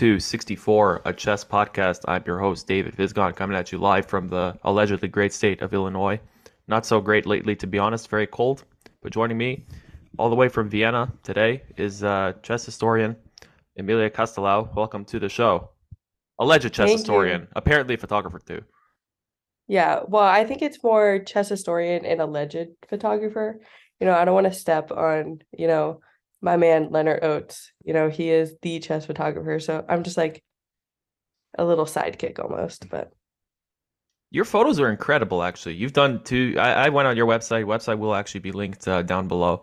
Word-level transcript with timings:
Welcome 0.00 0.14
back 0.14 0.16
to 0.16 0.20
64, 0.20 1.02
a 1.04 1.12
chess 1.12 1.44
podcast. 1.44 2.06
I'm 2.08 2.22
your 2.26 2.38
host, 2.38 2.66
David 2.66 2.96
Vizgon, 2.96 3.36
coming 3.36 3.54
at 3.54 3.70
you 3.70 3.76
live 3.76 4.06
from 4.06 4.28
the 4.28 4.56
allegedly 4.62 5.08
great 5.08 5.30
state 5.30 5.60
of 5.60 5.74
Illinois. 5.74 6.18
Not 6.66 6.86
so 6.86 7.02
great 7.02 7.26
lately, 7.26 7.54
to 7.56 7.66
be 7.66 7.78
honest, 7.78 8.08
very 8.08 8.26
cold. 8.26 8.64
But 9.02 9.12
joining 9.12 9.36
me 9.36 9.66
all 10.18 10.30
the 10.30 10.36
way 10.36 10.48
from 10.48 10.70
Vienna 10.70 11.12
today 11.22 11.64
is 11.76 12.02
uh, 12.02 12.32
chess 12.42 12.64
historian 12.64 13.14
Amelia 13.78 14.08
Castelao. 14.08 14.74
Welcome 14.74 15.04
to 15.04 15.18
the 15.18 15.28
show. 15.28 15.68
Alleged 16.38 16.72
chess 16.72 16.88
Thank 16.88 17.00
historian, 17.00 17.42
you. 17.42 17.48
apparently 17.54 17.96
photographer 17.96 18.38
too. 18.38 18.62
Yeah, 19.68 20.00
well, 20.08 20.24
I 20.24 20.46
think 20.46 20.62
it's 20.62 20.82
more 20.82 21.18
chess 21.18 21.50
historian 21.50 22.06
and 22.06 22.22
alleged 22.22 22.68
photographer. 22.88 23.60
You 24.00 24.06
know, 24.06 24.14
I 24.14 24.24
don't 24.24 24.34
want 24.34 24.46
to 24.46 24.58
step 24.58 24.92
on, 24.92 25.42
you 25.52 25.66
know, 25.66 26.00
my 26.42 26.56
man 26.56 26.90
Lennart 26.90 27.22
Ootes. 27.22 27.70
You 27.84 27.92
know, 27.94 28.08
he 28.10 28.30
is 28.30 28.56
the 28.62 28.80
chess 28.80 29.06
photographer, 29.06 29.60
so 29.60 29.84
I'm 29.88 30.02
just 30.04 30.16
like 30.16 30.42
a 31.58 31.64
little 31.64 31.86
sidekick 31.86 32.38
almost, 32.38 32.88
but 32.90 33.12
Your 34.30 34.44
photos 34.44 34.78
are 34.78 34.88
incredible, 34.90 35.42
actually. 35.42 35.74
You've 35.74 35.92
done 35.92 36.22
two. 36.22 36.54
I, 36.58 36.86
I 36.86 36.88
went 36.90 37.08
on 37.08 37.16
your 37.16 37.26
website. 37.26 37.64
Website 37.64 37.98
will 37.98 38.14
actually 38.14 38.40
be 38.40 38.52
linked 38.52 38.86
uh, 38.86 39.02
down 39.02 39.26
below. 39.28 39.62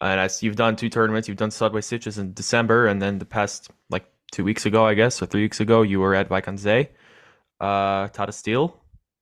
And 0.00 0.20
I 0.20 0.28
you've 0.40 0.56
done 0.56 0.76
two 0.76 0.88
tournaments. 0.90 1.28
You've 1.28 1.38
done 1.38 1.50
Sunway 1.50 1.80
Sitges 1.82 2.18
in 2.18 2.34
December, 2.34 2.86
and 2.86 3.00
then 3.00 3.18
the 3.18 3.24
past 3.24 3.70
like 3.90 4.04
two 4.32 4.44
weeks 4.44 4.66
ago, 4.66 4.84
I 4.86 4.94
guess, 4.94 5.22
or 5.22 5.26
three 5.26 5.42
weeks 5.42 5.60
ago, 5.60 5.82
you 5.82 6.00
were 6.00 6.14
at 6.14 6.28
Wijk 6.28 6.48
aan 6.48 6.58
Zee, 6.58 6.88
uh, 7.60 8.08
Tata 8.08 8.32
Steel, 8.32 8.76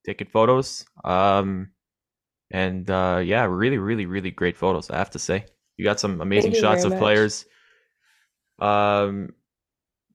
taking 0.07 0.27
photos. 0.29 0.85
Um, 1.05 1.71
and 2.51 2.91
uh, 2.91 3.23
yeah, 3.25 3.45
really, 3.45 3.79
really, 3.79 4.07
really 4.07 4.31
great 4.31 4.57
photos. 4.57 4.91
I 4.91 4.99
have 4.99 5.11
to 5.11 5.19
say, 5.19 5.47
you 5.81 5.85
got 5.87 5.99
some 5.99 6.21
amazing 6.21 6.53
shots 6.53 6.85
of 6.85 6.91
much. 6.91 6.99
players. 6.99 7.47
Um, 8.61 9.31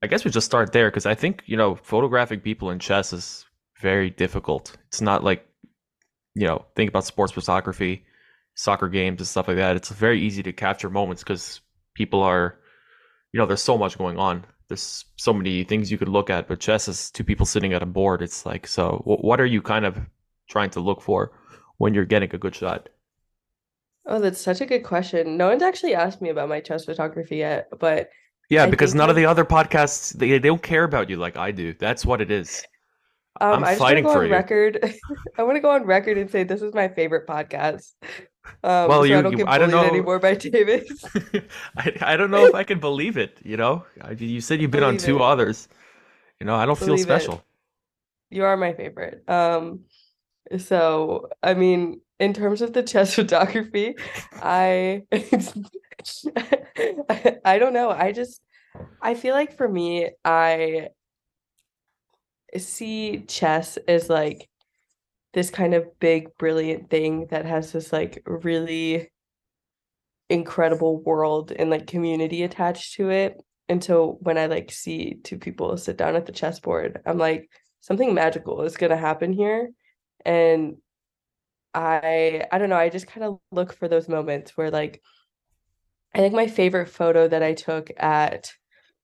I 0.04 0.08
guess 0.08 0.24
we 0.24 0.30
just 0.30 0.46
start 0.46 0.72
there 0.72 0.92
because 0.92 1.08
I 1.08 1.16
think 1.16 1.42
you 1.48 1.58
know 1.58 1.74
photographing 1.74 2.40
people 2.40 2.70
in 2.70 2.78
chess 2.78 3.12
is 3.12 3.46
very 3.82 4.12
difficult. 4.12 4.78
It's 4.90 5.02
not 5.02 5.24
like 5.24 5.44
you 6.36 6.46
know 6.46 6.66
think 6.76 6.90
about 6.90 7.06
sports 7.06 7.34
photography, 7.34 8.06
soccer 8.54 8.90
games 8.90 9.20
and 9.20 9.28
stuff 9.28 9.48
like 9.48 9.58
that. 9.58 9.76
It's 9.76 9.90
very 9.90 10.22
easy 10.22 10.44
to 10.44 10.54
capture 10.54 10.92
moments 10.92 11.24
because 11.24 11.62
people 11.96 12.22
are, 12.22 12.60
you 13.34 13.40
know, 13.40 13.48
there's 13.48 13.64
so 13.64 13.76
much 13.76 13.98
going 13.98 14.20
on. 14.20 14.46
There's 14.68 15.06
so 15.16 15.34
many 15.34 15.64
things 15.64 15.92
you 15.92 15.98
could 15.98 16.10
look 16.10 16.30
at, 16.30 16.48
but 16.48 16.60
chess 16.60 16.88
is 16.88 17.10
two 17.10 17.24
people 17.24 17.48
sitting 17.48 17.74
at 17.74 17.82
a 17.82 17.88
board. 17.88 18.22
It's 18.22 18.46
like 18.46 18.68
so. 18.68 19.02
What 19.06 19.42
are 19.42 19.48
you 19.48 19.64
kind 19.64 19.86
of 19.86 19.98
trying 20.48 20.70
to 20.72 20.80
look 20.80 21.02
for 21.02 21.32
when 21.80 21.96
you're 21.96 22.06
getting 22.06 22.30
a 22.36 22.38
good 22.38 22.54
shot? 22.54 22.90
Oh, 24.08 24.20
that's 24.20 24.40
such 24.42 24.62
a 24.62 24.66
good 24.66 24.84
question. 24.84 25.38
No 25.38 25.48
one's 25.50 25.64
actually 25.64 25.96
asked 25.96 26.22
me 26.22 26.30
about 26.30 26.50
my 26.50 26.60
chess 26.62 26.86
photography 26.86 27.38
yet, 27.38 27.70
but 27.80 28.10
Yeah, 28.50 28.66
I 28.66 28.68
because 28.68 28.94
none 28.96 29.10
of 29.10 29.16
the 29.16 29.26
other 29.26 29.46
podcasts 29.46 30.14
they, 30.14 30.30
they 30.32 30.40
don't 30.40 30.62
care 30.62 30.84
about 30.84 31.10
you 31.10 31.18
like 31.18 31.38
I 31.38 31.52
do. 31.52 31.74
That's 31.74 32.06
what 32.06 32.22
it 32.22 32.32
is. 32.32 32.68
um 33.42 33.50
I'm 33.52 33.66
I 33.66 33.76
just 33.76 33.88
want 33.88 33.98
to 33.98 34.02
fighting 34.02 34.08
go 34.08 34.10
for 34.10 34.24
on 34.24 34.28
you. 34.28 34.30
record. 34.30 34.80
I 35.38 35.44
want 35.44 35.56
to 35.58 35.60
go 35.62 35.72
on 35.72 35.84
record 35.86 36.18
and 36.18 36.30
say 36.30 36.44
this 36.44 36.62
is 36.62 36.74
my 36.74 36.88
favorite 36.88 37.28
podcast. 37.28 37.94
Um, 38.64 39.02
Well, 39.02 39.04
so 39.04 39.14
you, 39.14 39.18
I 39.18 39.22
don't 39.22 39.38
you 39.38 39.48
I 39.48 39.58
don't 39.58 39.72
know. 39.72 39.82
anymore 39.84 40.20
by 40.20 40.36
David. 40.36 40.88
I, 41.78 41.94
I 42.02 42.18
don't 42.18 42.32
know 42.32 42.44
if 42.46 42.54
I 42.56 42.64
can 42.64 42.80
believe 42.80 43.18
it, 43.18 43.40
you 43.44 43.58
know? 43.58 43.86
I, 44.02 44.12
you 44.12 44.42
said 44.42 44.62
you've 44.62 44.72
been 44.72 44.84
on 44.84 44.98
two 44.98 45.22
it. 45.22 45.24
others. 45.24 45.68
You 46.40 46.46
know, 46.48 46.56
I 46.56 46.66
don't 46.66 46.80
feel 46.80 46.98
Believe 46.98 47.10
it. 47.10 47.38
special. 47.38 47.44
You 48.30 48.46
are 48.46 48.58
my 48.58 48.74
favorite. 48.74 49.28
Um, 49.30 49.86
so 50.60 51.30
I 51.44 51.54
mean, 51.56 52.02
in 52.20 52.34
terms 52.34 52.62
of 52.62 52.74
the 52.74 52.84
chess 52.84 53.16
photography, 53.16 53.96
I 54.34 55.04
I 57.46 57.60
don't 57.60 57.74
know. 57.74 57.90
I 57.90 58.12
just 58.12 58.42
I 59.02 59.14
feel 59.16 59.34
like 59.34 59.56
for 59.58 59.68
me, 59.68 60.12
I 60.24 60.90
see 62.58 63.26
chess 63.28 63.78
as 63.88 64.10
like 64.10 64.50
this 65.34 65.50
kind 65.50 65.74
of 65.74 66.00
big, 66.00 66.30
brilliant 66.38 66.90
thing 66.90 67.28
that 67.30 67.46
has 67.46 67.72
this 67.72 67.92
like 67.92 68.22
really 68.26 69.12
incredible 70.30 71.02
world 71.04 71.52
and 71.52 71.70
like 71.70 71.88
community 71.88 72.44
attached 72.44 72.96
to 72.96 73.10
it. 73.10 73.38
And 73.68 73.84
so 73.84 74.18
when 74.22 74.38
I 74.38 74.46
like 74.46 74.72
see 74.72 75.20
two 75.24 75.38
people 75.38 75.76
sit 75.78 75.98
down 75.98 76.16
at 76.16 76.26
the 76.26 76.32
chessboard, 76.32 77.02
I'm 77.06 77.18
like, 77.18 77.50
something 77.82 78.14
magical 78.14 78.62
is 78.62 78.78
gonna 78.78 78.98
happen 78.98 79.34
here. 79.34 79.70
And 80.26 80.78
I 81.76 82.48
I 82.52 82.58
don't 82.60 82.70
know, 82.70 82.78
I 82.78 82.90
just 82.90 83.08
kind 83.08 83.26
of 83.26 83.40
look 83.52 83.74
for 83.74 83.88
those 83.90 84.10
moments 84.10 84.58
where 84.58 84.72
like 84.72 85.04
I 86.14 86.20
think 86.20 86.34
my 86.34 86.48
favorite 86.48 86.88
photo 86.90 87.28
that 87.28 87.44
I 87.44 87.54
took 87.54 87.92
at 87.98 88.52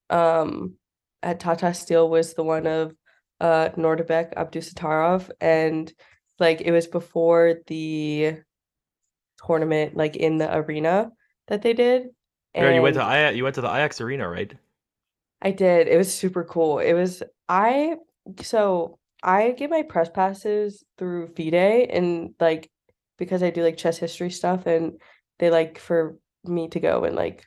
um 0.10 0.76
at 1.24 1.40
Tata 1.40 1.74
Steel 1.74 2.10
was 2.10 2.34
the 2.36 2.44
one 2.44 2.68
of 2.68 2.96
uh 3.42 3.70
Nodirbek 3.78 4.36
Abdusattorov 4.36 5.32
and 5.42 5.94
like 6.40 6.62
it 6.62 6.72
was 6.72 6.88
before 6.88 7.56
the 7.68 8.42
tournament 9.46 9.96
like 9.98 10.16
in 10.16 10.38
the 10.38 10.56
arena 10.56 11.12
that 11.48 11.62
they 11.62 11.74
did 11.74 12.10
Yeah, 12.58 12.70
you 12.70 12.82
went 12.82 12.96
to 12.96 13.02
and 13.02 13.04
I 13.04 13.32
you 13.32 13.44
went 13.44 13.56
to 13.56 13.62
the 13.62 13.68
Ajax 13.68 14.00
Arena, 14.02 14.28
right? 14.30 14.54
I 15.42 15.52
did. 15.52 15.88
It 15.88 15.98
was 15.98 16.14
super 16.14 16.44
cool. 16.44 16.80
It 16.80 16.94
was 16.94 17.24
I 17.50 17.98
so 18.44 19.00
I 19.24 19.52
get 19.52 19.70
my 19.70 19.84
press 19.84 20.10
passes 20.10 20.84
through 20.98 21.34
FIDE 21.36 21.90
and 21.90 22.34
like 22.40 22.70
because 23.18 23.44
I 23.44 23.52
do 23.52 23.64
like 23.64 23.78
chess 23.78 23.98
history 23.98 24.32
stuff 24.32 24.66
and 24.66 25.00
they 25.40 25.50
like 25.52 25.78
for 25.78 26.18
me 26.44 26.70
to 26.70 26.80
go 26.80 27.04
and 27.04 27.16
like 27.16 27.46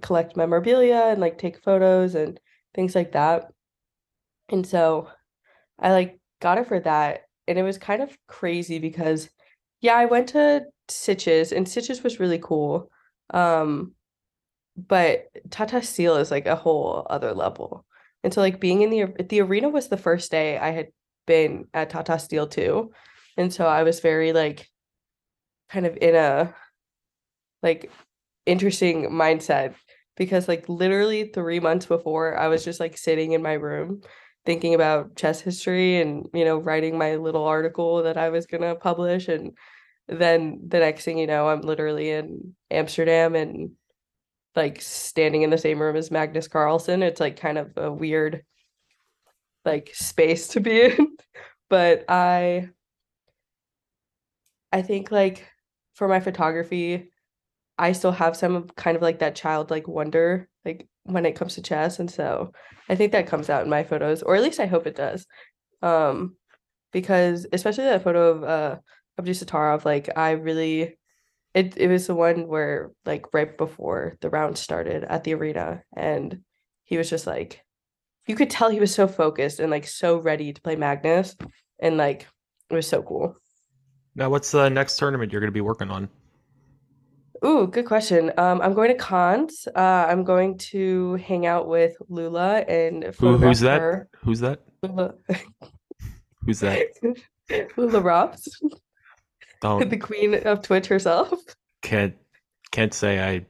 collect 0.00 0.36
memorabilia 0.36 1.08
and 1.08 1.20
like 1.20 1.38
take 1.38 1.62
photos 1.62 2.14
and 2.14 2.38
things 2.74 2.94
like 2.94 3.12
that. 3.12 3.50
And 4.48 4.64
so 4.66 5.08
I 5.78 5.92
like 5.92 6.20
got 6.40 6.58
it 6.58 6.68
for 6.68 6.78
that 6.80 7.22
and 7.48 7.58
it 7.58 7.62
was 7.62 7.78
kind 7.78 8.02
of 8.02 8.16
crazy 8.28 8.78
because 8.78 9.28
yeah, 9.80 9.94
I 9.94 10.06
went 10.06 10.28
to 10.28 10.62
Sitges 10.88 11.50
and 11.50 11.66
Sitges 11.66 12.02
was 12.04 12.20
really 12.20 12.38
cool. 12.38 12.90
Um 13.30 13.92
but 14.76 15.26
Tata 15.50 15.82
Steel 15.82 16.16
is 16.16 16.30
like 16.30 16.46
a 16.46 16.54
whole 16.54 17.06
other 17.08 17.32
level. 17.32 17.84
And 18.22 18.32
so 18.32 18.40
like 18.40 18.60
being 18.60 18.82
in 18.82 18.90
the 18.90 19.24
the 19.24 19.40
arena 19.40 19.68
was 19.68 19.88
the 19.88 19.96
first 19.96 20.30
day 20.30 20.58
I 20.58 20.70
had 20.70 20.88
been 21.26 21.66
at 21.74 21.90
Tata 21.90 22.18
Steel 22.18 22.46
too. 22.46 22.92
And 23.36 23.52
so 23.52 23.66
I 23.66 23.82
was 23.82 24.00
very 24.00 24.32
like 24.32 24.68
kind 25.68 25.86
of 25.86 25.96
in 26.00 26.14
a 26.14 26.54
like 27.62 27.90
interesting 28.46 29.10
mindset 29.10 29.74
because 30.16 30.48
like 30.48 30.68
literally 30.68 31.30
3 31.34 31.60
months 31.60 31.86
before 31.86 32.38
I 32.38 32.48
was 32.48 32.64
just 32.64 32.80
like 32.80 32.96
sitting 32.96 33.32
in 33.32 33.42
my 33.42 33.54
room 33.54 34.02
thinking 34.44 34.74
about 34.74 35.16
chess 35.16 35.40
history 35.40 36.00
and 36.00 36.26
you 36.32 36.44
know 36.44 36.58
writing 36.58 36.96
my 36.96 37.16
little 37.16 37.44
article 37.44 38.04
that 38.04 38.16
I 38.16 38.28
was 38.30 38.46
going 38.46 38.62
to 38.62 38.76
publish 38.76 39.26
and 39.28 39.52
then 40.08 40.60
the 40.68 40.78
next 40.78 41.04
thing 41.04 41.18
you 41.18 41.26
know 41.26 41.48
I'm 41.48 41.62
literally 41.62 42.10
in 42.10 42.54
Amsterdam 42.70 43.34
and 43.34 43.72
like 44.54 44.80
standing 44.80 45.42
in 45.42 45.50
the 45.50 45.58
same 45.58 45.80
room 45.80 45.96
as 45.96 46.10
Magnus 46.10 46.48
Carlsen. 46.48 47.02
It's 47.02 47.20
like 47.20 47.38
kind 47.38 47.58
of 47.58 47.72
a 47.76 47.92
weird 47.92 48.42
like 49.66 49.90
space 49.94 50.48
to 50.48 50.60
be 50.60 50.82
in. 50.82 51.16
But 51.68 52.04
I 52.08 52.68
I 54.72 54.82
think 54.82 55.10
like 55.10 55.48
for 55.94 56.06
my 56.08 56.20
photography, 56.20 57.10
I 57.78 57.92
still 57.92 58.12
have 58.12 58.36
some 58.36 58.54
of 58.54 58.74
kind 58.76 58.96
of 58.96 59.02
like 59.02 59.18
that 59.20 59.34
childlike 59.34 59.88
wonder 59.88 60.48
like 60.64 60.88
when 61.04 61.26
it 61.26 61.36
comes 61.36 61.54
to 61.54 61.62
chess. 61.62 61.98
And 61.98 62.10
so 62.10 62.52
I 62.88 62.94
think 62.94 63.12
that 63.12 63.26
comes 63.26 63.50
out 63.50 63.64
in 63.64 63.70
my 63.70 63.84
photos, 63.84 64.22
or 64.22 64.36
at 64.36 64.42
least 64.42 64.60
I 64.60 64.66
hope 64.66 64.86
it 64.86 64.96
does. 64.96 65.26
Um 65.82 66.36
because 66.92 67.46
especially 67.52 67.84
that 67.84 68.04
photo 68.04 68.30
of 68.30 68.44
uh 68.44 68.76
Abdusattorov, 69.20 69.84
like 69.84 70.08
I 70.16 70.32
really 70.32 70.98
it 71.54 71.76
it 71.76 71.88
was 71.88 72.06
the 72.06 72.14
one 72.14 72.46
where 72.48 72.92
like 73.04 73.32
right 73.34 73.56
before 73.58 74.16
the 74.20 74.30
round 74.30 74.58
started 74.58 75.04
at 75.04 75.24
the 75.24 75.34
arena 75.34 75.82
and 75.96 76.42
he 76.84 76.98
was 76.98 77.10
just 77.10 77.26
like 77.26 77.65
you 78.26 78.34
could 78.34 78.50
tell 78.50 78.70
he 78.70 78.80
was 78.80 78.94
so 78.94 79.06
focused 79.06 79.60
and 79.60 79.70
like 79.70 79.86
so 79.86 80.18
ready 80.18 80.52
to 80.52 80.60
play 80.60 80.76
Magnus 80.76 81.36
and 81.78 81.96
like 81.96 82.26
it 82.70 82.74
was 82.74 82.86
so 82.88 83.02
cool. 83.02 83.36
Now, 84.14 84.30
what's 84.30 84.50
the 84.50 84.68
next 84.70 84.96
tournament 84.96 85.30
you're 85.32 85.40
going 85.40 85.52
to 85.52 85.54
be 85.54 85.60
working 85.60 85.90
on? 85.90 86.08
Ooh, 87.44 87.66
good 87.66 87.84
question. 87.84 88.32
Um, 88.38 88.62
I'm 88.62 88.72
going 88.72 88.88
to 88.88 88.96
Cannes. 88.96 89.68
Uh, 89.76 89.78
I'm 90.08 90.24
going 90.24 90.56
to 90.58 91.14
hang 91.16 91.44
out 91.46 91.68
with 91.68 91.94
Lula 92.08 92.60
and 92.60 93.04
Who 93.20 93.36
who's 93.36 93.60
that? 93.60 93.80
her. 93.80 94.08
Who's 94.24 94.40
that? 94.40 94.60
Lula, 94.82 95.14
Who's 96.44 96.60
that? 96.60 96.88
Lula 97.76 98.00
Robs, 98.00 98.48
Don't 99.60 99.88
the 99.90 99.96
queen 99.98 100.34
of 100.46 100.62
Twitch 100.62 100.86
herself. 100.86 101.32
can't 101.82 102.14
can't 102.70 102.94
say 102.94 103.20
I. 103.20 103.46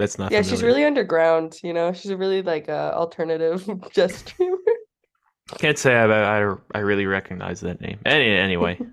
That's 0.00 0.18
not 0.18 0.32
Yeah, 0.32 0.40
she's 0.40 0.62
really 0.62 0.82
underground, 0.84 1.60
you 1.62 1.74
know. 1.74 1.92
She's 1.92 2.10
a 2.10 2.16
really 2.16 2.40
like 2.40 2.70
uh, 2.70 2.92
alternative 2.94 3.68
chess 3.92 4.16
streamer. 4.16 4.56
Can't 5.58 5.76
say 5.76 5.94
I, 5.94 6.06
I 6.40 6.56
I 6.74 6.78
really 6.78 7.04
recognize 7.04 7.60
that 7.60 7.82
name. 7.82 7.98
Any 8.06 8.30
anyway. 8.30 8.78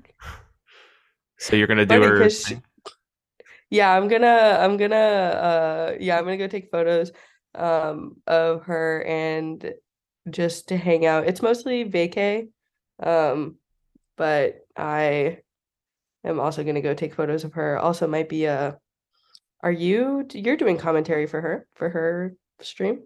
So 1.39 1.55
you're 1.55 1.67
gonna 1.67 1.85
do 1.85 1.99
Funny 2.01 2.07
her. 2.07 2.29
she- 2.31 2.59
Yeah, 3.69 3.95
I'm 3.95 4.07
gonna 4.07 4.57
I'm 4.59 4.75
gonna 4.75 4.95
uh 4.95 5.95
yeah, 5.99 6.17
I'm 6.17 6.23
gonna 6.25 6.37
go 6.37 6.47
take 6.47 6.71
photos. 6.71 7.11
um 7.53 8.17
of 8.25 8.63
her 8.63 9.03
and 9.07 9.71
just 10.29 10.69
to 10.69 10.77
hang 10.77 11.05
out. 11.05 11.27
It's 11.27 11.43
mostly 11.43 11.85
vacay. 11.85 12.49
Um, 13.01 13.57
but 14.17 14.65
I 14.75 15.39
am 16.25 16.39
also 16.39 16.63
gonna 16.63 16.81
go 16.81 16.95
take 16.95 17.13
photos 17.13 17.43
of 17.43 17.53
her. 17.53 17.77
Also 17.77 18.07
might 18.07 18.29
be 18.29 18.45
a 18.45 18.79
are 19.61 19.71
you 19.71 20.25
you're 20.33 20.57
doing 20.57 20.77
commentary 20.77 21.27
for 21.27 21.41
her 21.41 21.67
for 21.75 21.89
her 21.89 22.35
stream? 22.61 23.03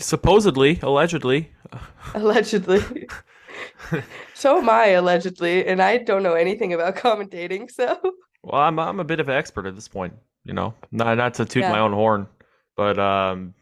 Supposedly, 0.00 0.78
allegedly. 0.82 1.50
Allegedly. 2.14 2.82
So 4.34 4.58
am 4.58 4.68
I 4.68 4.86
allegedly, 4.88 5.64
and 5.66 5.80
I 5.80 5.98
don't 5.98 6.22
know 6.22 6.34
anything 6.34 6.72
about 6.72 6.96
commentating, 6.96 7.70
so 7.70 7.98
Well, 8.42 8.60
I'm 8.60 8.78
I'm 8.78 9.00
a 9.00 9.04
bit 9.04 9.20
of 9.20 9.28
an 9.28 9.36
expert 9.36 9.66
at 9.66 9.74
this 9.74 9.88
point, 9.88 10.14
you 10.44 10.52
know. 10.52 10.74
Not 10.90 11.16
not 11.16 11.34
to 11.34 11.44
toot 11.44 11.62
yeah. 11.62 11.72
my 11.72 11.78
own 11.78 11.92
horn, 11.92 12.26
but 12.76 12.98
um 12.98 13.54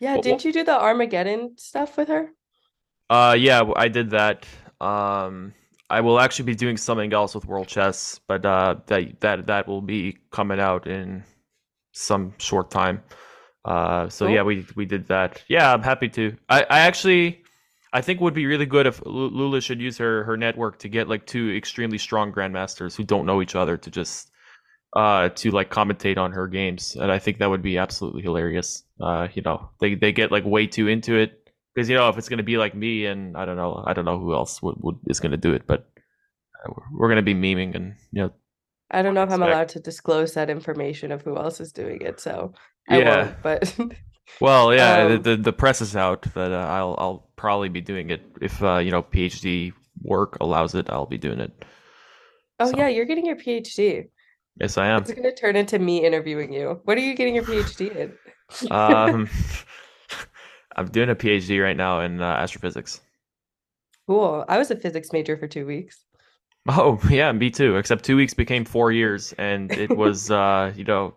Yeah, 0.00 0.18
wh- 0.18 0.22
didn't 0.22 0.44
you 0.44 0.52
do 0.52 0.64
the 0.64 0.78
Armageddon 0.80 1.58
stuff 1.58 1.96
with 1.96 2.08
her? 2.08 2.30
uh 3.10 3.36
yeah, 3.38 3.62
I 3.76 3.88
did 3.88 4.10
that. 4.10 4.46
Um 4.80 5.54
I 5.88 6.00
will 6.00 6.18
actually 6.18 6.46
be 6.46 6.54
doing 6.54 6.76
something 6.76 7.12
else 7.12 7.34
with 7.34 7.46
World 7.46 7.68
Chess, 7.68 8.20
but 8.26 8.44
uh 8.44 8.76
that 8.86 9.20
that 9.20 9.46
that 9.46 9.68
will 9.68 9.82
be 9.82 10.18
coming 10.30 10.60
out 10.60 10.86
in 10.86 11.24
some 11.92 12.34
short 12.38 12.70
time. 12.70 13.02
Uh 13.64 14.08
so 14.08 14.26
yeah, 14.26 14.42
we 14.42 14.66
we 14.76 14.84
did 14.86 15.06
that. 15.08 15.42
Yeah, 15.48 15.72
I'm 15.72 15.82
happy 15.82 16.08
to. 16.10 16.36
I 16.48 16.62
I 16.62 16.80
actually 16.80 17.42
I 17.92 18.00
think 18.00 18.20
would 18.20 18.34
be 18.34 18.46
really 18.46 18.66
good 18.66 18.86
if 18.86 19.00
Lu- 19.06 19.30
Lula 19.30 19.60
should 19.60 19.80
use 19.80 19.98
her 19.98 20.24
her 20.24 20.36
network 20.36 20.78
to 20.80 20.88
get 20.88 21.08
like 21.08 21.26
two 21.26 21.54
extremely 21.56 21.98
strong 21.98 22.32
grandmasters 22.32 22.96
who 22.96 23.04
don't 23.04 23.26
know 23.26 23.40
each 23.40 23.54
other 23.54 23.76
to 23.76 23.90
just 23.90 24.30
uh 24.94 25.28
to 25.30 25.50
like 25.50 25.70
commentate 25.70 26.16
on 26.16 26.32
her 26.32 26.46
games 26.46 26.96
and 26.96 27.10
i 27.10 27.18
think 27.18 27.38
that 27.38 27.50
would 27.50 27.60
be 27.60 27.76
absolutely 27.76 28.22
hilarious 28.22 28.84
uh 29.00 29.26
you 29.34 29.42
know 29.42 29.68
they 29.80 29.96
they 29.96 30.12
get 30.12 30.30
like 30.30 30.44
way 30.44 30.66
too 30.66 30.86
into 30.86 31.16
it 31.16 31.45
because 31.76 31.90
you 31.90 31.94
know 31.94 32.08
if 32.08 32.16
it's 32.16 32.28
going 32.28 32.38
to 32.38 32.42
be 32.42 32.56
like 32.56 32.74
me 32.74 33.04
and 33.04 33.36
i 33.36 33.44
don't 33.44 33.56
know 33.56 33.84
i 33.86 33.92
don't 33.92 34.06
know 34.06 34.18
who 34.18 34.32
else 34.32 34.62
would, 34.62 34.76
would 34.78 34.96
is 35.08 35.20
going 35.20 35.30
to 35.30 35.36
do 35.36 35.52
it 35.52 35.66
but 35.66 35.88
uh, 36.64 36.72
we're, 36.90 37.08
going 37.08 37.16
to 37.16 37.22
be 37.22 37.34
memeing 37.34 37.74
and 37.74 37.94
you 38.12 38.22
know 38.22 38.32
I 38.88 39.02
don't 39.02 39.14
know 39.14 39.24
if 39.24 39.32
I'm 39.32 39.42
allowed 39.42 39.70
to 39.70 39.80
disclose 39.80 40.34
that 40.34 40.48
information 40.48 41.10
of 41.10 41.22
who 41.22 41.36
else 41.36 41.60
is 41.60 41.72
doing 41.72 42.02
it, 42.02 42.20
so 42.20 42.52
I 42.88 42.98
yeah 42.98 43.24
won't, 43.24 43.42
but 43.42 43.76
well 44.40 44.72
yeah 44.72 45.08
the 45.08 45.14
um 45.16 45.22
the, 45.22 45.36
the 45.36 45.52
press 45.52 45.80
is 45.80 45.96
out 45.96 46.22
that 46.34 46.52
uh, 46.52 46.66
i'll 46.68 46.94
i'll 46.98 47.30
probably 47.36 47.68
be 47.68 47.80
doing 47.80 48.10
it 48.10 48.22
if 48.40 48.62
uh 48.62 48.78
you 48.78 48.90
know 48.90 49.02
phd 49.02 49.72
work 50.02 50.36
allows 50.40 50.74
it 50.74 50.88
i'll 50.90 51.06
be 51.06 51.18
doing 51.18 51.40
it 51.40 51.64
oh 52.60 52.70
so 52.70 52.76
yeah, 52.76 52.88
you're 52.88 53.04
getting 53.04 53.26
your 53.26 53.36
PhD. 53.36 54.08
yes 54.60 54.78
i 54.78 54.86
am 54.86 55.02
It's 55.02 55.12
gonna 55.12 55.34
turn 55.34 55.56
into 55.56 55.78
me 55.78 56.04
interviewing 56.04 56.52
you. 56.52 56.80
What 56.84 56.96
are 56.96 57.00
you 57.00 57.14
getting 57.14 57.34
your 57.34 57.44
PhD 57.44 57.94
in? 57.94 58.70
um 58.70 59.28
i'm 60.76 60.86
doing 60.88 61.10
a 61.10 61.14
phd 61.16 61.62
right 61.62 61.76
now 61.76 62.00
in 62.00 62.20
uh, 62.20 62.24
astrophysics 62.24 63.00
Cool. 64.08 64.44
I 64.48 64.58
was 64.58 64.70
a 64.72 64.76
physics 64.76 65.12
major 65.12 65.36
for 65.36 65.46
two 65.48 65.64
weeks. 65.66 66.04
Oh, 66.68 67.00
yeah, 67.10 67.32
me 67.32 67.50
too. 67.50 67.76
Except 67.76 68.04
two 68.04 68.16
weeks 68.16 68.34
became 68.34 68.64
four 68.64 68.92
years, 68.92 69.32
and 69.38 69.76
it 69.76 69.94
was, 69.94 70.30
uh, 70.30 70.72
you 70.76 70.84
know, 70.84 71.14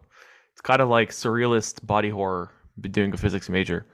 it's 0.52 0.62
kind 0.62 0.82
of 0.82 0.90
like 0.90 1.10
surrealist 1.12 1.86
body 1.86 2.10
horror 2.10 2.52
doing 2.80 3.14
a 3.14 3.18
physics 3.18 3.50
major. 3.50 3.86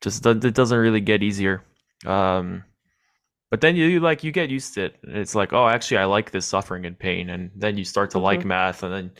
Just 0.00 0.24
it 0.26 0.54
doesn't 0.54 0.78
really 0.78 1.00
get 1.00 1.22
easier. 1.22 1.64
Um, 2.06 2.64
but 3.50 3.60
then 3.60 3.76
you, 3.76 4.00
like 4.00 4.24
you 4.24 4.32
get 4.32 4.50
used 4.50 4.74
to 4.74 4.86
it. 4.86 4.96
It's 5.04 5.34
like, 5.34 5.52
oh, 5.52 5.68
actually, 5.68 5.98
I 5.98 6.04
like 6.06 6.30
this 6.30 6.46
suffering 6.46 6.86
and 6.86 6.98
pain, 6.98 7.30
and 7.30 7.50
then 7.56 7.78
you 7.78 7.84
start 7.84 8.10
to 8.12 8.18
like 8.18 8.44
hmm 8.44 8.46
math, 8.46 8.82
and 8.82 8.92
then 8.92 9.12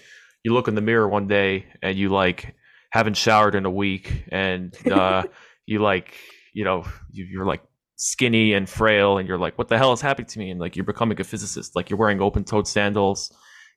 you 0.45 0.55
look 0.55 0.69
in 0.69 0.75
the 0.75 0.81
mirror 0.81 1.09
one 1.09 1.29
day 1.29 1.67
and 1.83 1.99
you 1.99 2.11
like 2.11 2.55
haven't 2.91 3.17
showered 3.17 3.55
in 3.55 3.67
a 3.67 3.71
week, 3.71 4.25
and 4.31 4.75
uh, 4.91 5.25
you 5.67 5.81
like, 5.81 6.15
you 6.55 6.65
know, 6.65 6.85
you, 7.13 7.25
you're 7.25 7.45
like 7.45 7.63
skinny 7.97 8.53
and 8.53 8.69
frail 8.69 9.19
and 9.19 9.27
you're 9.27 9.39
like 9.39 9.57
what 9.57 9.69
the 9.69 9.77
hell 9.79 9.93
is 9.93 10.01
happening 10.01 10.27
to 10.29 10.39
me? 10.39 10.51
And 10.51 10.61
like 10.61 10.77
you're 10.77 10.85
becoming 10.85 11.21
a 11.21 11.25
physicist. 11.25 11.77
Like 11.77 11.91
you're 11.91 11.99
wearing 11.99 12.21
open-toed 12.21 12.67
sandals. 12.67 13.33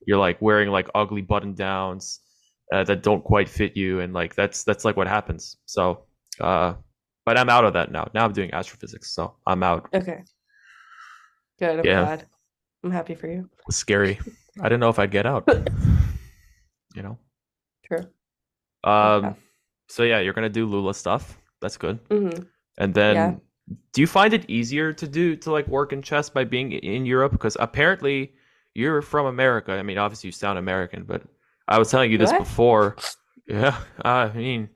You're 0.06 0.18
like 0.18 0.40
wearing 0.40 0.70
like 0.70 0.88
ugly 0.94 1.20
button 1.22 1.54
downs 1.54 2.20
uh, 2.72 2.84
that 2.84 3.02
don't 3.02 3.22
quite 3.24 3.48
fit 3.48 3.76
you. 3.76 4.00
And 4.00 4.12
like 4.14 4.34
that's 4.34 4.64
that's 4.64 4.84
like 4.84 4.96
what 4.96 5.08
happens. 5.08 5.56
So 5.66 6.04
uh 6.40 6.74
but 7.26 7.38
i'm 7.38 7.50
out 7.50 7.64
of 7.64 7.74
that 7.74 7.92
now. 7.92 8.08
Now 8.14 8.24
i'm 8.24 8.32
doing 8.32 8.52
astrophysics 8.54 9.14
so 9.14 9.34
i'm 9.46 9.62
out. 9.62 9.88
Okay, 9.94 10.22
good. 11.58 11.80
I'm 11.80 11.84
yeah. 11.84 12.02
glad. 12.04 12.26
I'm 12.82 12.90
happy 12.90 13.14
for 13.14 13.26
you. 13.28 13.40
it 13.40 13.66
was 13.66 13.76
scary. 13.76 14.18
I 14.60 14.64
didn't 14.64 14.80
know 14.80 14.88
if 14.88 14.98
i'd 14.98 15.10
get 15.10 15.26
out 15.26 15.44
you 16.94 17.02
know? 17.02 17.18
True. 17.84 18.06
um 18.84 19.24
Okay. 19.24 19.36
so 19.88 20.02
yeah 20.02 20.20
you're 20.20 20.32
gonna 20.32 20.48
do 20.48 20.66
lula 20.66 20.94
stuff 20.94 21.38
that's 21.60 21.76
good 21.76 21.98
hmm 22.10 22.30
And 22.78 22.96
Yeah. 22.96 23.02
then, 23.14 23.40
do 23.92 24.00
you 24.00 24.06
find 24.06 24.32
it 24.34 24.48
easier 24.48 24.92
to 24.92 25.06
do 25.06 25.36
to 25.36 25.52
like 25.52 25.66
work 25.68 25.92
in 25.92 26.02
chess 26.02 26.30
by 26.30 26.44
being 26.44 26.72
in 26.72 27.06
Europe? 27.06 27.32
Because 27.32 27.56
apparently 27.60 28.32
you're 28.74 29.02
from 29.02 29.26
America. 29.26 29.72
I 29.72 29.82
mean, 29.82 29.98
obviously 29.98 30.28
you 30.28 30.32
sound 30.32 30.58
American, 30.58 31.04
but 31.04 31.22
I 31.68 31.78
was 31.78 31.90
telling 31.90 32.10
you 32.10 32.18
this 32.18 32.30
What? 32.32 32.38
before. 32.40 32.96
Yeah, 33.46 33.76
I 34.04 34.28
mean, 34.32 34.68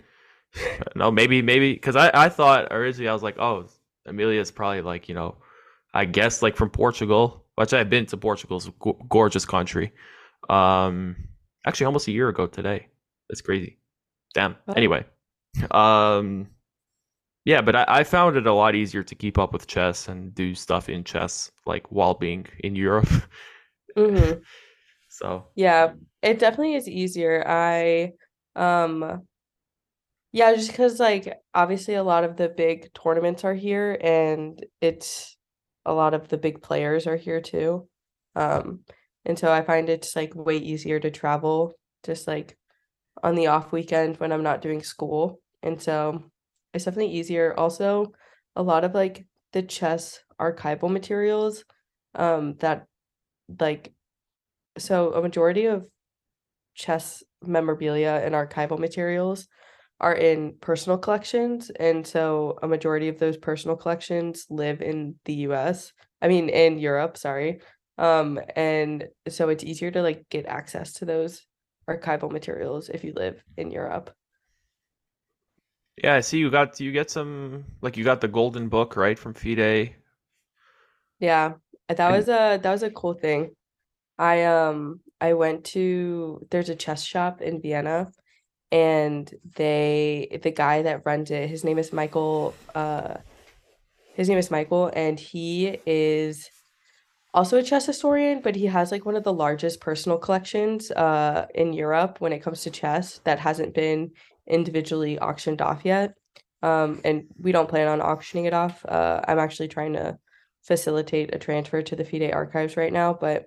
no, 0.97 1.11
maybe, 1.11 1.43
maybe 1.43 1.73
because 1.75 1.95
I 1.97 2.11
I 2.15 2.29
thought 2.29 2.73
originally 2.73 3.09
I 3.09 3.13
was 3.13 3.23
like, 3.23 3.39
oh, 3.39 3.69
Amelia's 4.07 4.51
probably 4.51 4.83
like 4.83 5.09
you 5.09 5.15
know, 5.15 5.37
I 5.95 6.05
guess 6.05 6.43
like 6.43 6.57
from 6.57 6.71
Portugal, 6.71 7.45
which 7.55 7.73
I've 7.73 7.89
been 7.89 8.07
to 8.07 8.17
Portugal. 8.17 8.57
It's 8.59 8.67
a 8.67 8.73
go- 8.81 8.99
gorgeous 9.09 9.45
country. 9.47 9.93
Um, 10.51 11.15
actually, 11.65 11.87
almost 11.87 12.09
a 12.09 12.13
year 12.13 12.29
ago 12.29 12.47
today. 12.49 12.89
That's 13.29 13.43
crazy. 13.43 13.79
Damn. 14.35 14.57
Oh. 14.67 14.73
Anyway, 14.75 15.05
um. 15.71 16.49
Yeah, 17.45 17.61
but 17.61 17.77
I, 17.77 17.85
I 17.89 18.05
found 18.05 18.37
it 18.37 18.47
a 18.47 18.53
lot 18.53 18.75
easier 18.75 19.03
to 19.03 19.15
keep 19.15 19.39
up 19.39 19.53
with 19.53 19.67
chess 19.67 20.09
and 20.09 20.35
do 20.35 20.55
stuff 20.55 20.89
in 20.89 21.05
chess, 21.05 21.51
like 21.67 21.91
while 21.93 22.15
being 22.15 22.47
in 22.61 22.75
Europe. 22.75 23.09
hmm 23.97 24.45
so 25.09 25.47
Yeah, 25.55 25.95
it 26.23 26.39
definitely 26.39 26.75
is 26.75 26.89
easier. 26.89 27.45
I 27.47 28.15
um 28.57 29.27
yeah, 30.33 30.55
just 30.55 30.71
because 30.71 30.99
like 30.99 31.41
obviously 31.55 31.95
a 31.95 32.03
lot 32.03 32.25
of 32.25 32.37
the 32.37 32.49
big 32.49 32.93
tournaments 32.95 33.45
are 33.45 33.55
here 33.55 33.97
and 34.01 34.65
it's 34.81 35.37
a 35.85 35.93
lot 35.93 36.15
of 36.15 36.29
the 36.29 36.39
big 36.39 36.63
players 36.63 37.07
are 37.07 37.17
here 37.17 37.41
too. 37.41 37.89
Um 38.35 38.81
and 39.25 39.39
so 39.39 39.53
I 39.53 39.63
find 39.63 39.89
it's 39.89 40.17
like 40.17 40.35
way 40.35 40.57
easier 40.57 41.01
to 41.01 41.11
travel 41.11 41.75
just 42.05 42.27
like 42.27 42.57
on 43.23 43.35
the 43.37 43.49
off 43.49 43.73
weekend 43.73 44.19
when 44.19 44.33
I'm 44.33 44.43
not 44.45 44.63
doing 44.63 44.83
school. 44.83 45.41
And 45.63 45.83
so 45.83 46.25
it's 46.75 46.85
definitely 46.85 47.15
easier. 47.15 47.55
Also, 47.57 48.13
a 48.57 48.63
lot 48.63 48.85
of 48.85 48.95
like 48.95 49.27
the 49.53 49.63
chess 49.63 50.21
archival 50.41 50.91
materials 50.91 51.65
um 52.17 52.55
that 52.59 52.87
like 53.61 53.93
so 54.79 55.13
a 55.13 55.23
majority 55.23 55.67
of 55.67 55.87
chess 56.75 57.23
memorabilia 57.43 58.21
and 58.25 58.35
archival 58.35 58.79
materials 58.79 59.47
are 60.01 60.15
in 60.15 60.57
personal 60.61 60.99
collections, 60.99 61.71
and 61.71 62.07
so 62.07 62.59
a 62.63 62.69
majority 62.69 63.09
of 63.09 63.19
those 63.19 63.37
personal 63.37 63.77
collections 63.77 64.47
live 64.51 64.83
in 64.83 65.15
the 65.25 65.35
US. 65.49 65.93
I 66.21 66.29
mean, 66.29 66.49
in 66.49 66.79
Europe, 66.79 67.17
sorry. 67.17 67.61
Um, 67.97 68.41
and 68.57 69.07
so 69.29 69.51
it's 69.51 69.63
easier 69.63 69.91
to 69.93 70.03
like 70.03 70.29
get 70.31 70.47
access 70.47 70.95
to 70.95 71.05
those 71.05 71.47
archival 71.89 72.31
materials 72.31 72.89
if 72.89 73.05
you 73.05 73.13
live 73.15 73.43
in 73.57 73.71
Europe. 73.71 74.11
Yeah, 76.03 76.15
I 76.15 76.21
see 76.21 76.39
you 76.39 76.51
got 76.51 76.81
you 76.81 76.93
get 76.93 77.11
some 77.11 77.65
like 77.81 77.97
you 77.97 78.05
got 78.05 78.21
the 78.21 78.29
golden 78.29 78.69
book 78.69 78.97
right 78.97 79.19
from 79.19 79.35
FIDE, 79.35 79.95
Yeah, 81.21 81.55
that 81.89 82.11
was 82.11 82.29
a 82.29 82.59
that 82.63 82.71
was 82.73 82.83
a 82.83 82.91
cool 82.91 83.15
thing. 83.15 83.55
I 84.19 84.45
um 84.45 85.01
I 85.21 85.35
went 85.35 85.65
to 85.67 86.47
there's 86.51 86.69
a 86.69 86.77
chess 86.77 87.03
shop 87.03 87.41
in 87.41 87.61
Vienna 87.61 88.11
and 88.73 89.33
they 89.57 90.41
the 90.43 90.51
guy 90.51 90.83
that 90.83 91.07
runs 91.07 91.31
it, 91.31 91.49
his 91.49 91.65
name 91.65 91.79
is 91.79 91.93
Michael 91.93 92.55
uh 92.75 93.15
his 94.15 94.29
name 94.29 94.39
is 94.39 94.51
Michael 94.51 94.91
and 94.95 95.19
he 95.19 95.79
is 95.87 96.51
also 97.33 97.59
a 97.59 97.63
chess 97.65 97.87
historian, 97.87 98.41
but 98.43 98.55
he 98.55 98.67
has 98.67 98.93
like 98.93 99.05
one 99.05 99.17
of 99.17 99.25
the 99.25 99.33
largest 99.33 99.81
personal 99.81 100.19
collections 100.19 100.91
uh 100.91 101.47
in 101.55 101.73
Europe 101.73 102.21
when 102.21 102.33
it 102.33 102.41
comes 102.41 102.63
to 102.63 102.71
chess 102.71 103.21
that 103.25 103.39
hasn't 103.39 103.75
been 103.75 104.11
individually 104.47 105.19
auctioned 105.19 105.63
off 105.63 105.85
yet. 105.85 106.15
Um 106.63 107.01
and 107.05 107.25
we 107.39 107.53
don't 107.53 107.69
plan 107.69 107.89
on 107.89 108.01
auctioning 108.01 108.47
it 108.47 108.55
off. 108.55 108.85
Uh 108.85 109.21
I'm 109.27 109.39
actually 109.39 109.69
trying 109.69 109.95
to 109.95 110.19
facilitate 110.63 111.35
a 111.35 111.39
transfer 111.39 111.83
to 111.83 111.97
the 111.97 112.05
FIDE 112.05 112.33
archives 112.33 112.77
right 112.77 112.93
now, 112.93 113.13
but 113.15 113.47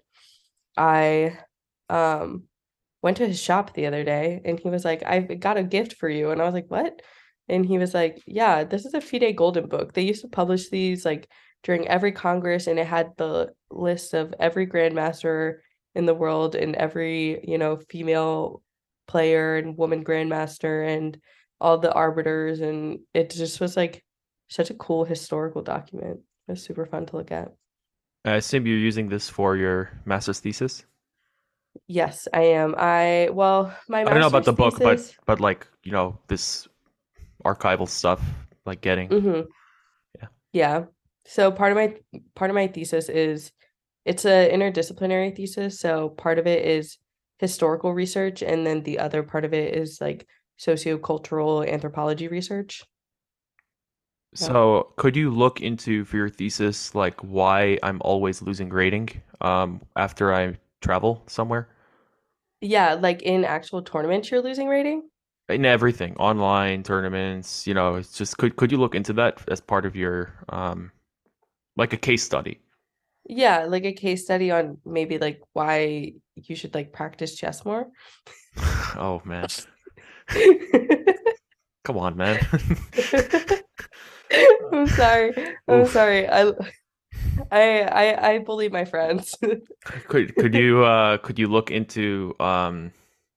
I 0.77 1.37
um 1.89 2.43
went 3.01 3.17
to 3.17 3.27
his 3.27 3.41
shop 3.41 3.73
the 3.73 3.85
other 3.87 4.03
day 4.03 4.41
and 4.43 4.59
he 4.59 4.69
was 4.69 4.83
like, 4.83 5.03
I've 5.05 5.39
got 5.39 5.57
a 5.57 5.63
gift 5.63 5.93
for 5.93 6.09
you. 6.09 6.31
And 6.31 6.41
I 6.41 6.45
was 6.45 6.53
like, 6.53 6.69
What? 6.69 7.01
And 7.49 7.65
he 7.65 7.77
was 7.77 7.93
like, 7.93 8.21
Yeah, 8.25 8.63
this 8.63 8.85
is 8.85 8.93
a 8.93 9.01
FIDE 9.01 9.35
Golden 9.35 9.67
Book. 9.67 9.93
They 9.93 10.03
used 10.03 10.21
to 10.21 10.27
publish 10.29 10.69
these 10.69 11.05
like 11.05 11.29
during 11.63 11.87
every 11.87 12.11
Congress 12.11 12.67
and 12.67 12.79
it 12.79 12.87
had 12.87 13.11
the 13.17 13.51
list 13.71 14.13
of 14.13 14.33
every 14.39 14.67
grandmaster 14.67 15.57
in 15.95 16.05
the 16.05 16.13
world 16.13 16.55
and 16.55 16.75
every, 16.75 17.43
you 17.47 17.57
know, 17.57 17.77
female 17.89 18.61
player 19.07 19.57
and 19.57 19.77
woman 19.77 20.03
grandmaster 20.03 20.87
and 20.87 21.17
all 21.59 21.77
the 21.77 21.91
arbiters 21.93 22.59
and 22.59 22.99
it 23.13 23.29
just 23.31 23.59
was 23.59 23.75
like 23.75 24.03
such 24.49 24.69
a 24.69 24.75
cool 24.75 25.05
historical 25.05 25.61
document. 25.61 26.19
It 26.47 26.51
was 26.51 26.63
super 26.63 26.85
fun 26.85 27.05
to 27.07 27.17
look 27.17 27.31
at. 27.31 27.53
I 28.25 28.35
assume 28.35 28.65
you're 28.65 28.77
using 28.77 29.09
this 29.09 29.29
for 29.29 29.55
your 29.55 29.91
master's 30.05 30.39
thesis. 30.39 30.85
Yes, 31.87 32.27
I 32.33 32.41
am. 32.41 32.75
I 32.77 33.29
well, 33.31 33.73
my 33.87 34.01
I 34.01 34.03
don't 34.05 34.19
know 34.19 34.27
about 34.27 34.45
the 34.45 34.53
master's 34.53 34.79
book, 34.79 35.15
but 35.25 35.25
but 35.25 35.39
like 35.39 35.67
you 35.83 35.91
know 35.91 36.19
this 36.27 36.67
archival 37.45 37.87
stuff, 37.87 38.21
like 38.65 38.81
getting 38.81 39.09
Mm-hmm. 39.09 39.41
yeah. 40.19 40.27
Yeah. 40.53 40.83
So 41.25 41.51
part 41.51 41.71
of 41.71 41.77
my 41.77 41.95
part 42.35 42.49
of 42.49 42.55
my 42.55 42.67
thesis 42.67 43.09
is 43.09 43.51
it's 44.05 44.25
a 44.25 44.49
interdisciplinary 44.51 45.35
thesis. 45.35 45.79
So 45.79 46.09
part 46.09 46.39
of 46.39 46.47
it 46.47 46.65
is 46.65 46.97
historical 47.39 47.93
research, 47.93 48.41
and 48.43 48.65
then 48.65 48.83
the 48.83 48.99
other 48.99 49.23
part 49.23 49.45
of 49.45 49.53
it 49.53 49.75
is 49.75 49.99
like 50.01 50.27
sociocultural 50.59 51.67
anthropology 51.67 52.27
research. 52.27 52.83
So 54.33 54.93
could 54.97 55.15
you 55.15 55.29
look 55.31 55.61
into 55.61 56.05
for 56.05 56.17
your 56.17 56.29
thesis 56.29 56.93
like 56.95 57.19
why 57.21 57.79
I'm 57.83 58.01
always 58.01 58.41
losing 58.41 58.69
grading 58.69 59.09
um 59.41 59.81
after 59.95 60.33
I 60.33 60.57
travel 60.81 61.23
somewhere? 61.27 61.67
Yeah, 62.61 62.93
like 62.95 63.21
in 63.21 63.45
actual 63.45 63.81
tournaments, 63.81 64.31
you're 64.31 64.41
losing 64.41 64.67
rating. 64.67 65.09
In 65.49 65.65
everything, 65.65 66.15
online 66.17 66.83
tournaments, 66.83 67.65
you 67.65 67.73
know, 67.73 67.95
it's 67.95 68.17
just 68.17 68.37
could 68.37 68.57
could 68.57 68.71
you 68.71 68.77
look 68.77 68.95
into 68.95 69.13
that 69.13 69.41
as 69.47 69.61
part 69.61 69.85
of 69.85 69.95
your 69.95 70.33
um 70.49 70.91
like 71.77 71.93
a 71.93 71.97
case 71.97 72.23
study? 72.23 72.61
Yeah, 73.29 73.65
like 73.65 73.85
a 73.85 73.93
case 73.93 74.23
study 74.23 74.51
on 74.51 74.77
maybe 74.85 75.17
like 75.17 75.41
why 75.53 76.13
you 76.35 76.55
should 76.55 76.73
like 76.73 76.93
practice 76.93 77.35
chess 77.35 77.65
more. 77.65 77.87
Oh 78.99 79.21
man. 79.25 79.47
Come 81.83 81.97
on, 81.97 82.17
man. 82.17 82.39
I'm 84.73 84.87
sorry. 84.87 85.33
I'm 85.67 85.83
Oof. 85.83 85.91
sorry. 85.91 86.27
I 86.27 86.51
I 87.51 87.81
I 87.81 88.29
I 88.29 88.39
bully 88.39 88.69
my 88.69 88.85
friends. 88.85 89.35
Could 90.07 90.35
could 90.35 90.55
you 90.55 90.83
uh 90.83 91.17
could 91.17 91.37
you 91.39 91.47
look 91.47 91.71
into 91.71 92.35
um 92.39 92.91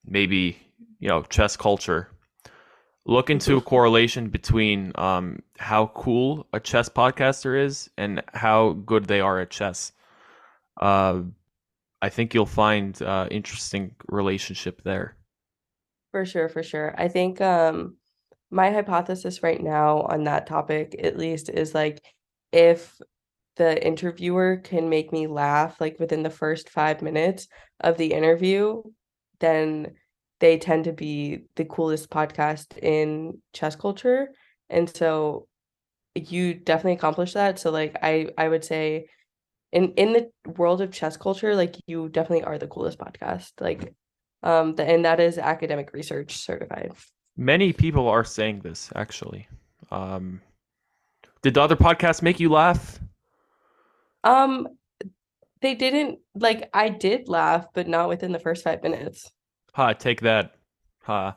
maybe, 0.07 0.57
you 0.99 1.09
know, 1.09 1.23
chess 1.23 1.57
culture? 1.57 2.09
Look 3.11 3.29
into 3.29 3.57
a 3.57 3.61
correlation 3.61 4.29
between 4.29 4.93
um 4.95 5.43
how 5.59 5.89
cool 5.89 6.47
a 6.53 6.61
chess 6.61 6.89
podcaster 6.89 7.61
is 7.61 7.91
and 7.99 8.23
how 8.33 8.75
good 8.87 9.07
they 9.07 9.21
are 9.21 9.41
at 9.41 9.51
chess. 9.51 9.93
Uh 10.81 11.23
I 12.01 12.09
think 12.09 12.35
you'll 12.35 12.47
find 12.47 13.03
uh 13.03 13.27
interesting 13.29 13.97
relationship 14.07 14.83
there. 14.85 15.17
For 16.13 16.25
sure, 16.25 16.49
for 16.49 16.63
sure. 16.63 16.95
I 16.97 17.09
think 17.09 17.41
um 17.41 17.97
my 18.53 18.71
hypothesis 18.71 19.43
right 19.43 19.61
now 19.61 20.03
on 20.03 20.23
that 20.25 20.47
topic 20.47 20.95
at 21.03 21.19
least 21.19 21.49
is 21.49 21.75
like 21.75 22.05
if 22.53 23.01
the 23.57 23.85
interviewer 23.85 24.57
can 24.59 24.89
make 24.89 25.13
me 25.13 25.27
laugh 25.27 25.81
like 25.81 25.99
within 25.99 26.23
the 26.23 26.31
first 26.31 26.71
five 26.71 27.03
minutes 27.03 27.49
of 27.81 27.97
the 27.97 28.13
interview, 28.13 28.85
then 29.41 29.97
they 30.41 30.59
tend 30.59 30.85
to 30.85 30.93
be 30.93 31.45
the 31.55 31.65
coolest 31.65 32.11
podcast 32.11 32.77
in 32.79 33.41
chess 33.53 33.77
culture. 33.77 34.29
And 34.69 34.89
so 34.95 35.47
you 36.15 36.55
definitely 36.55 36.95
accomplished 36.95 37.35
that. 37.35 37.59
So 37.59 37.71
like 37.71 37.97
I 38.03 38.29
I 38.37 38.49
would 38.49 38.65
say 38.65 39.07
in 39.73 39.93
in 39.93 40.13
the 40.13 40.31
world 40.57 40.81
of 40.81 40.93
chess 40.93 41.17
culture, 41.17 41.55
like 41.55 41.77
you 41.87 42.09
definitely 42.09 42.45
are 42.45 42.59
the 42.59 42.67
coolest 42.67 42.99
podcast. 42.99 43.53
Like 43.61 43.95
um 44.43 44.75
the, 44.75 44.85
and 44.85 45.05
that 45.05 45.21
is 45.21 45.39
academic 45.39 45.93
research 45.93 46.37
certified. 46.37 46.93
Many 47.37 47.73
people 47.73 48.09
are 48.09 48.25
saying 48.25 48.61
this 48.61 48.91
actually. 48.97 49.47
Um 49.91 50.41
did 51.43 51.55
the 51.55 51.63
other 51.63 51.77
podcast 51.77 52.23
make 52.23 52.41
you 52.41 52.49
laugh? 52.49 52.99
Um 54.25 54.69
they 55.61 55.75
didn't 55.75 56.21
like 56.35 56.71
I 56.73 56.89
did 56.89 57.29
laugh, 57.29 57.67
but 57.75 57.87
not 57.87 58.09
within 58.09 58.33
the 58.33 58.39
first 58.39 58.65
five 58.65 58.83
minutes. 58.83 59.31
Ha, 59.73 59.93
take 59.93 60.21
that. 60.23 60.55
Ha. 61.03 61.37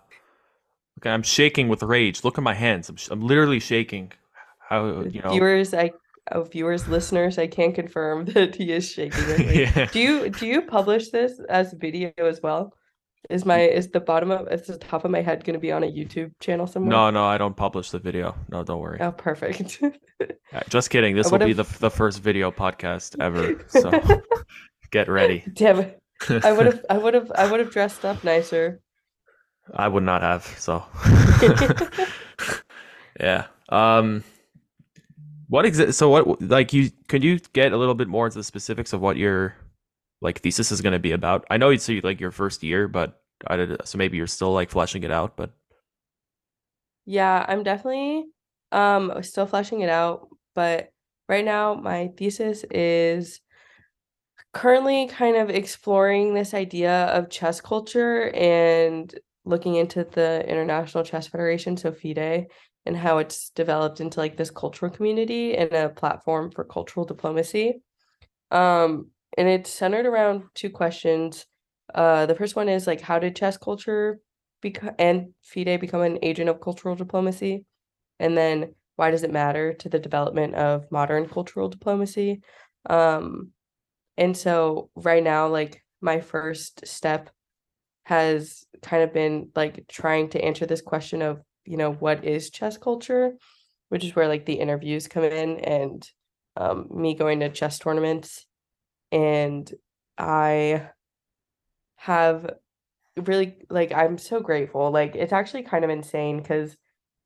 Okay, 1.00 1.10
I'm 1.10 1.24
shaking 1.24 1.68
with 1.68 1.84
rage. 1.84 2.24
Look 2.24 2.38
at 2.38 2.44
my 2.44 2.54
hands. 2.54 2.90
I'm, 2.90 2.96
sh- 2.96 3.10
I'm 3.12 3.22
literally 3.22 3.60
shaking. 3.60 4.12
How, 4.60 5.02
you 5.02 5.22
know? 5.22 5.32
Viewers, 5.32 5.74
I 5.74 5.92
oh, 6.32 6.44
viewers, 6.44 6.88
listeners, 6.88 7.38
I 7.38 7.48
can 7.48 7.74
confirm 7.74 8.26
that 8.34 8.56
he 8.56 8.72
is 8.72 8.90
shaking. 8.90 9.24
Yeah. 9.54 9.86
Do 9.86 10.00
you 10.00 10.30
do 10.30 10.48
you 10.48 10.62
publish 10.62 11.10
this 11.10 11.40
as 11.50 11.74
video 11.74 12.12
as 12.18 12.42
well? 12.42 12.74
Is 13.30 13.46
my 13.46 13.62
is 13.62 13.90
the 13.90 14.00
bottom 14.00 14.32
of 14.32 14.48
is 14.52 14.68
the 14.68 14.78
top 14.78 15.06
of 15.06 15.12
my 15.12 15.22
head 15.22 15.44
going 15.46 15.54
to 15.54 15.60
be 15.60 15.72
on 15.72 15.84
a 15.84 15.88
YouTube 15.88 16.32
channel 16.40 16.68
somewhere? 16.68 16.92
No, 16.92 17.10
no, 17.10 17.26
I 17.26 17.38
don't 17.38 17.56
publish 17.56 17.90
the 17.92 18.00
video. 18.00 18.36
No, 18.50 18.64
don't 18.64 18.80
worry. 18.80 19.00
Oh, 19.02 19.12
perfect. 19.12 19.82
Uh, 20.54 20.62
Just 20.70 20.90
kidding. 20.92 21.16
This 21.16 21.32
will 21.32 21.40
be 21.40 21.52
the 21.52 21.64
the 21.80 21.90
first 21.90 22.22
video 22.22 22.52
podcast 22.52 23.20
ever. 23.20 23.66
So 23.68 23.92
get 24.92 25.10
ready. 25.10 25.44
Damn 25.52 25.80
it. 25.80 26.03
I 26.44 26.52
would 26.54 26.66
have 26.68 26.86
I 26.90 26.98
would 26.98 27.14
have 27.14 27.32
I 27.36 27.46
would 27.46 27.60
have 27.60 27.72
dressed 27.72 28.06
up 28.06 28.24
nicer. 28.24 28.82
I 29.74 29.88
would 29.88 30.04
not 30.04 30.22
have. 30.22 30.44
So 30.58 30.84
yeah. 33.20 33.48
Um. 33.70 34.24
What 35.48 35.66
exa- 35.66 35.94
So 35.94 36.10
what? 36.10 36.42
Like 36.42 36.74
you? 36.74 36.92
Could 37.08 37.24
you 37.24 37.40
get 37.54 37.74
a 37.74 37.78
little 37.78 37.96
bit 37.96 38.08
more 38.08 38.26
into 38.26 38.40
the 38.40 38.44
specifics 38.44 38.94
of 38.94 39.02
what 39.02 39.18
your 39.18 39.56
like 40.22 40.42
thesis 40.42 40.72
is 40.72 40.82
going 40.82 40.94
to 40.94 41.00
be 41.00 41.12
about? 41.12 41.46
I 41.50 41.58
know 41.58 41.70
it's 41.70 41.90
like 41.90 42.20
your 42.20 42.32
first 42.32 42.64
year, 42.64 42.88
but 42.88 43.22
I 43.48 43.58
did, 43.58 43.88
so 43.88 43.98
maybe 43.98 44.18
you're 44.18 44.28
still 44.28 44.54
like 44.54 44.72
fleshing 44.72 45.04
it 45.04 45.12
out. 45.12 45.36
But 45.38 45.52
Yeah, 47.06 47.46
I'm 47.48 47.64
definitely 47.64 48.26
um 48.72 49.22
still 49.24 49.46
fleshing 49.46 49.82
it 49.82 49.90
out, 49.90 50.28
but 50.56 50.92
right 51.30 51.46
now 51.46 51.76
my 51.76 52.10
thesis 52.18 52.64
is 52.72 53.40
currently 54.54 55.08
kind 55.08 55.36
of 55.36 55.50
exploring 55.50 56.34
this 56.34 56.54
idea 56.54 57.06
of 57.06 57.30
chess 57.30 57.60
culture 57.60 58.30
and 58.36 59.14
looking 59.46 59.76
into 59.76 60.04
the 60.04 60.48
International 60.48 61.04
Chess 61.04 61.28
Federation, 61.28 61.76
so 61.76 61.92
FIDE, 61.92 62.48
and 62.86 62.96
how 62.96 63.18
it's 63.18 63.50
developed 63.50 64.00
into 64.00 64.20
like 64.20 64.38
this 64.38 64.52
cultural 64.52 64.92
community 64.92 65.58
and 65.58 65.74
a 65.74 65.90
platform 65.90 66.52
for 66.52 66.64
cultural 66.64 67.06
diplomacy. 67.06 67.82
Um, 68.52 69.10
and 69.38 69.48
it's 69.48 69.70
centered 69.70 70.06
around 70.06 70.44
two 70.54 70.70
questions. 70.70 71.46
Uh, 71.94 72.26
the 72.28 72.36
first 72.36 72.56
one 72.56 72.70
is 72.70 72.88
like, 72.88 73.02
how 73.02 73.20
did 73.20 73.36
chess 73.36 73.58
culture 73.58 74.20
become 74.62 74.92
and 75.00 75.34
FIDE 75.42 75.82
become 75.82 76.02
an 76.02 76.20
agent 76.22 76.50
of 76.50 76.62
cultural 76.62 76.96
diplomacy? 76.96 77.66
And 78.20 78.38
then 78.38 78.76
why 78.96 79.10
does 79.10 79.24
it 79.24 79.32
matter 79.32 79.74
to 79.74 79.90
the 79.90 80.00
development 80.00 80.54
of 80.56 80.86
modern 80.92 81.28
cultural 81.28 81.68
diplomacy? 81.68 82.42
Um, 82.88 83.52
and 84.18 84.36
so 84.36 84.90
right 84.96 85.24
now, 85.24 85.48
like 85.48 85.84
my 86.02 86.20
first 86.20 86.86
step 86.86 87.30
has 88.06 88.66
kind 88.82 89.04
of 89.04 89.14
been 89.14 89.50
like 89.56 89.86
trying 89.88 90.30
to 90.30 90.44
answer 90.44 90.66
this 90.66 90.82
question 90.82 91.22
of, 91.22 91.42
you 91.66 91.78
know, 91.78 91.94
what 91.94 92.26
is 92.26 92.50
chess 92.50 92.78
culture, 92.78 93.34
which 93.90 94.04
is 94.04 94.16
where 94.16 94.28
like 94.28 94.46
the 94.46 94.54
interviews 94.54 95.08
come 95.08 95.24
in 95.24 95.60
and 95.60 96.08
um, 96.58 96.88
me 96.92 97.16
going 97.16 97.40
to 97.40 97.50
chess 97.50 97.80
tournaments. 97.80 98.46
And 99.12 99.72
I 100.18 100.90
have 101.96 102.56
really 103.16 103.58
like 103.70 103.94
I'm 103.94 104.18
so 104.18 104.40
grateful. 104.42 104.92
Like 104.92 105.16
it's 105.16 105.34
actually 105.34 105.64
kind 105.64 105.84
of 105.84 105.90
insane 105.90 106.38
because 106.38 106.76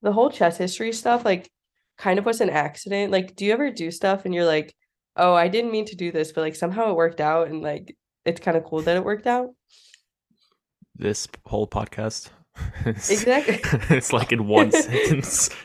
the 0.01 0.11
whole 0.11 0.29
chess 0.29 0.57
history 0.57 0.93
stuff 0.93 1.25
like 1.25 1.49
kind 1.97 2.19
of 2.19 2.25
was 2.25 2.41
an 2.41 2.49
accident. 2.49 3.11
Like, 3.11 3.35
do 3.35 3.45
you 3.45 3.53
ever 3.53 3.71
do 3.71 3.91
stuff 3.91 4.25
and 4.25 4.33
you're 4.33 4.45
like, 4.45 4.75
oh, 5.17 5.33
I 5.33 5.47
didn't 5.47 5.71
mean 5.71 5.85
to 5.85 5.95
do 5.95 6.11
this, 6.11 6.31
but 6.31 6.41
like 6.41 6.55
somehow 6.55 6.91
it 6.91 6.95
worked 6.95 7.21
out 7.21 7.47
and 7.47 7.61
like 7.61 7.95
it's 8.25 8.39
kind 8.39 8.57
of 8.57 8.63
cool 8.63 8.81
that 8.81 8.95
it 8.95 9.03
worked 9.03 9.27
out? 9.27 9.49
this 10.97 11.27
whole 11.45 11.67
podcast, 11.67 12.29
it's, 12.85 13.09
Exactly. 13.09 13.59
it's 13.95 14.11
like 14.11 14.31
in 14.31 14.47
one 14.47 14.71
sentence. 14.71 15.49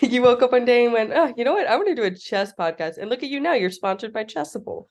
You 0.00 0.20
woke 0.22 0.42
up 0.42 0.52
one 0.52 0.64
day 0.64 0.84
and 0.84 0.92
went, 0.92 1.12
oh, 1.14 1.32
you 1.36 1.44
know 1.44 1.54
what? 1.54 1.66
I 1.66 1.76
want 1.76 1.88
to 1.88 1.94
do 1.94 2.02
a 2.02 2.10
chess 2.10 2.52
podcast. 2.58 2.98
And 2.98 3.08
look 3.08 3.22
at 3.22 3.28
you 3.28 3.40
now, 3.40 3.54
you're 3.54 3.70
sponsored 3.70 4.12
by 4.12 4.24
Chessable. 4.24 4.86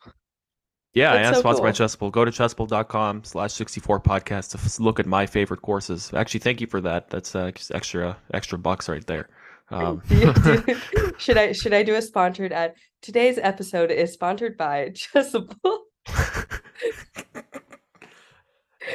Yeah, 0.94 1.14
I 1.14 1.18
am 1.18 1.34
so 1.34 1.42
sponsored 1.42 1.64
by 1.64 1.72
cool. 1.72 1.86
Chessable. 1.86 2.12
Go 2.12 2.26
to 2.26 2.32
chessable.com 2.32 3.24
slash 3.24 3.54
64 3.54 4.00
podcast 4.02 4.52
to 4.52 4.84
look 4.84 5.00
at 5.00 5.06
my 5.06 5.26
favorite 5.26 5.62
courses. 5.62 6.12
Actually, 6.14 6.40
thank 6.40 6.60
you 6.60 6.68
for 6.68 6.82
that. 6.82 7.10
That's 7.10 7.36
uh, 7.36 7.52
extra 7.74 8.18
extra 8.34 8.58
bucks 8.58 8.90
right 8.90 9.06
there. 9.06 9.30
Um, 9.72 10.02
Do 10.08 10.16
you- 10.20 10.34
do- 10.34 11.14
should 11.18 11.38
I 11.38 11.52
should 11.54 11.74
I 11.74 11.84
do 11.84 11.96
a 11.96 12.02
sponsored 12.02 12.52
ad? 12.52 12.76
Today's 13.02 13.38
episode 13.38 13.90
is 13.92 14.14
sponsored 14.14 14.58
by 14.58 14.90
Chessable. 14.94 15.78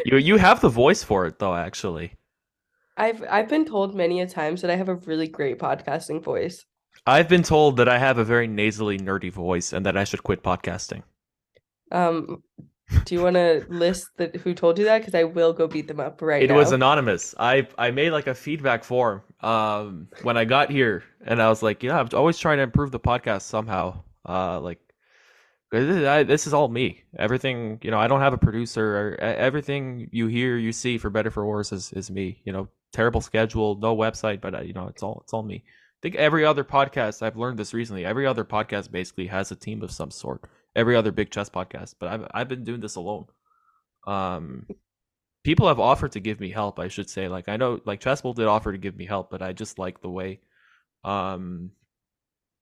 you 0.05 0.17
you 0.19 0.37
have 0.37 0.61
the 0.61 0.69
voice 0.69 1.03
for 1.03 1.27
it 1.27 1.39
though, 1.39 1.55
actually. 1.55 2.15
I've 2.97 3.23
I've 3.29 3.49
been 3.49 3.65
told 3.65 3.95
many 3.95 4.21
a 4.21 4.27
times 4.27 4.63
that 4.63 4.71
I 4.71 4.77
have 4.77 4.89
a 4.89 4.97
really 4.97 5.29
great 5.29 5.59
podcasting 5.59 6.23
voice. 6.23 6.65
I've 7.07 7.29
been 7.29 7.43
told 7.43 7.77
that 7.77 7.89
I 7.89 7.99
have 7.99 8.19
a 8.19 8.25
very 8.25 8.47
nasally 8.49 8.99
nerdy 8.99 9.31
voice 9.31 9.73
and 9.73 9.85
that 9.87 9.97
I 9.97 10.05
should 10.05 10.23
quit 10.25 10.43
podcasting. 10.43 11.03
Um, 11.93 12.43
Do 13.05 13.15
you 13.15 13.23
want 13.23 13.35
to 13.35 13.65
list 13.69 14.09
the 14.17 14.29
who 14.43 14.55
told 14.55 14.79
you 14.79 14.85
that? 14.85 14.99
Because 14.99 15.15
I 15.15 15.25
will 15.25 15.53
go 15.53 15.67
beat 15.67 15.89
them 15.89 16.01
up 16.01 16.23
right 16.23 16.43
It 16.43 16.49
now. 16.49 16.55
It 16.55 16.59
was 16.59 16.73
anonymous. 16.73 17.35
I 17.39 17.67
I 17.79 17.91
made 17.91 18.11
like 18.11 18.27
a 18.27 18.35
feedback 18.35 18.85
form 18.85 19.23
um 19.41 20.09
when 20.23 20.37
I 20.37 20.45
got 20.45 20.71
here, 20.71 21.05
and 21.25 21.43
I 21.43 21.49
was 21.49 21.63
like, 21.63 21.83
yeah, 21.83 21.99
I'm 21.99 22.09
always 22.13 22.39
trying 22.39 22.59
to 22.59 22.63
improve 22.63 22.91
the 22.91 23.01
podcast 23.01 23.43
somehow. 23.43 24.03
Uh, 24.29 24.61
like 24.61 24.81
this, 25.71 26.07
I, 26.07 26.23
this 26.23 26.47
is 26.47 26.55
all 26.55 26.69
me. 26.69 27.03
Everything, 27.19 27.79
you 27.83 27.91
know, 27.91 27.99
I 27.99 28.07
don't 28.07 28.21
have 28.21 28.33
a 28.33 28.39
producer. 28.39 28.97
Or, 28.97 29.21
everything 29.21 30.09
you 30.13 30.27
hear, 30.29 30.57
you 30.57 30.73
see, 30.73 30.99
for 30.99 31.11
better 31.11 31.31
for 31.31 31.45
worse, 31.45 31.73
is 31.73 31.93
is 31.93 32.11
me. 32.11 32.41
You 32.45 32.53
know, 32.53 32.69
terrible 32.93 33.21
schedule, 33.21 33.77
no 33.77 33.97
website, 33.97 34.41
but 34.41 34.55
uh, 34.55 34.61
you 34.61 34.73
know, 34.73 34.87
it's 34.87 35.03
all 35.03 35.21
it's 35.25 35.33
all 35.33 35.43
me. 35.43 35.65
I 35.67 35.99
think 36.03 36.15
every 36.15 36.45
other 36.45 36.63
podcast 36.63 37.23
I've 37.23 37.37
learned 37.37 37.59
this 37.59 37.75
recently. 37.75 38.05
Every 38.05 38.27
other 38.27 38.45
podcast 38.45 38.91
basically 38.91 39.27
has 39.27 39.51
a 39.51 39.57
team 39.57 39.83
of 39.83 39.91
some 39.91 40.11
sort. 40.11 40.45
Every 40.77 40.95
other 40.95 41.11
big 41.11 41.31
chess 41.31 41.51
podcast, 41.51 41.95
but 41.99 42.09
I've 42.09 42.27
I've 42.33 42.49
been 42.49 42.63
doing 42.63 42.81
this 42.81 42.95
alone. 42.95 43.27
Um, 44.07 44.67
people 45.43 45.67
have 45.69 45.81
offered 45.81 46.11
to 46.11 46.19
give 46.19 46.41
me 46.41 46.51
help 46.51 46.81
i 46.81 46.89
should 46.89 47.09
say 47.09 47.29
like 47.29 47.49
i 47.49 47.57
know 47.57 47.81
like 47.85 48.01
Chessable 48.01 48.35
did 48.35 48.47
offer 48.47 48.73
to 48.73 48.79
give 48.79 48.97
me 48.97 49.07
help 49.07 49.31
but 49.31 49.43
i 49.43 49.53
just 49.53 49.79
like 49.79 50.01
the 50.01 50.11
way 50.11 50.41
um 51.05 51.71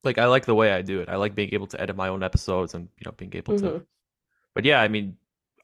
like 0.04 0.18
i 0.18 0.26
like 0.26 0.44
the 0.44 0.54
way 0.54 0.70
i 0.70 0.82
do 0.82 1.00
it 1.00 1.08
i 1.08 1.16
like 1.16 1.34
being 1.34 1.54
able 1.54 1.66
to 1.66 1.80
edit 1.80 1.96
my 1.96 2.08
own 2.08 2.22
episodes 2.22 2.74
and 2.74 2.88
you 2.98 3.04
know 3.06 3.12
being 3.12 3.34
able 3.34 3.56
to 3.58 3.64
Mhm. 3.64 3.86
but 4.54 4.66
yeah 4.66 4.82
i 4.82 4.88
mean 4.88 5.16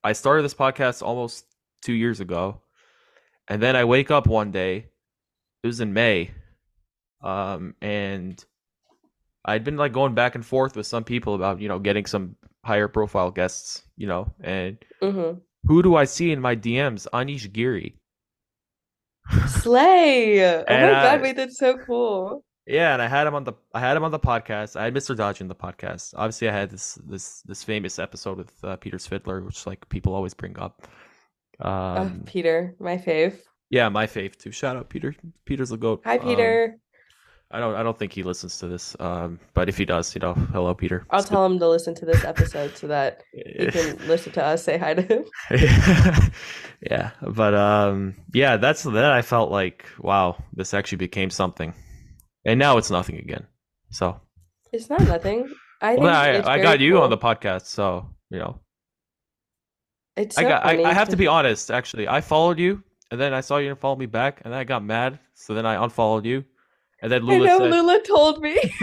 i 0.02 0.14
started 0.14 0.42
this 0.44 0.54
podcast 0.54 1.02
almost 1.02 1.44
two 1.82 1.92
years 1.92 2.20
ago 2.20 2.62
and 3.48 3.60
then 3.62 3.76
i 3.76 3.84
wake 3.84 4.10
up 4.10 4.26
one 4.26 4.50
day 4.50 4.86
it 5.62 5.66
was 5.66 5.80
in 5.80 5.92
may 5.92 6.30
um 7.20 7.74
and 7.82 8.42
i'd 9.46 9.64
been 9.64 9.76
like 9.76 9.92
going 9.92 10.14
back 10.14 10.34
and 10.34 10.44
forth 10.44 10.76
with 10.76 10.86
some 10.86 11.04
people 11.04 11.34
about 11.34 11.60
you 11.60 11.68
know 11.68 11.78
getting 11.78 12.06
some 12.06 12.36
higher 12.64 12.88
profile 12.88 13.30
guests 13.30 13.82
you 13.96 14.06
know 14.06 14.30
and 14.42 14.78
Mhm. 15.02 15.40
who 15.64 15.82
do 15.82 15.96
i 15.96 16.04
see 16.04 16.30
in 16.32 16.40
my 16.40 16.54
dms 16.56 17.06
anish 17.12 17.50
giri 17.52 17.96
Slay! 19.46 20.44
Oh 20.44 20.58
my 20.68 20.90
god, 20.90 21.20
uh, 21.20 21.22
wait, 21.22 21.36
that's 21.36 21.58
so 21.58 21.78
cool. 21.78 22.44
Yeah, 22.66 22.92
and 22.92 23.02
I 23.02 23.06
had 23.08 23.26
him 23.26 23.34
on 23.34 23.44
the 23.44 23.52
I 23.72 23.80
had 23.80 23.96
him 23.96 24.02
on 24.04 24.10
the 24.10 24.18
podcast. 24.18 24.74
I 24.76 24.84
had 24.84 24.94
Mr. 24.94 25.16
Dodge 25.16 25.40
in 25.40 25.48
the 25.48 25.54
podcast. 25.54 26.14
Obviously, 26.16 26.48
I 26.48 26.52
had 26.52 26.70
this 26.70 26.94
this 27.06 27.42
this 27.42 27.62
famous 27.62 27.98
episode 27.98 28.38
with 28.38 28.52
uh, 28.64 28.76
Peter 28.76 28.96
Svidler, 28.96 29.44
which 29.44 29.66
like 29.66 29.88
people 29.88 30.14
always 30.14 30.34
bring 30.34 30.58
up. 30.58 30.86
Uh, 31.64 31.68
Um, 32.00 32.22
Peter, 32.26 32.74
my 32.80 32.96
fave. 32.96 33.36
yeah, 33.70 33.88
my 33.88 34.06
fave 34.06 34.36
too. 34.36 34.50
Shout 34.50 34.76
out 34.76 34.88
Peter. 34.88 35.14
Peter's 35.44 35.70
a 35.72 35.76
goat. 35.76 36.02
Hi, 36.04 36.18
Um, 36.18 36.24
Peter. 36.26 36.76
I 37.52 37.58
don't 37.58 37.74
I 37.74 37.82
don't 37.82 37.98
think 37.98 38.12
he 38.12 38.22
listens 38.22 38.58
to 38.58 38.68
this. 38.68 38.96
Um, 39.00 39.40
but 39.54 39.68
if 39.68 39.76
he 39.76 39.84
does, 39.84 40.14
you 40.14 40.20
know, 40.20 40.34
hello 40.34 40.72
Peter. 40.72 41.04
I'll 41.10 41.20
It's 41.20 41.28
tell 41.28 41.44
him 41.44 41.58
to 41.58 41.68
listen 41.68 41.94
to 41.96 42.04
this 42.04 42.24
episode 42.24 42.76
so 42.76 42.86
that 42.86 43.22
he 43.32 43.66
can 43.70 43.96
listen 44.06 44.32
to 44.32 44.44
us 44.44 44.62
say 44.62 44.78
hi 44.78 44.94
to 44.94 45.02
him. 45.02 45.24
yeah, 46.90 47.10
but 47.22 47.54
um, 47.54 48.14
yeah, 48.32 48.56
that's 48.56 48.84
then 48.84 49.04
I 49.04 49.22
felt 49.22 49.50
like 49.50 49.84
wow, 49.98 50.36
this 50.54 50.74
actually 50.74 50.98
became 50.98 51.30
something, 51.30 51.74
and 52.44 52.58
now 52.58 52.76
it's 52.78 52.90
nothing 52.90 53.18
again. 53.18 53.46
So 53.90 54.20
It's 54.72 54.88
not 54.88 55.02
nothing. 55.02 55.52
I 55.82 55.94
think 55.94 56.02
well, 56.02 56.14
I, 56.14 56.54
I 56.54 56.58
got 56.62 56.78
you 56.78 56.94
cool. 56.94 57.02
on 57.02 57.10
the 57.10 57.18
podcast, 57.18 57.66
so 57.66 58.06
you 58.30 58.38
know. 58.38 58.60
It's 60.16 60.38
I 60.38 60.42
got. 60.42 60.64
I, 60.64 60.82
I 60.84 60.92
have 60.92 61.08
to 61.08 61.16
be 61.16 61.26
honest. 61.26 61.70
Actually, 61.70 62.06
I 62.06 62.20
followed 62.20 62.60
you, 62.60 62.82
and 63.10 63.20
then 63.20 63.34
I 63.34 63.40
saw 63.40 63.56
you 63.56 63.68
didn't 63.68 63.80
follow 63.80 63.96
me 63.96 64.06
back, 64.06 64.42
and 64.44 64.52
then 64.52 64.60
I 64.60 64.64
got 64.64 64.84
mad. 64.84 65.18
So 65.34 65.54
then 65.54 65.66
I 65.66 65.82
unfollowed 65.82 66.26
you, 66.26 66.44
and 67.02 67.12
then 67.12 67.22
I 67.22 67.24
Lula 67.24 67.46
know 67.46 67.58
said, 67.58 67.70
Lula 67.70 68.02
told 68.02 68.42
me. 68.42 68.58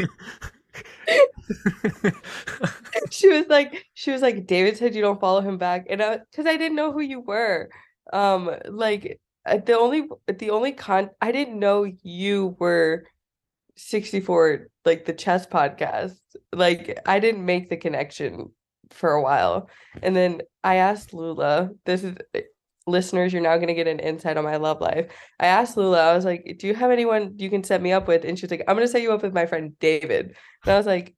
she 3.10 3.30
was 3.30 3.48
like, 3.48 3.86
she 3.94 4.12
was 4.12 4.22
like, 4.22 4.48
David 4.48 4.78
said 4.78 4.96
you 4.96 5.02
don't 5.02 5.20
follow 5.20 5.42
him 5.42 5.58
back, 5.58 5.88
and 5.90 6.02
I, 6.02 6.20
because 6.32 6.46
I 6.46 6.58
didn't 6.58 6.76
know 6.76 6.92
who 6.92 7.02
you 7.02 7.20
were. 7.20 7.70
Um, 8.14 8.52
like 8.66 9.20
uh, 9.46 9.58
the 9.58 9.78
only, 9.78 10.08
the 10.28 10.50
only 10.50 10.74
con, 10.74 11.10
I 11.22 11.32
didn't 11.32 11.60
know 11.60 11.92
you 12.04 12.56
were 12.60 13.06
64, 13.76 14.68
like 14.86 15.06
the 15.06 15.14
chess 15.14 15.46
podcast. 15.46 16.18
Like 16.52 17.00
I 17.06 17.20
didn't 17.20 17.46
make 17.46 17.70
the 17.70 17.78
connection 17.78 18.52
for 18.92 19.12
a 19.12 19.22
while, 19.22 19.70
and 20.02 20.16
then 20.16 20.42
I 20.64 20.76
asked 20.76 21.14
Lula. 21.14 21.72
This 21.86 22.04
is 22.04 22.16
listeners, 22.88 23.34
you're 23.34 23.42
now 23.42 23.58
gonna 23.58 23.74
get 23.74 23.88
an 23.88 24.00
insight 24.00 24.38
on 24.38 24.44
my 24.44 24.58
love 24.58 24.82
life. 24.82 25.12
I 25.40 25.48
asked 25.48 25.78
Lula, 25.78 26.12
I 26.12 26.16
was 26.16 26.26
like, 26.26 26.56
"Do 26.60 26.68
you 26.68 26.76
have 26.76 26.92
anyone 26.92 27.36
you 27.38 27.50
can 27.50 27.64
set 27.64 27.82
me 27.82 27.92
up 27.92 28.08
with?" 28.08 28.26
And 28.26 28.38
she 28.38 28.46
was 28.46 28.52
like, 28.52 28.64
"I'm 28.68 28.76
gonna 28.76 28.88
set 28.88 29.02
you 29.02 29.14
up 29.14 29.24
with 29.24 29.34
my 29.34 29.46
friend 29.46 29.78
David." 29.80 30.36
And 30.64 30.74
I 30.74 30.78
was 30.78 30.86
like, 30.88 31.16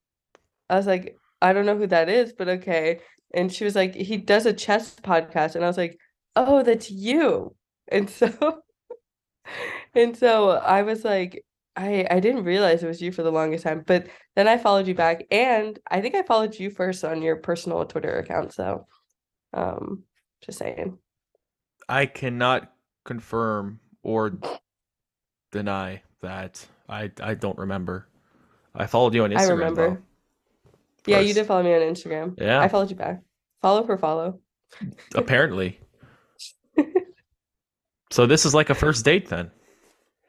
I 0.69 0.75
was 0.75 0.87
like, 0.87 1.15
I 1.41 1.53
don't 1.53 1.65
know 1.65 1.77
who 1.77 1.87
that 1.87 2.09
is, 2.09 2.33
but 2.33 2.47
okay. 2.49 2.99
And 3.33 3.51
she 3.53 3.63
was 3.63 3.75
like, 3.75 3.95
he 3.95 4.17
does 4.17 4.45
a 4.45 4.53
chess 4.53 4.95
podcast, 4.95 5.55
and 5.55 5.63
I 5.63 5.67
was 5.67 5.77
like, 5.77 5.99
oh, 6.35 6.63
that's 6.63 6.89
you. 6.91 7.55
And 7.91 8.09
so, 8.09 8.61
and 9.95 10.17
so 10.17 10.51
I 10.51 10.83
was 10.83 11.03
like, 11.03 11.43
I 11.75 12.05
I 12.09 12.19
didn't 12.19 12.43
realize 12.43 12.83
it 12.83 12.87
was 12.87 13.01
you 13.01 13.11
for 13.11 13.23
the 13.23 13.31
longest 13.31 13.63
time, 13.63 13.83
but 13.85 14.07
then 14.35 14.47
I 14.47 14.57
followed 14.57 14.87
you 14.87 14.95
back, 14.95 15.25
and 15.31 15.79
I 15.89 16.01
think 16.01 16.15
I 16.15 16.23
followed 16.23 16.57
you 16.59 16.69
first 16.71 17.03
on 17.05 17.21
your 17.21 17.37
personal 17.37 17.85
Twitter 17.85 18.17
account. 18.19 18.53
So, 18.53 18.87
um, 19.53 20.03
just 20.41 20.59
saying. 20.59 20.97
I 21.89 22.05
cannot 22.05 22.71
confirm 23.03 23.79
or 24.03 24.37
deny 25.51 26.03
that. 26.21 26.65
I 26.87 27.11
I 27.21 27.33
don't 27.33 27.57
remember. 27.57 28.07
I 28.75 28.85
followed 28.85 29.13
you 29.13 29.23
on 29.23 29.31
Instagram. 29.31 29.39
I 29.39 29.47
remember. 29.47 29.89
though, 29.89 31.11
Yeah, 31.11 31.19
you 31.19 31.33
did 31.33 31.45
follow 31.47 31.63
me 31.63 31.73
on 31.73 31.81
Instagram. 31.81 32.35
Yeah. 32.37 32.61
I 32.61 32.67
followed 32.67 32.89
you 32.89 32.95
back. 32.95 33.21
Follow 33.61 33.83
for 33.83 33.97
follow. 33.97 34.39
Apparently. 35.15 35.79
so 38.11 38.25
this 38.25 38.45
is 38.45 38.53
like 38.53 38.69
a 38.69 38.75
first 38.75 39.03
date 39.03 39.27
then. 39.27 39.51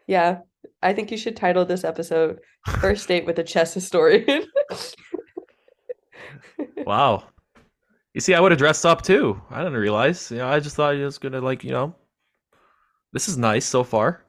Yeah, 0.06 0.38
I 0.82 0.94
think 0.94 1.10
you 1.10 1.16
should 1.16 1.36
title 1.36 1.64
this 1.64 1.84
episode 1.84 2.40
First 2.80 3.06
Date 3.06 3.26
with 3.26 3.38
a 3.38 3.44
Chess 3.44 3.74
Historian. 3.74 4.46
Wow. 6.86 7.24
You 8.14 8.20
see, 8.20 8.34
I 8.34 8.40
would 8.40 8.52
have 8.52 8.58
dressed 8.58 8.84
up 8.84 9.02
too. 9.02 9.40
I 9.50 9.58
didn't 9.62 9.78
realize. 9.78 10.30
You 10.30 10.38
know, 10.38 10.48
I 10.48 10.60
just 10.60 10.76
thought 10.76 10.90
you 10.96 11.04
was 11.04 11.18
gonna 11.18 11.40
like, 11.40 11.62
you 11.62 11.70
know, 11.70 11.94
this 13.12 13.28
is 13.28 13.38
nice 13.38 13.64
so 13.64 13.84
far. 13.84 14.24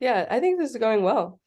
Yeah, 0.00 0.26
I 0.30 0.40
think 0.40 0.58
this 0.58 0.70
is 0.70 0.76
going 0.76 1.02
well. 1.02 1.38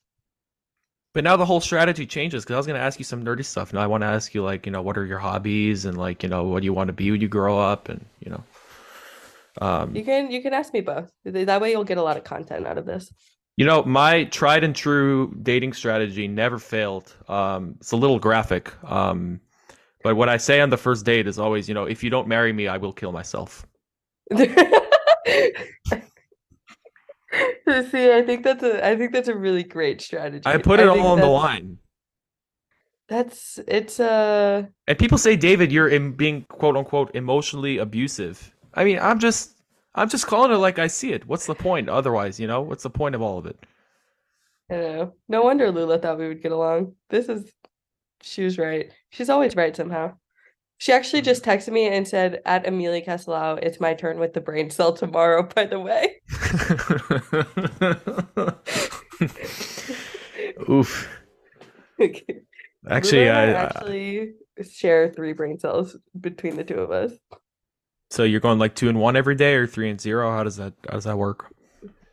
But 1.13 1.23
now 1.23 1.35
the 1.37 1.45
whole 1.45 1.61
strategy 1.61 2.05
changes 2.05 2.43
because 2.43 2.55
I 2.55 2.57
was 2.57 2.67
gonna 2.67 2.79
ask 2.79 2.99
you 2.99 3.05
some 3.05 3.23
nerdy 3.23 3.45
stuff. 3.45 3.73
Now 3.73 3.81
I 3.81 3.87
want 3.87 4.01
to 4.01 4.07
ask 4.07 4.33
you 4.33 4.43
like, 4.43 4.65
you 4.65 4.71
know, 4.71 4.81
what 4.81 4.97
are 4.97 5.05
your 5.05 5.19
hobbies 5.19 5.85
and 5.85 5.97
like, 5.97 6.23
you 6.23 6.29
know, 6.29 6.43
what 6.43 6.61
do 6.61 6.65
you 6.65 6.73
want 6.73 6.87
to 6.87 6.93
be 6.93 7.11
when 7.11 7.21
you 7.21 7.27
grow 7.27 7.59
up 7.59 7.89
and 7.89 8.03
you 8.19 8.31
know. 8.31 8.43
Um, 9.61 9.95
You 9.95 10.03
can 10.03 10.31
you 10.31 10.41
can 10.41 10.53
ask 10.53 10.73
me 10.73 10.81
both. 10.81 11.11
That 11.25 11.61
way 11.61 11.71
you'll 11.71 11.83
get 11.83 11.99
a 11.99 12.03
lot 12.03 12.17
of 12.17 12.23
content 12.23 12.65
out 12.65 12.77
of 12.77 12.85
this. 12.85 13.11
You 13.57 13.65
know, 13.65 13.83
my 13.83 14.23
tried 14.25 14.63
and 14.63 14.75
true 14.75 15.35
dating 15.43 15.73
strategy 15.73 16.27
never 16.27 16.57
failed. 16.57 17.15
Um, 17.27 17.75
it's 17.79 17.91
a 17.91 17.97
little 17.97 18.17
graphic. 18.17 18.73
Um, 18.83 19.41
but 20.03 20.15
what 20.15 20.29
I 20.29 20.37
say 20.37 20.61
on 20.61 20.69
the 20.69 20.77
first 20.77 21.05
date 21.05 21.27
is 21.27 21.39
always, 21.39 21.67
you 21.67 21.73
know, 21.73 21.85
if 21.85 22.03
you 22.03 22.09
don't 22.09 22.27
marry 22.27 22.53
me, 22.53 22.67
I 22.67 22.77
will 22.77 22.93
kill 22.93 23.11
myself. 23.11 23.65
See, 24.35 24.47
I 28.11 28.21
think 28.25 28.43
that's 28.43 28.61
a 28.61 28.85
I 28.85 28.95
think 28.95 29.11
that's 29.11 29.27
a 29.27 29.35
really 29.35 29.63
great 29.63 30.01
strategy. 30.01 30.43
I 30.45 30.57
put 30.57 30.79
it 30.79 30.87
think 30.87 31.01
all 31.01 31.13
on 31.13 31.19
the 31.19 31.27
line. 31.27 31.79
That's 33.07 33.59
it's 33.67 33.99
uh 33.99 34.63
And 34.87 34.97
people 34.97 35.17
say, 35.17 35.35
David, 35.35 35.71
you're 35.71 35.89
in 35.89 36.11
being 36.11 36.43
quote 36.43 36.77
unquote 36.77 37.15
emotionally 37.15 37.77
abusive. 37.77 38.53
I 38.75 38.83
mean, 38.83 38.99
I'm 38.99 39.19
just, 39.19 39.61
I'm 39.95 40.09
just 40.09 40.27
calling 40.27 40.51
it 40.51 40.57
like 40.57 40.79
I 40.79 40.87
see 40.87 41.13
it. 41.13 41.27
What's 41.27 41.45
the 41.45 41.55
point 41.55 41.89
otherwise? 41.89 42.39
You 42.39 42.47
know, 42.47 42.61
what's 42.61 42.83
the 42.83 42.89
point 42.89 43.15
of 43.15 43.21
all 43.21 43.37
of 43.37 43.45
it? 43.45 43.57
I 44.69 44.75
don't 44.75 44.97
know. 44.97 45.13
No 45.27 45.43
wonder 45.43 45.71
Lula 45.71 45.99
thought 45.99 46.17
we 46.17 46.27
would 46.27 46.41
get 46.41 46.51
along. 46.51 46.95
This 47.09 47.29
is 47.29 47.51
she 48.23 48.43
was 48.43 48.57
right. 48.57 48.91
She's 49.11 49.29
always 49.29 49.55
right 49.55 49.75
somehow. 49.75 50.13
She 50.79 50.91
actually 50.91 51.21
Mm. 51.21 51.25
just 51.25 51.43
texted 51.45 51.71
me 51.71 51.87
and 51.87 52.07
said, 52.07 52.41
at 52.45 52.67
Amelia 52.67 53.05
Castelao, 53.05 53.59
it's 53.61 53.79
my 53.79 53.93
turn 53.93 54.19
with 54.19 54.33
the 54.33 54.41
brain 54.41 54.69
cell 54.69 54.91
tomorrow, 54.93 55.43
by 55.55 55.65
the 55.65 55.79
way. 55.79 56.19
Oof. 60.69 61.07
Okay. 61.99 62.41
Actually, 62.89 63.29
I, 63.29 63.51
I 63.51 63.53
actually 63.53 64.33
share 64.69 65.09
three 65.09 65.33
brain 65.33 65.57
cells 65.59 65.95
between 66.19 66.57
the 66.57 66.63
two 66.63 66.79
of 66.79 66.91
us. 66.91 67.11
so 68.09 68.23
you're 68.23 68.39
going 68.41 68.59
like 68.59 68.75
two 68.75 68.89
and 68.89 68.99
one 68.99 69.15
every 69.15 69.35
day 69.35 69.55
or 69.55 69.67
three 69.67 69.89
and 69.89 70.01
zero? 70.01 70.29
How 70.31 70.43
does 70.43 70.57
that, 70.57 70.73
how 70.89 70.95
does 70.95 71.05
that 71.05 71.17
work? 71.17 71.45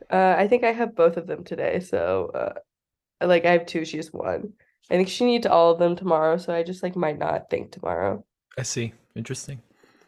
Uh, 0.09 0.35
I 0.37 0.47
think 0.47 0.63
I 0.63 0.71
have 0.71 0.95
both 0.95 1.17
of 1.17 1.27
them 1.27 1.43
today. 1.43 1.79
So, 1.81 2.31
uh, 2.33 3.25
like 3.25 3.45
I 3.45 3.51
have 3.51 3.65
two, 3.65 3.83
she 3.85 3.97
has 3.97 4.13
one. 4.13 4.53
I 4.91 4.95
think 4.95 5.07
she 5.07 5.25
needs 5.25 5.47
all 5.47 5.71
of 5.71 5.79
them 5.79 5.95
tomorrow, 5.95 6.37
so 6.37 6.53
I 6.53 6.63
just 6.63 6.83
like 6.83 6.95
might 6.95 7.17
not 7.17 7.49
think 7.49 7.71
tomorrow. 7.71 8.23
I 8.57 8.63
see. 8.63 8.93
Interesting. 9.15 9.61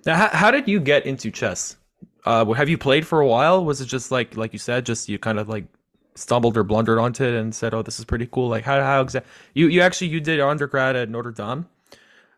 Now, 0.06 0.16
how, 0.16 0.28
how 0.30 0.52
did 0.52 0.68
you 0.68 0.80
get 0.82 1.06
into 1.06 1.32
chess? 1.32 1.78
Uh, 2.26 2.46
have 2.54 2.68
you 2.70 2.78
played 2.78 3.08
for 3.08 3.22
a 3.22 3.28
while? 3.28 3.64
Was 3.64 3.80
it 3.82 3.86
just 3.86 4.12
like, 4.12 4.36
like 4.38 4.52
you 4.54 4.60
said, 4.60 4.86
just 4.86 5.08
you 5.10 5.18
kind 5.18 5.40
of 5.40 5.48
like 5.50 5.66
stumbled 6.16 6.58
or 6.58 6.64
blundered 6.64 7.00
onto 7.00 7.24
it 7.24 7.34
and 7.34 7.56
said, 7.56 7.74
"Oh, 7.74 7.82
this 7.82 8.00
is 8.00 8.06
pretty 8.06 8.28
cool." 8.32 8.50
Like, 8.50 8.64
how 8.64 8.82
how 8.82 9.02
exactly 9.02 9.30
you 9.54 9.68
you 9.68 9.82
actually 9.82 10.08
you 10.08 10.20
did 10.20 10.40
undergrad 10.40 10.96
at 10.96 11.10
Notre 11.10 11.32
Dame. 11.32 11.66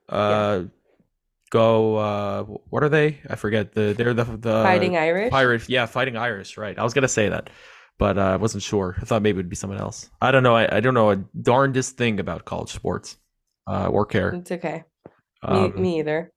Uh, 0.07 0.63
go. 1.49 1.97
Uh, 1.97 2.43
what 2.69 2.83
are 2.83 2.89
they? 2.89 3.19
I 3.29 3.35
forget. 3.35 3.73
The 3.73 3.93
they're 3.97 4.13
the 4.13 4.23
the 4.23 4.63
Fighting 4.63 4.97
Irish. 4.97 5.31
pirate. 5.31 5.67
Yeah, 5.69 5.85
fighting 5.87 6.17
Irish. 6.17 6.57
Right. 6.57 6.77
I 6.77 6.83
was 6.83 6.93
gonna 6.93 7.07
say 7.07 7.29
that, 7.29 7.49
but 7.97 8.17
uh, 8.17 8.21
I 8.21 8.35
wasn't 8.35 8.63
sure. 8.63 8.95
I 9.01 9.05
thought 9.05 9.21
maybe 9.21 9.39
it'd 9.39 9.49
be 9.49 9.55
someone 9.55 9.79
else. 9.79 10.09
I 10.21 10.31
don't 10.31 10.43
know. 10.43 10.55
I, 10.55 10.77
I 10.77 10.79
don't 10.79 10.93
know 10.93 11.11
a 11.11 11.17
darndest 11.41 11.97
thing 11.97 12.19
about 12.19 12.45
college 12.45 12.71
sports 12.71 13.17
uh, 13.67 13.87
or 13.87 14.05
care. 14.05 14.29
It's 14.33 14.51
okay. 14.51 14.83
Me, 15.49 15.65
Um, 15.65 15.81
me 15.81 15.99
either. 15.99 16.31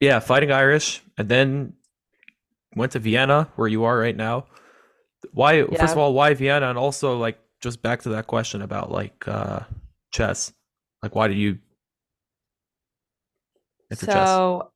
yeah, 0.00 0.18
fighting 0.20 0.52
Irish, 0.52 1.02
and 1.18 1.28
then 1.28 1.74
went 2.76 2.92
to 2.92 2.98
Vienna, 2.98 3.48
where 3.56 3.68
you 3.68 3.84
are 3.84 3.98
right 3.98 4.16
now. 4.16 4.46
Why? 5.32 5.64
First 5.64 5.92
of 5.92 5.98
all, 5.98 6.12
why 6.14 6.34
Vienna, 6.34 6.68
and 6.68 6.78
also 6.78 7.18
like 7.18 7.38
just 7.60 7.82
back 7.82 8.02
to 8.02 8.10
that 8.10 8.26
question 8.26 8.62
about 8.62 8.90
like 8.90 9.26
uh, 9.28 9.60
chess. 10.12 10.52
Like, 11.02 11.14
why 11.14 11.28
did 11.28 11.36
you 11.36 11.58
enter 13.90 14.06
chess? 14.06 14.28
So 14.28 14.70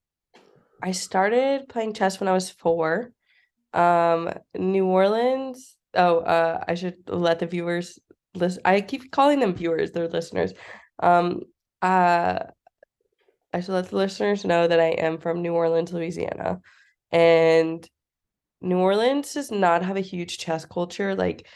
I 0.83 0.93
started 0.93 1.69
playing 1.69 1.95
chess 1.95 2.21
when 2.21 2.29
I 2.29 2.33
was 2.33 2.51
four. 2.51 3.13
Um, 3.73 4.33
New 4.55 4.87
Orleans. 4.87 5.77
Oh, 5.97 6.19
uh, 6.19 6.63
I 6.67 6.75
should 6.75 6.97
let 7.09 7.39
the 7.39 7.47
viewers 7.47 7.99
listen. 8.35 8.63
I 8.65 8.81
keep 8.81 9.11
calling 9.11 9.41
them 9.41 9.55
viewers, 9.55 9.93
they're 9.93 10.09
listeners. 10.09 10.53
Um, 11.03 11.43
uh, 11.83 12.39
I 13.53 13.61
should 13.61 13.73
let 13.75 13.91
the 13.91 13.97
listeners 13.97 14.45
know 14.45 14.67
that 14.67 14.81
I 14.81 14.89
am 14.89 15.19
from 15.19 15.43
New 15.43 15.55
Orleans, 15.55 15.93
Louisiana. 15.93 16.61
And 17.13 17.89
New 18.61 18.79
Orleans 18.79 19.35
does 19.35 19.51
not 19.51 19.85
have 19.85 19.97
a 19.97 20.01
huge 20.01 20.39
chess 20.39 20.65
culture. 20.65 21.15
Like, 21.15 21.47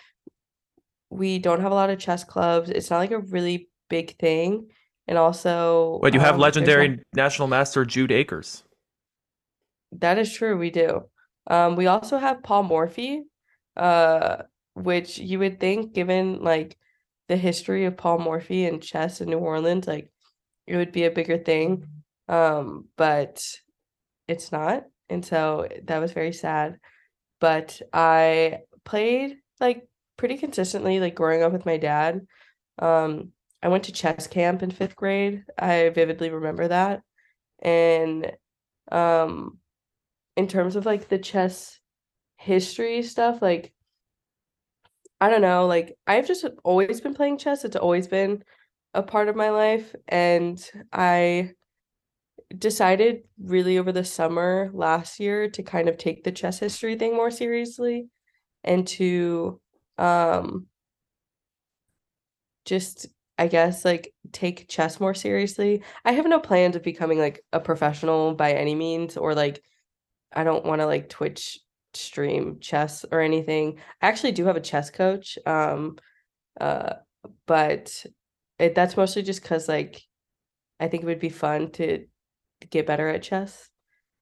we 1.10 1.38
don't 1.38 1.60
have 1.60 1.72
a 1.72 1.74
lot 1.74 1.90
of 1.90 1.98
chess 1.98 2.22
clubs. 2.22 2.70
It's 2.70 2.90
not 2.90 2.98
like 2.98 3.10
a 3.10 3.18
really 3.18 3.68
big 3.88 4.16
thing. 4.18 4.68
And 5.08 5.16
also, 5.16 5.98
But 6.02 6.12
you 6.14 6.20
have 6.20 6.34
um, 6.34 6.40
there's 6.40 6.56
not- 6.56 6.60
legendary 6.62 7.00
national 7.14 7.48
master 7.48 7.84
Jude 7.84 8.10
Acers. 8.10 8.62
That 9.92 10.18
is 10.18 10.32
true, 10.32 10.58
we 10.58 10.70
do. 10.70 11.08
Um, 11.46 11.74
we 11.76 11.86
also 11.86 12.18
have 12.18 12.42
Paul 12.42 12.64
Morphy, 12.64 13.22
uh, 13.78 14.42
which 14.74 15.18
you 15.18 15.38
would 15.38 15.60
think, 15.60 15.92
given 15.92 16.42
like 16.42 16.76
the 17.28 17.36
history 17.36 17.84
of 17.84 17.96
Paul 17.96 18.18
Morphy 18.18 18.66
and 18.66 18.82
chess 18.82 19.20
in 19.20 19.28
New 19.30 19.38
Orleans, 19.38 19.86
like 19.86 20.10
it 20.66 20.76
would 20.76 20.92
be 20.92 21.04
a 21.04 21.10
bigger 21.10 21.38
thing. 21.38 21.86
Um, 22.28 22.88
but 22.96 23.42
it's 24.26 24.52
not. 24.52 24.84
And 25.08 25.24
so 25.24 25.68
that 25.84 25.98
was 25.98 26.12
very 26.12 26.32
sad. 26.32 26.78
But 27.40 27.80
I 27.92 28.60
played 28.84 29.38
like 29.60 29.88
pretty 30.16 30.36
consistently, 30.36 31.00
like 31.00 31.14
growing 31.14 31.42
up 31.42 31.52
with 31.52 31.66
my 31.66 31.76
dad. 31.76 32.26
Um, 32.78 33.32
I 33.62 33.68
went 33.68 33.84
to 33.84 33.92
chess 33.92 34.26
camp 34.26 34.62
in 34.62 34.70
fifth 34.70 34.96
grade. 34.96 35.44
I 35.58 35.88
vividly 35.90 36.30
remember 36.30 36.68
that. 36.68 37.02
And 37.60 38.32
um 38.90 39.58
in 40.36 40.46
terms 40.48 40.76
of 40.76 40.86
like 40.86 41.08
the 41.08 41.18
chess 41.18 41.77
history 42.38 43.02
stuff, 43.02 43.42
like 43.42 43.72
I 45.20 45.28
don't 45.28 45.42
know, 45.42 45.66
like 45.66 45.96
I've 46.06 46.26
just 46.26 46.46
always 46.64 47.00
been 47.00 47.14
playing 47.14 47.38
chess. 47.38 47.64
It's 47.64 47.76
always 47.76 48.06
been 48.06 48.44
a 48.94 49.02
part 49.02 49.28
of 49.28 49.36
my 49.36 49.50
life, 49.50 49.94
and 50.06 50.58
I 50.92 51.52
decided 52.56 53.24
really 53.38 53.78
over 53.78 53.92
the 53.92 54.04
summer 54.04 54.70
last 54.72 55.20
year 55.20 55.50
to 55.50 55.62
kind 55.62 55.88
of 55.88 55.98
take 55.98 56.24
the 56.24 56.32
chess 56.32 56.58
history 56.58 56.96
thing 56.96 57.14
more 57.14 57.30
seriously 57.30 58.08
and 58.64 58.86
to 58.86 59.60
um 59.98 60.66
just 62.64 63.06
I 63.38 63.48
guess 63.48 63.84
like 63.84 64.12
take 64.32 64.68
chess 64.68 64.98
more 64.98 65.14
seriously. 65.14 65.82
I 66.04 66.12
have 66.12 66.26
no 66.26 66.40
plans 66.40 66.74
of 66.76 66.82
becoming 66.82 67.18
like 67.18 67.40
a 67.52 67.60
professional 67.60 68.34
by 68.34 68.52
any 68.52 68.74
means 68.74 69.16
or 69.16 69.34
like 69.34 69.62
I 70.32 70.44
don't 70.44 70.64
want 70.64 70.80
to 70.80 70.86
like 70.86 71.08
Twitch 71.08 71.58
stream 71.94 72.58
chess 72.60 73.04
or 73.10 73.20
anything. 73.20 73.78
I 74.02 74.08
actually 74.08 74.32
do 74.32 74.44
have 74.46 74.56
a 74.56 74.60
chess 74.60 74.90
coach. 74.90 75.38
Um 75.46 75.98
uh 76.60 76.94
but 77.46 78.04
it, 78.58 78.74
that's 78.74 78.96
mostly 78.96 79.22
just 79.22 79.42
cuz 79.42 79.68
like 79.68 80.02
I 80.80 80.88
think 80.88 81.02
it 81.02 81.06
would 81.06 81.20
be 81.20 81.30
fun 81.30 81.70
to 81.72 82.06
get 82.70 82.86
better 82.86 83.08
at 83.08 83.22
chess. 83.22 83.68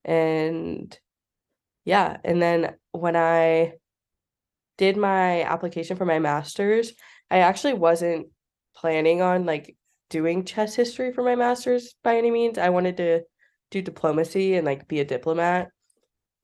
And 0.04 0.98
yeah, 1.84 2.18
and 2.24 2.40
then 2.40 2.76
when 2.92 3.16
I 3.16 3.74
did 4.78 4.96
my 4.96 5.42
application 5.42 5.96
for 5.96 6.04
my 6.04 6.18
master's, 6.18 6.92
I 7.30 7.38
actually 7.38 7.74
wasn't 7.74 8.28
planning 8.74 9.22
on 9.22 9.46
like 9.46 9.76
doing 10.10 10.44
chess 10.44 10.74
history 10.74 11.12
for 11.12 11.22
my 11.22 11.34
master's 11.34 11.94
by 12.02 12.16
any 12.16 12.30
means. 12.30 12.58
I 12.58 12.68
wanted 12.70 12.96
to 12.98 13.22
do 13.70 13.82
diplomacy 13.82 14.54
and 14.54 14.66
like 14.66 14.86
be 14.88 15.00
a 15.00 15.04
diplomat. 15.04 15.68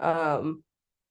Um, 0.01 0.63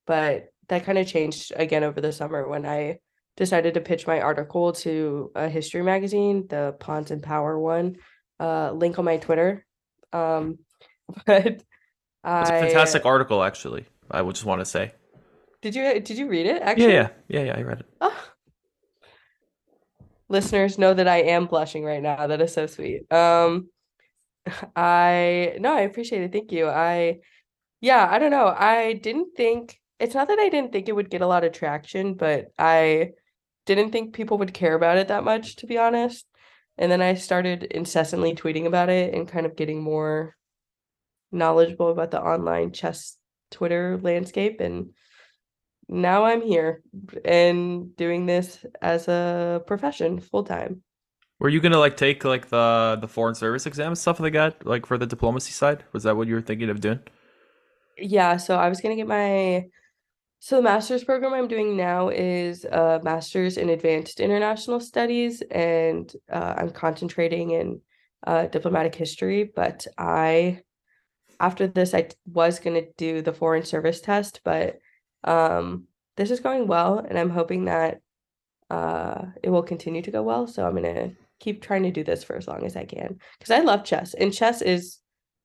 but 0.05 0.47
that 0.69 0.85
kind 0.85 0.97
of 0.97 1.07
changed 1.07 1.51
again 1.55 1.83
over 1.83 1.99
the 2.01 2.11
summer 2.11 2.47
when 2.47 2.65
I 2.65 2.99
decided 3.37 3.73
to 3.75 3.81
pitch 3.81 4.07
my 4.07 4.21
article 4.21 4.73
to 4.73 5.31
a 5.35 5.49
history 5.49 5.81
magazine, 5.83 6.47
the 6.47 6.75
Pawns 6.79 7.11
and 7.11 7.23
Power 7.23 7.59
one. 7.59 7.97
Uh, 8.39 8.71
link 8.71 8.97
on 8.99 9.05
my 9.05 9.17
Twitter. 9.17 9.65
Um, 10.13 10.59
but 11.25 11.45
It's 11.45 11.63
a 12.23 12.45
fantastic 12.45 13.05
article, 13.05 13.43
actually. 13.43 13.85
I 14.09 14.21
would 14.21 14.35
just 14.35 14.45
want 14.45 14.61
to 14.61 14.65
say. 14.65 14.93
did 15.61 15.75
you 15.75 15.99
did 15.99 16.17
you 16.17 16.27
read 16.27 16.45
it 16.47 16.61
Yeah, 16.61 16.69
actually? 16.69 16.93
yeah, 16.93 17.09
yeah, 17.27 17.43
yeah. 17.43 17.55
I 17.57 17.61
read 17.61 17.79
it. 17.81 17.85
Oh. 18.01 18.23
Listeners 20.29 20.77
know 20.77 20.93
that 20.93 21.07
I 21.07 21.17
am 21.23 21.45
blushing 21.47 21.83
right 21.83 22.01
now. 22.01 22.27
That 22.27 22.41
is 22.41 22.53
so 22.53 22.65
sweet. 22.65 23.11
Um, 23.11 23.69
I 24.75 25.55
no, 25.59 25.73
I 25.75 25.81
appreciate 25.81 26.21
it. 26.23 26.31
Thank 26.31 26.51
you. 26.51 26.67
I 26.67 27.19
yeah, 27.81 28.07
I 28.09 28.19
don't 28.19 28.31
know. 28.31 28.47
I 28.47 28.93
didn't 28.93 29.35
think 29.35 29.77
it's 30.01 30.15
not 30.15 30.27
that 30.27 30.39
I 30.39 30.49
didn't 30.49 30.71
think 30.71 30.89
it 30.89 30.95
would 30.95 31.11
get 31.11 31.21
a 31.21 31.27
lot 31.27 31.43
of 31.43 31.53
traction, 31.53 32.15
but 32.15 32.47
I 32.57 33.11
didn't 33.67 33.91
think 33.91 34.15
people 34.15 34.39
would 34.39 34.53
care 34.53 34.73
about 34.73 34.97
it 34.97 35.09
that 35.09 35.23
much, 35.23 35.57
to 35.57 35.67
be 35.67 35.77
honest. 35.77 36.25
And 36.77 36.91
then 36.91 37.01
I 37.01 37.13
started 37.13 37.63
incessantly 37.63 38.33
tweeting 38.33 38.65
about 38.65 38.89
it 38.89 39.13
and 39.13 39.27
kind 39.27 39.45
of 39.45 39.55
getting 39.55 39.83
more 39.83 40.35
knowledgeable 41.31 41.89
about 41.89 42.09
the 42.09 42.21
online 42.21 42.71
chess 42.71 43.17
Twitter 43.51 43.99
landscape. 44.01 44.59
And 44.59 44.89
now 45.87 46.25
I'm 46.25 46.41
here 46.41 46.81
and 47.23 47.95
doing 47.95 48.25
this 48.25 48.65
as 48.81 49.07
a 49.07 49.61
profession 49.67 50.19
full 50.19 50.43
time. 50.43 50.81
Were 51.37 51.49
you 51.49 51.59
gonna 51.59 51.79
like 51.79 51.97
take 51.97 52.23
like 52.23 52.49
the 52.49 52.97
the 52.99 53.07
foreign 53.07 53.35
service 53.35 53.65
exam 53.65 53.87
and 53.87 53.97
stuff 53.97 54.19
like 54.19 54.33
got 54.33 54.65
like 54.65 54.85
for 54.85 54.97
the 54.97 55.07
diplomacy 55.07 55.51
side? 55.51 55.83
Was 55.91 56.03
that 56.03 56.15
what 56.17 56.27
you 56.27 56.35
were 56.35 56.41
thinking 56.41 56.69
of 56.69 56.81
doing? 56.81 56.99
Yeah, 57.97 58.37
so 58.37 58.55
I 58.55 58.69
was 58.69 58.81
gonna 58.81 58.95
get 58.95 59.07
my 59.07 59.65
so 60.43 60.55
the 60.55 60.63
master's 60.63 61.03
program 61.03 61.33
I'm 61.33 61.47
doing 61.47 61.77
now 61.77 62.09
is 62.09 62.65
a 62.65 62.99
master's 63.03 63.57
in 63.57 63.69
advanced 63.69 64.19
international 64.19 64.79
studies, 64.79 65.43
and 65.51 66.11
uh, 66.33 66.55
I'm 66.57 66.71
concentrating 66.71 67.51
in 67.51 67.79
uh, 68.25 68.47
diplomatic 68.47 68.95
history. 68.95 69.51
But 69.55 69.85
I, 69.99 70.61
after 71.39 71.67
this, 71.67 71.93
I 71.93 72.09
was 72.25 72.57
gonna 72.57 72.81
do 72.97 73.21
the 73.21 73.33
foreign 73.33 73.63
service 73.63 74.01
test, 74.01 74.41
but 74.43 74.79
um, 75.23 75.85
this 76.17 76.31
is 76.31 76.39
going 76.39 76.65
well, 76.65 76.97
and 76.97 77.19
I'm 77.19 77.29
hoping 77.29 77.65
that 77.65 77.99
uh, 78.71 79.25
it 79.43 79.51
will 79.51 79.61
continue 79.61 80.01
to 80.01 80.11
go 80.11 80.23
well. 80.23 80.47
So 80.47 80.65
I'm 80.65 80.73
gonna 80.73 81.11
keep 81.39 81.61
trying 81.61 81.83
to 81.83 81.91
do 81.91 82.03
this 82.03 82.23
for 82.23 82.35
as 82.35 82.47
long 82.47 82.65
as 82.65 82.75
I 82.75 82.85
can 82.85 83.19
because 83.37 83.51
I 83.51 83.59
love 83.59 83.83
chess, 83.83 84.15
and 84.15 84.33
chess 84.33 84.63
is 84.63 84.97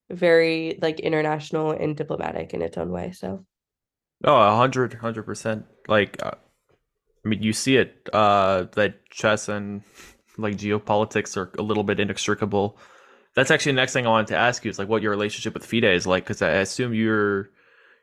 very 0.09 0.79
like 0.81 1.01
international 1.01 1.73
and 1.73 1.95
diplomatic 1.95 2.55
in 2.55 2.63
its 2.63 2.79
own 2.79 2.91
way. 2.91 3.13
So. 3.13 3.45
Oh, 4.25 4.37
a 4.37 4.57
hundred, 4.57 4.95
hundred 4.95 5.25
percent. 5.25 5.67
Like, 5.89 6.17
uh, 6.23 6.33
I 7.25 7.29
mean, 7.29 7.43
you 7.43 7.53
see 7.53 7.77
it 7.77 8.09
uh, 8.13 8.65
that 8.73 9.09
chess 9.11 9.49
and 9.49 9.83
like 10.39 10.57
geopolitics 10.57 11.37
are 11.37 11.53
a 11.59 11.63
little 11.63 11.85
bit 11.85 12.01
inextricable. 12.01 12.79
That's 13.35 13.51
actually 13.51 13.73
the 13.73 13.77
next 13.77 13.93
thing 13.93 14.07
I 14.07 14.11
wanted 14.11 14.29
to 14.29 14.37
ask 14.37 14.65
you 14.65 14.71
is 14.71 14.79
like 14.79 14.89
what 14.89 15.03
your 15.03 15.11
relationship 15.11 15.55
with 15.55 15.67
FIDE 15.67 15.85
is 15.85 16.07
like, 16.07 16.25
because 16.25 16.41
I 16.41 16.51
assume 16.51 16.95
you're 16.95 17.51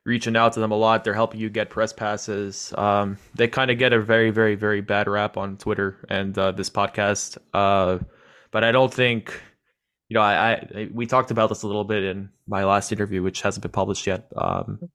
reaching 0.06 0.36
out 0.36 0.54
to 0.54 0.60
them 0.60 0.72
a 0.72 0.76
lot. 0.76 1.04
They're 1.04 1.14
helping 1.14 1.40
you 1.40 1.50
get 1.50 1.70
press 1.70 1.94
passes. 1.94 2.74
Um, 2.78 3.18
they 3.34 3.48
kind 3.48 3.72
of 3.72 3.78
get 3.80 3.94
a 3.94 4.02
very, 4.02 4.30
very, 4.30 4.56
very 4.56 4.82
bad 4.82 5.08
rap 5.08 5.38
on 5.38 5.58
Twitter 5.58 6.06
and 6.10 6.38
uh, 6.38 6.52
this 6.52 6.70
podcast. 6.70 7.38
Uh, 7.54 8.00
but 8.52 8.64
I 8.64 8.72
don't 8.72 8.94
think, 8.94 9.42
you 10.10 10.16
know, 10.16 10.22
I, 10.22 10.54
I 10.54 10.90
we 10.94 11.08
talked 11.08 11.32
about 11.32 11.50
this 11.50 11.64
a 11.64 11.68
little 11.68 11.86
bit 11.86 12.04
in 12.04 12.30
my 12.46 12.66
last 12.66 12.92
interview, 12.92 13.24
which 13.24 13.42
hasn't 13.42 13.64
been 13.64 13.72
published 13.72 14.06
yet. 14.06 14.28
Um, 14.36 14.90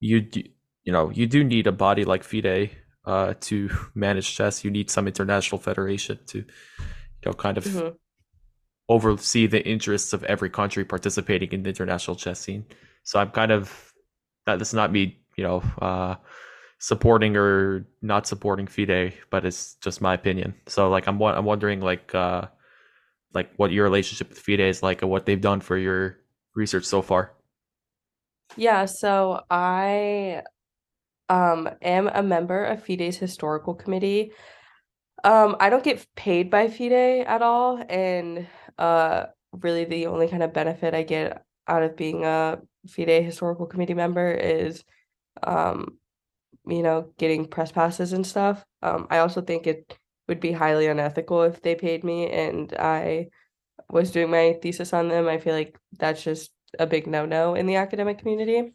you 0.00 0.20
do, 0.22 0.42
you 0.84 0.92
know 0.92 1.10
you 1.10 1.26
do 1.26 1.44
need 1.44 1.66
a 1.66 1.72
body 1.72 2.04
like 2.04 2.24
FIDE 2.24 2.70
uh, 3.04 3.34
to 3.40 3.70
manage 3.94 4.34
chess. 4.34 4.64
You 4.64 4.70
need 4.70 4.90
some 4.90 5.06
international 5.06 5.60
federation 5.60 6.18
to 6.26 6.38
you 6.38 7.26
know 7.26 7.32
kind 7.32 7.58
of 7.58 7.64
Mhm. 7.64 7.96
oversee 8.88 9.46
the 9.46 9.64
interests 9.66 10.12
of 10.12 10.24
every 10.24 10.50
country 10.50 10.84
participating 10.84 11.52
in 11.52 11.62
the 11.62 11.68
international 11.68 12.16
chess 12.16 12.40
scene. 12.40 12.64
So 13.04 13.20
I'm 13.20 13.30
kind 13.30 13.52
of 13.52 13.92
that 14.46 14.58
this 14.58 14.72
not 14.74 14.92
me 14.92 15.18
you 15.36 15.44
know 15.44 15.62
uh, 15.80 16.16
supporting 16.78 17.36
or 17.36 17.86
not 18.02 18.26
supporting 18.26 18.66
FIDE, 18.66 19.14
but 19.30 19.44
it's 19.44 19.74
just 19.76 20.00
my 20.00 20.14
opinion. 20.14 20.54
So 20.66 20.88
like 20.90 21.06
I'm 21.06 21.22
I'm 21.22 21.44
wondering 21.44 21.80
like 21.80 22.14
uh, 22.14 22.46
like 23.34 23.50
what 23.56 23.70
your 23.72 23.84
relationship 23.84 24.28
with 24.30 24.38
FIDE 24.38 24.60
is 24.60 24.82
like 24.82 25.02
and 25.02 25.10
what 25.10 25.26
they've 25.26 25.40
done 25.40 25.60
for 25.60 25.76
your 25.76 26.18
research 26.54 26.84
so 26.84 27.02
far? 27.02 27.32
Yeah, 28.56 28.84
so 28.86 29.42
I 29.50 30.42
um 31.28 31.68
am 31.82 32.08
a 32.08 32.22
member 32.22 32.64
of 32.64 32.84
FIDE's 32.84 33.18
historical 33.18 33.74
committee. 33.74 34.32
Um, 35.24 35.56
I 35.60 35.70
don't 35.70 35.84
get 35.84 36.06
paid 36.16 36.50
by 36.50 36.68
FIDE 36.68 37.24
at 37.26 37.42
all, 37.42 37.84
and 37.88 38.48
uh 38.78 39.26
really 39.52 39.84
the 39.84 40.06
only 40.06 40.28
kind 40.28 40.42
of 40.42 40.52
benefit 40.54 40.94
I 40.94 41.02
get 41.04 41.44
out 41.68 41.82
of 41.82 41.96
being 41.96 42.24
a 42.24 42.60
FIDE 42.88 43.24
historical 43.24 43.66
committee 43.66 43.94
member 43.94 44.30
is 44.32 44.84
um 45.42 45.98
you 46.66 46.82
know, 46.82 47.12
getting 47.18 47.46
press 47.46 47.72
passes 47.72 48.12
and 48.12 48.26
stuff. 48.26 48.64
Um, 48.82 49.06
I 49.10 49.18
also 49.18 49.40
think 49.42 49.66
it 49.66 49.96
would 50.28 50.40
be 50.40 50.52
highly 50.52 50.86
unethical 50.86 51.42
if 51.42 51.62
they 51.62 51.74
paid 51.74 52.04
me 52.04 52.30
and 52.30 52.72
I 52.78 53.28
was 53.90 54.12
doing 54.12 54.30
my 54.30 54.58
thesis 54.62 54.92
on 54.92 55.08
them. 55.08 55.28
I 55.28 55.38
feel 55.38 55.54
like 55.54 55.78
that's 55.98 56.22
just 56.22 56.52
a 56.78 56.86
big 56.86 57.06
no-no 57.06 57.54
in 57.54 57.66
the 57.66 57.76
academic 57.76 58.18
community. 58.18 58.72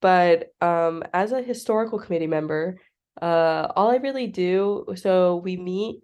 But 0.00 0.48
um, 0.60 1.02
as 1.12 1.32
a 1.32 1.42
historical 1.42 1.98
committee 1.98 2.26
member, 2.26 2.78
uh, 3.20 3.68
all 3.74 3.90
I 3.90 3.96
really 3.96 4.28
do, 4.28 4.86
so 4.94 5.36
we 5.36 5.56
meet 5.56 6.02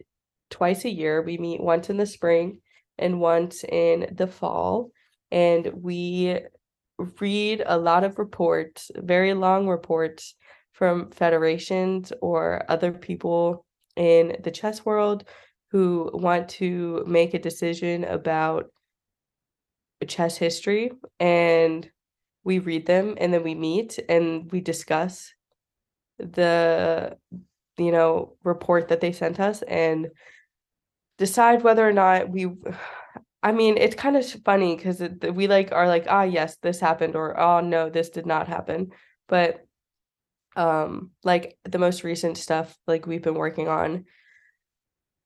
twice 0.50 0.84
a 0.84 0.90
year. 0.90 1.22
We 1.22 1.38
meet 1.38 1.60
once 1.60 1.90
in 1.90 1.96
the 1.96 2.06
spring 2.06 2.60
and 2.98 3.20
once 3.20 3.64
in 3.64 4.14
the 4.16 4.26
fall, 4.26 4.90
and 5.30 5.70
we 5.74 6.40
read 7.20 7.62
a 7.66 7.78
lot 7.78 8.04
of 8.04 8.18
reports, 8.18 8.90
very 8.96 9.34
long 9.34 9.68
reports 9.68 10.34
from 10.72 11.10
federations 11.10 12.12
or 12.20 12.64
other 12.68 12.92
people 12.92 13.64
in 13.96 14.36
the 14.42 14.50
chess 14.50 14.84
world 14.84 15.24
who 15.70 16.10
want 16.14 16.48
to 16.48 17.04
make 17.06 17.34
a 17.34 17.38
decision 17.38 18.04
about 18.04 18.66
chess 20.06 20.36
history 20.36 20.92
and 21.18 21.88
we 22.44 22.58
read 22.58 22.86
them 22.86 23.14
and 23.18 23.32
then 23.32 23.42
we 23.42 23.54
meet 23.54 23.98
and 24.08 24.50
we 24.52 24.60
discuss 24.60 25.32
the 26.18 27.16
you 27.78 27.90
know 27.90 28.36
report 28.44 28.88
that 28.88 29.00
they 29.00 29.12
sent 29.12 29.40
us 29.40 29.62
and 29.62 30.08
decide 31.18 31.62
whether 31.62 31.86
or 31.86 31.92
not 31.92 32.28
we 32.28 32.48
I 33.42 33.52
mean 33.52 33.76
it's 33.76 33.94
kind 33.94 34.16
of 34.16 34.26
funny 34.44 34.76
because 34.76 35.02
we 35.32 35.48
like 35.48 35.72
are 35.72 35.88
like 35.88 36.06
ah 36.08 36.22
yes 36.22 36.56
this 36.62 36.80
happened 36.80 37.16
or 37.16 37.38
oh 37.38 37.60
no 37.60 37.90
this 37.90 38.10
did 38.10 38.26
not 38.26 38.48
happen 38.48 38.90
but 39.28 39.64
um 40.56 41.10
like 41.24 41.58
the 41.64 41.78
most 41.78 42.04
recent 42.04 42.38
stuff 42.38 42.76
like 42.86 43.06
we've 43.06 43.22
been 43.22 43.34
working 43.34 43.68
on 43.68 44.04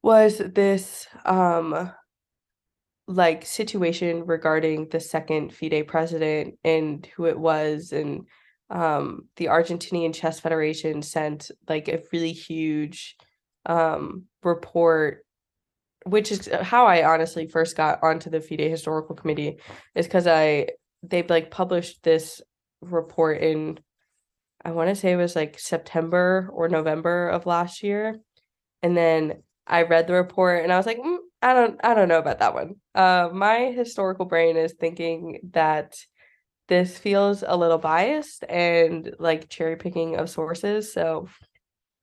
was 0.02 0.38
this 0.38 1.06
um 1.26 1.92
like 3.08 3.44
situation 3.44 4.26
regarding 4.26 4.88
the 4.90 5.00
second 5.00 5.52
FIDE 5.52 5.88
president 5.88 6.58
and 6.62 7.06
who 7.16 7.24
it 7.24 7.38
was 7.38 7.92
and 7.92 8.26
um 8.70 9.28
the 9.36 9.46
Argentinian 9.46 10.14
Chess 10.14 10.38
Federation 10.38 11.00
sent 11.02 11.50
like 11.68 11.88
a 11.88 12.02
really 12.12 12.32
huge 12.32 13.16
um 13.66 14.24
report 14.42 15.24
which 16.04 16.30
is 16.30 16.48
how 16.62 16.86
I 16.86 17.04
honestly 17.04 17.46
first 17.46 17.76
got 17.76 18.02
onto 18.02 18.30
the 18.30 18.40
FIDE 18.40 18.70
historical 18.70 19.16
committee 19.16 19.56
is 19.94 20.06
because 20.06 20.26
I 20.26 20.68
they 21.02 21.22
like 21.22 21.50
published 21.50 22.02
this 22.02 22.42
report 22.82 23.40
in 23.40 23.80
I 24.64 24.72
want 24.72 24.90
to 24.90 24.94
say 24.94 25.12
it 25.12 25.16
was 25.16 25.34
like 25.34 25.58
September 25.58 26.50
or 26.52 26.68
November 26.68 27.28
of 27.28 27.46
last 27.46 27.82
year. 27.82 28.20
And 28.82 28.96
then 28.96 29.42
I 29.66 29.82
read 29.82 30.06
the 30.06 30.14
report 30.14 30.62
and 30.62 30.72
I 30.72 30.76
was 30.76 30.86
like, 30.86 30.98
mm, 30.98 31.18
I 31.40 31.54
don't 31.54 31.80
I 31.84 31.94
don't 31.94 32.08
know 32.08 32.18
about 32.18 32.40
that 32.40 32.54
one. 32.54 32.76
Uh, 32.94 33.28
my 33.32 33.66
historical 33.66 34.26
brain 34.26 34.56
is 34.56 34.74
thinking 34.74 35.38
that 35.52 35.96
this 36.68 36.98
feels 36.98 37.44
a 37.46 37.56
little 37.56 37.78
biased 37.78 38.44
and 38.48 39.14
like 39.18 39.48
cherry 39.48 39.76
picking 39.76 40.16
of 40.16 40.30
sources. 40.30 40.92
So 40.92 41.28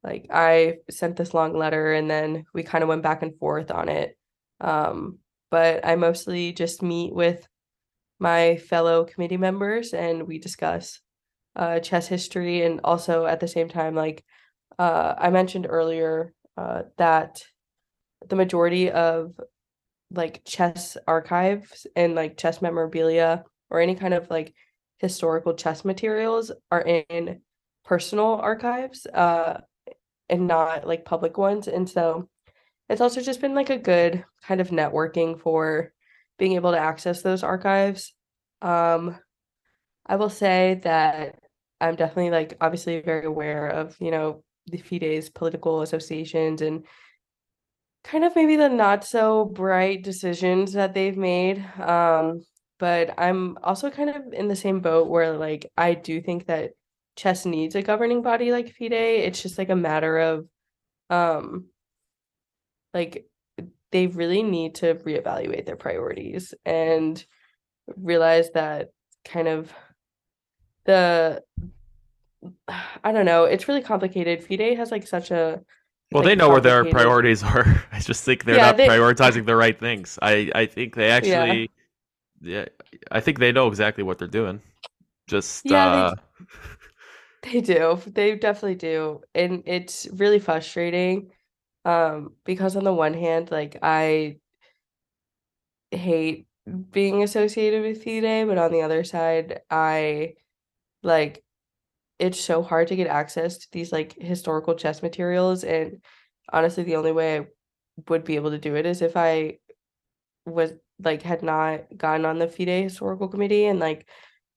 like 0.03 0.27
I 0.31 0.77
sent 0.89 1.17
this 1.17 1.33
long 1.33 1.57
letter 1.57 1.93
and 1.93 2.09
then 2.09 2.45
we 2.53 2.63
kind 2.63 2.83
of 2.83 2.87
went 2.89 3.03
back 3.03 3.23
and 3.23 3.37
forth 3.39 3.71
on 3.71 3.89
it. 3.89 4.17
Um, 4.61 5.19
but 5.51 5.85
I 5.85 5.95
mostly 5.95 6.53
just 6.53 6.81
meet 6.81 7.13
with 7.13 7.47
my 8.19 8.57
fellow 8.57 9.03
committee 9.05 9.37
members 9.37 9.93
and 9.93 10.27
we 10.27 10.39
discuss 10.39 10.99
uh, 11.55 11.79
chess 11.79 12.07
history 12.07 12.63
and 12.63 12.81
also 12.83 13.25
at 13.25 13.39
the 13.39 13.47
same 13.47 13.69
time 13.69 13.95
like 13.95 14.23
uh, 14.79 15.13
i 15.17 15.29
mentioned 15.29 15.67
earlier 15.69 16.33
uh, 16.57 16.83
that 16.97 17.43
the 18.27 18.35
majority 18.35 18.91
of 18.91 19.33
like 20.11 20.43
chess 20.45 20.97
archives 21.07 21.87
and 21.95 22.15
like 22.15 22.37
chess 22.37 22.61
memorabilia 22.61 23.43
or 23.69 23.79
any 23.79 23.95
kind 23.95 24.13
of 24.13 24.29
like 24.29 24.53
historical 24.99 25.53
chess 25.53 25.83
materials 25.83 26.51
are 26.71 26.81
in 26.81 27.41
personal 27.83 28.35
archives 28.35 29.05
uh 29.07 29.59
and 30.29 30.47
not 30.47 30.87
like 30.87 31.05
public 31.05 31.37
ones. 31.37 31.67
And 31.67 31.87
so 31.87 32.29
it's 32.89 33.01
also 33.01 33.21
just 33.21 33.41
been 33.41 33.53
like 33.53 33.69
a 33.69 33.77
good 33.77 34.25
kind 34.43 34.59
of 34.59 34.69
networking 34.69 35.39
for 35.39 35.93
being 36.39 36.53
able 36.53 36.71
to 36.71 36.79
access 36.79 37.21
those 37.21 37.43
archives. 37.43 38.13
Um 38.61 39.17
i 40.07 40.15
will 40.15 40.29
say 40.29 40.79
that 40.83 41.39
I'm 41.81 41.95
definitely 41.95 42.31
like 42.31 42.57
obviously 42.61 43.01
very 43.01 43.25
aware 43.25 43.67
of, 43.67 43.95
you 43.99 44.11
know, 44.11 44.43
the 44.67 44.77
FIDE's 44.77 45.29
political 45.29 45.81
associations 45.81 46.61
and 46.61 46.85
kind 48.05 48.23
of 48.23 48.35
maybe 48.35 48.55
the 48.55 48.69
not 48.69 49.03
so 49.03 49.45
bright 49.45 50.03
decisions 50.03 50.73
that 50.73 50.93
they've 50.93 51.17
made. 51.17 51.65
Um, 51.79 52.43
but 52.77 53.13
I'm 53.17 53.57
also 53.63 53.89
kind 53.89 54.09
of 54.09 54.31
in 54.31 54.47
the 54.47 54.55
same 54.55 54.79
boat 54.79 55.09
where 55.09 55.35
like 55.37 55.71
I 55.77 55.95
do 55.95 56.21
think 56.21 56.45
that 56.45 56.71
chess 57.15 57.45
needs 57.45 57.75
a 57.75 57.81
governing 57.81 58.21
body 58.21 58.51
like 58.51 58.69
FIDE. 58.69 58.93
It's 58.93 59.41
just 59.41 59.57
like 59.57 59.69
a 59.69 59.75
matter 59.75 60.17
of 60.19 60.47
um 61.09 61.67
like 62.93 63.27
they 63.91 64.07
really 64.07 64.43
need 64.43 64.75
to 64.75 64.95
reevaluate 64.95 65.65
their 65.65 65.75
priorities 65.75 66.53
and 66.65 67.23
realize 67.95 68.51
that 68.51 68.89
kind 69.23 69.47
of 69.47 69.73
the 70.85 71.41
I 73.03 73.11
don't 73.11 73.25
know. 73.25 73.45
It's 73.45 73.67
really 73.67 73.81
complicated. 73.81 74.43
FIDE 74.43 74.77
has 74.77 74.91
like 74.91 75.07
such 75.07 75.31
a 75.31 75.61
well, 76.11 76.23
like, 76.23 76.31
they 76.31 76.35
know 76.35 76.49
where 76.49 76.61
their 76.61 76.85
priorities 76.85 77.43
are. 77.43 77.83
I 77.91 77.99
just 77.99 78.23
think 78.23 78.43
they're 78.43 78.57
yeah, 78.57 78.67
not 78.67 78.77
they... 78.77 78.87
prioritizing 78.87 79.45
the 79.45 79.55
right 79.55 79.77
things. 79.77 80.19
I 80.21 80.51
I 80.53 80.65
think 80.65 80.95
they 80.95 81.09
actually, 81.09 81.69
yeah. 82.41 82.65
yeah, 82.91 82.97
I 83.11 83.19
think 83.19 83.39
they 83.39 83.51
know 83.51 83.67
exactly 83.67 84.03
what 84.03 84.17
they're 84.17 84.27
doing. 84.27 84.61
Just 85.27 85.65
yeah, 85.65 85.87
uh... 85.87 86.15
they, 87.43 87.61
they 87.61 87.61
do. 87.61 87.99
They 88.05 88.35
definitely 88.35 88.75
do, 88.75 89.21
and 89.33 89.63
it's 89.65 90.07
really 90.13 90.39
frustrating. 90.39 91.31
Um, 91.85 92.33
because 92.45 92.75
on 92.75 92.83
the 92.83 92.93
one 92.93 93.13
hand, 93.13 93.51
like 93.51 93.77
I 93.83 94.37
hate 95.91 96.47
being 96.91 97.23
associated 97.23 97.83
with 97.83 98.03
FIDE, 98.03 98.47
but 98.47 98.57
on 98.57 98.71
the 98.71 98.81
other 98.81 99.03
side, 99.03 99.61
I 99.69 100.33
like 101.03 101.44
it's 102.19 102.39
so 102.39 102.63
hard 102.63 102.87
to 102.87 102.95
get 102.95 103.07
access 103.07 103.57
to 103.57 103.67
these 103.71 103.91
like 103.91 104.15
historical 104.19 104.75
chess 104.75 105.01
materials 105.01 105.63
and 105.63 106.01
honestly 106.51 106.83
the 106.83 106.95
only 106.95 107.11
way 107.11 107.39
I 107.39 107.47
would 108.09 108.23
be 108.23 108.35
able 108.35 108.51
to 108.51 108.57
do 108.57 108.75
it 108.75 108.85
is 108.85 109.01
if 109.01 109.17
I 109.17 109.57
was 110.45 110.73
like 111.03 111.21
had 111.23 111.43
not 111.43 111.85
gotten 111.97 112.25
on 112.25 112.39
the 112.39 112.47
FIDE 112.47 112.83
historical 112.83 113.27
committee 113.27 113.65
and 113.65 113.79
like 113.79 114.07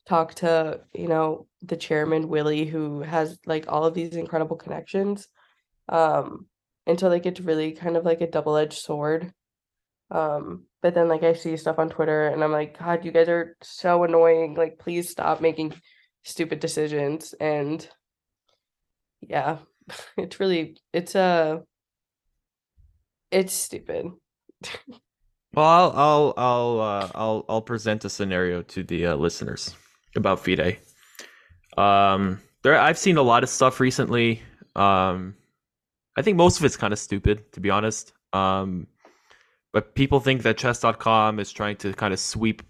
talked 0.06 0.38
to, 0.38 0.80
you 0.94 1.08
know, 1.08 1.46
the 1.62 1.76
chairman 1.76 2.28
Willy 2.28 2.64
who 2.64 3.00
has 3.00 3.38
like 3.44 3.66
all 3.68 3.84
of 3.84 3.94
these 3.94 4.14
incredible 4.14 4.56
connections. 4.56 5.26
Um 5.88 6.46
and 6.86 6.98
so 6.98 7.08
like 7.08 7.26
it's 7.26 7.40
really 7.40 7.72
kind 7.72 7.96
of 7.96 8.04
like 8.04 8.20
a 8.20 8.30
double-edged 8.30 8.78
sword. 8.78 9.32
Um 10.10 10.64
but 10.80 10.94
then 10.94 11.08
like 11.08 11.24
I 11.24 11.32
see 11.32 11.56
stuff 11.56 11.78
on 11.78 11.88
Twitter 11.88 12.28
and 12.28 12.44
I'm 12.44 12.52
like, 12.52 12.78
God, 12.78 13.04
you 13.04 13.10
guys 13.10 13.28
are 13.28 13.56
so 13.62 14.04
annoying. 14.04 14.54
Like 14.54 14.78
please 14.78 15.10
stop 15.10 15.40
making 15.40 15.74
stupid 16.28 16.60
decisions 16.60 17.34
and 17.40 17.88
yeah 19.22 19.56
it's 20.18 20.38
really 20.38 20.76
it's 20.92 21.14
a 21.14 21.20
uh, 21.20 21.58
it's 23.30 23.52
stupid. 23.52 24.12
Well 25.54 25.64
i'll 25.64 25.94
i'll 25.96 26.34
i'll 26.36 26.80
uh, 26.80 27.10
i'll 27.14 27.44
i'll 27.48 27.62
present 27.62 28.04
a 28.04 28.10
scenario 28.10 28.60
to 28.62 28.84
the 28.84 29.06
uh, 29.06 29.16
listeners 29.16 29.74
about 30.14 30.44
fide 30.44 30.76
um 31.78 32.38
there 32.62 32.78
i've 32.78 32.98
seen 32.98 33.16
a 33.16 33.22
lot 33.22 33.42
of 33.42 33.48
stuff 33.48 33.80
recently. 33.80 34.42
Um 34.76 35.34
i 36.18 36.22
think 36.22 36.36
most 36.36 36.58
of 36.58 36.66
it's 36.66 36.76
kind 36.76 36.92
of 36.92 36.98
stupid 36.98 37.50
to 37.52 37.60
be 37.60 37.70
honest. 37.70 38.12
Um 38.34 38.88
but 39.72 39.94
people 39.94 40.20
think 40.20 40.42
that 40.42 40.58
chess.com 40.58 41.40
is 41.40 41.50
trying 41.50 41.76
to 41.76 41.94
kind 41.94 42.12
of 42.12 42.20
sweep 42.20 42.62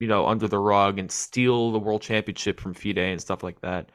you 0.00 0.08
know, 0.08 0.26
under 0.26 0.48
the 0.48 0.58
rug 0.58 0.98
and 0.98 1.10
steal 1.10 1.72
the 1.72 1.78
world 1.78 2.02
championship 2.02 2.60
from 2.60 2.74
FIDE 2.74 2.98
and 2.98 3.20
stuff 3.20 3.42
like 3.42 3.60
that. 3.60 3.90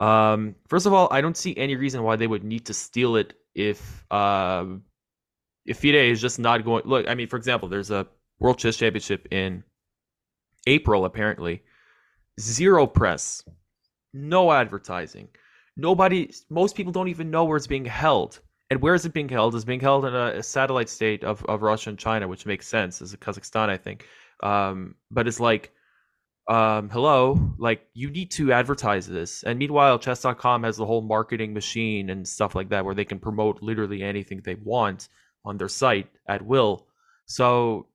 Um, 0.00 0.56
first 0.68 0.86
of 0.86 0.92
all, 0.92 1.08
I 1.10 1.20
don't 1.20 1.36
see 1.36 1.56
any 1.56 1.76
reason 1.76 2.02
why 2.02 2.16
they 2.16 2.26
would 2.26 2.44
need 2.44 2.66
to 2.66 2.74
steal 2.74 3.16
it 3.16 3.34
if 3.54 4.04
uh, 4.10 4.64
if 5.64 5.78
FIDE 5.78 6.10
is 6.10 6.20
just 6.20 6.38
not 6.38 6.64
going. 6.64 6.84
Look, 6.84 7.08
I 7.08 7.14
mean, 7.14 7.28
for 7.28 7.36
example, 7.36 7.68
there's 7.68 7.90
a 7.90 8.06
world 8.38 8.58
chess 8.58 8.76
championship 8.76 9.28
in 9.30 9.64
April, 10.66 11.04
apparently. 11.04 11.62
Zero 12.40 12.86
press, 12.86 13.44
no 14.12 14.50
advertising. 14.50 15.28
Nobody, 15.76 16.32
most 16.50 16.76
people 16.76 16.92
don't 16.92 17.08
even 17.08 17.30
know 17.30 17.44
where 17.44 17.56
it's 17.56 17.66
being 17.66 17.84
held. 17.84 18.40
And 18.70 18.80
where 18.80 18.94
is 18.94 19.04
it 19.04 19.12
being 19.12 19.28
held? 19.28 19.54
It's 19.54 19.64
being 19.64 19.80
held 19.80 20.04
in 20.04 20.14
a, 20.14 20.38
a 20.38 20.42
satellite 20.42 20.88
state 20.88 21.22
of, 21.22 21.44
of 21.44 21.62
Russia 21.62 21.90
and 21.90 21.98
China, 21.98 22.26
which 22.26 22.46
makes 22.46 22.66
sense. 22.66 23.02
Is 23.02 23.14
Kazakhstan, 23.16 23.68
I 23.68 23.76
think. 23.76 24.06
Um, 24.42 24.96
but 25.10 25.26
it's 25.26 25.40
like, 25.40 25.72
um, 26.48 26.90
hello, 26.90 27.54
like 27.58 27.86
you 27.94 28.10
need 28.10 28.30
to 28.32 28.52
advertise 28.52 29.06
this. 29.06 29.42
And 29.44 29.58
meanwhile, 29.58 29.98
chess.com 29.98 30.62
has 30.64 30.76
the 30.76 30.86
whole 30.86 31.00
marketing 31.00 31.54
machine 31.54 32.10
and 32.10 32.28
stuff 32.28 32.54
like 32.54 32.68
that 32.68 32.84
where 32.84 32.94
they 32.94 33.04
can 33.04 33.18
promote 33.18 33.62
literally 33.62 34.02
anything 34.02 34.40
they 34.44 34.56
want 34.56 35.08
on 35.44 35.56
their 35.56 35.68
site 35.68 36.08
at 36.28 36.44
will. 36.44 36.86
So 37.26 37.86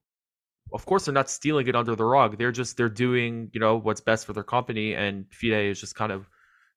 of 0.74 0.86
course 0.86 1.06
they're 1.06 1.14
not 1.14 1.30
stealing 1.30 1.68
it 1.68 1.76
under 1.76 1.96
the 1.96 2.06
rug. 2.06 2.38
They're 2.38 2.52
just 2.52 2.78
they're 2.78 2.90
doing, 2.90 3.50
you 3.54 3.60
know, 3.60 3.78
what's 3.78 4.02
best 4.02 4.26
for 4.26 4.34
their 4.34 4.44
company 4.44 4.96
and 4.96 5.26
FIDE 5.32 5.72
is 5.72 5.80
just 5.80 5.96
kind 5.96 6.12
of 6.12 6.28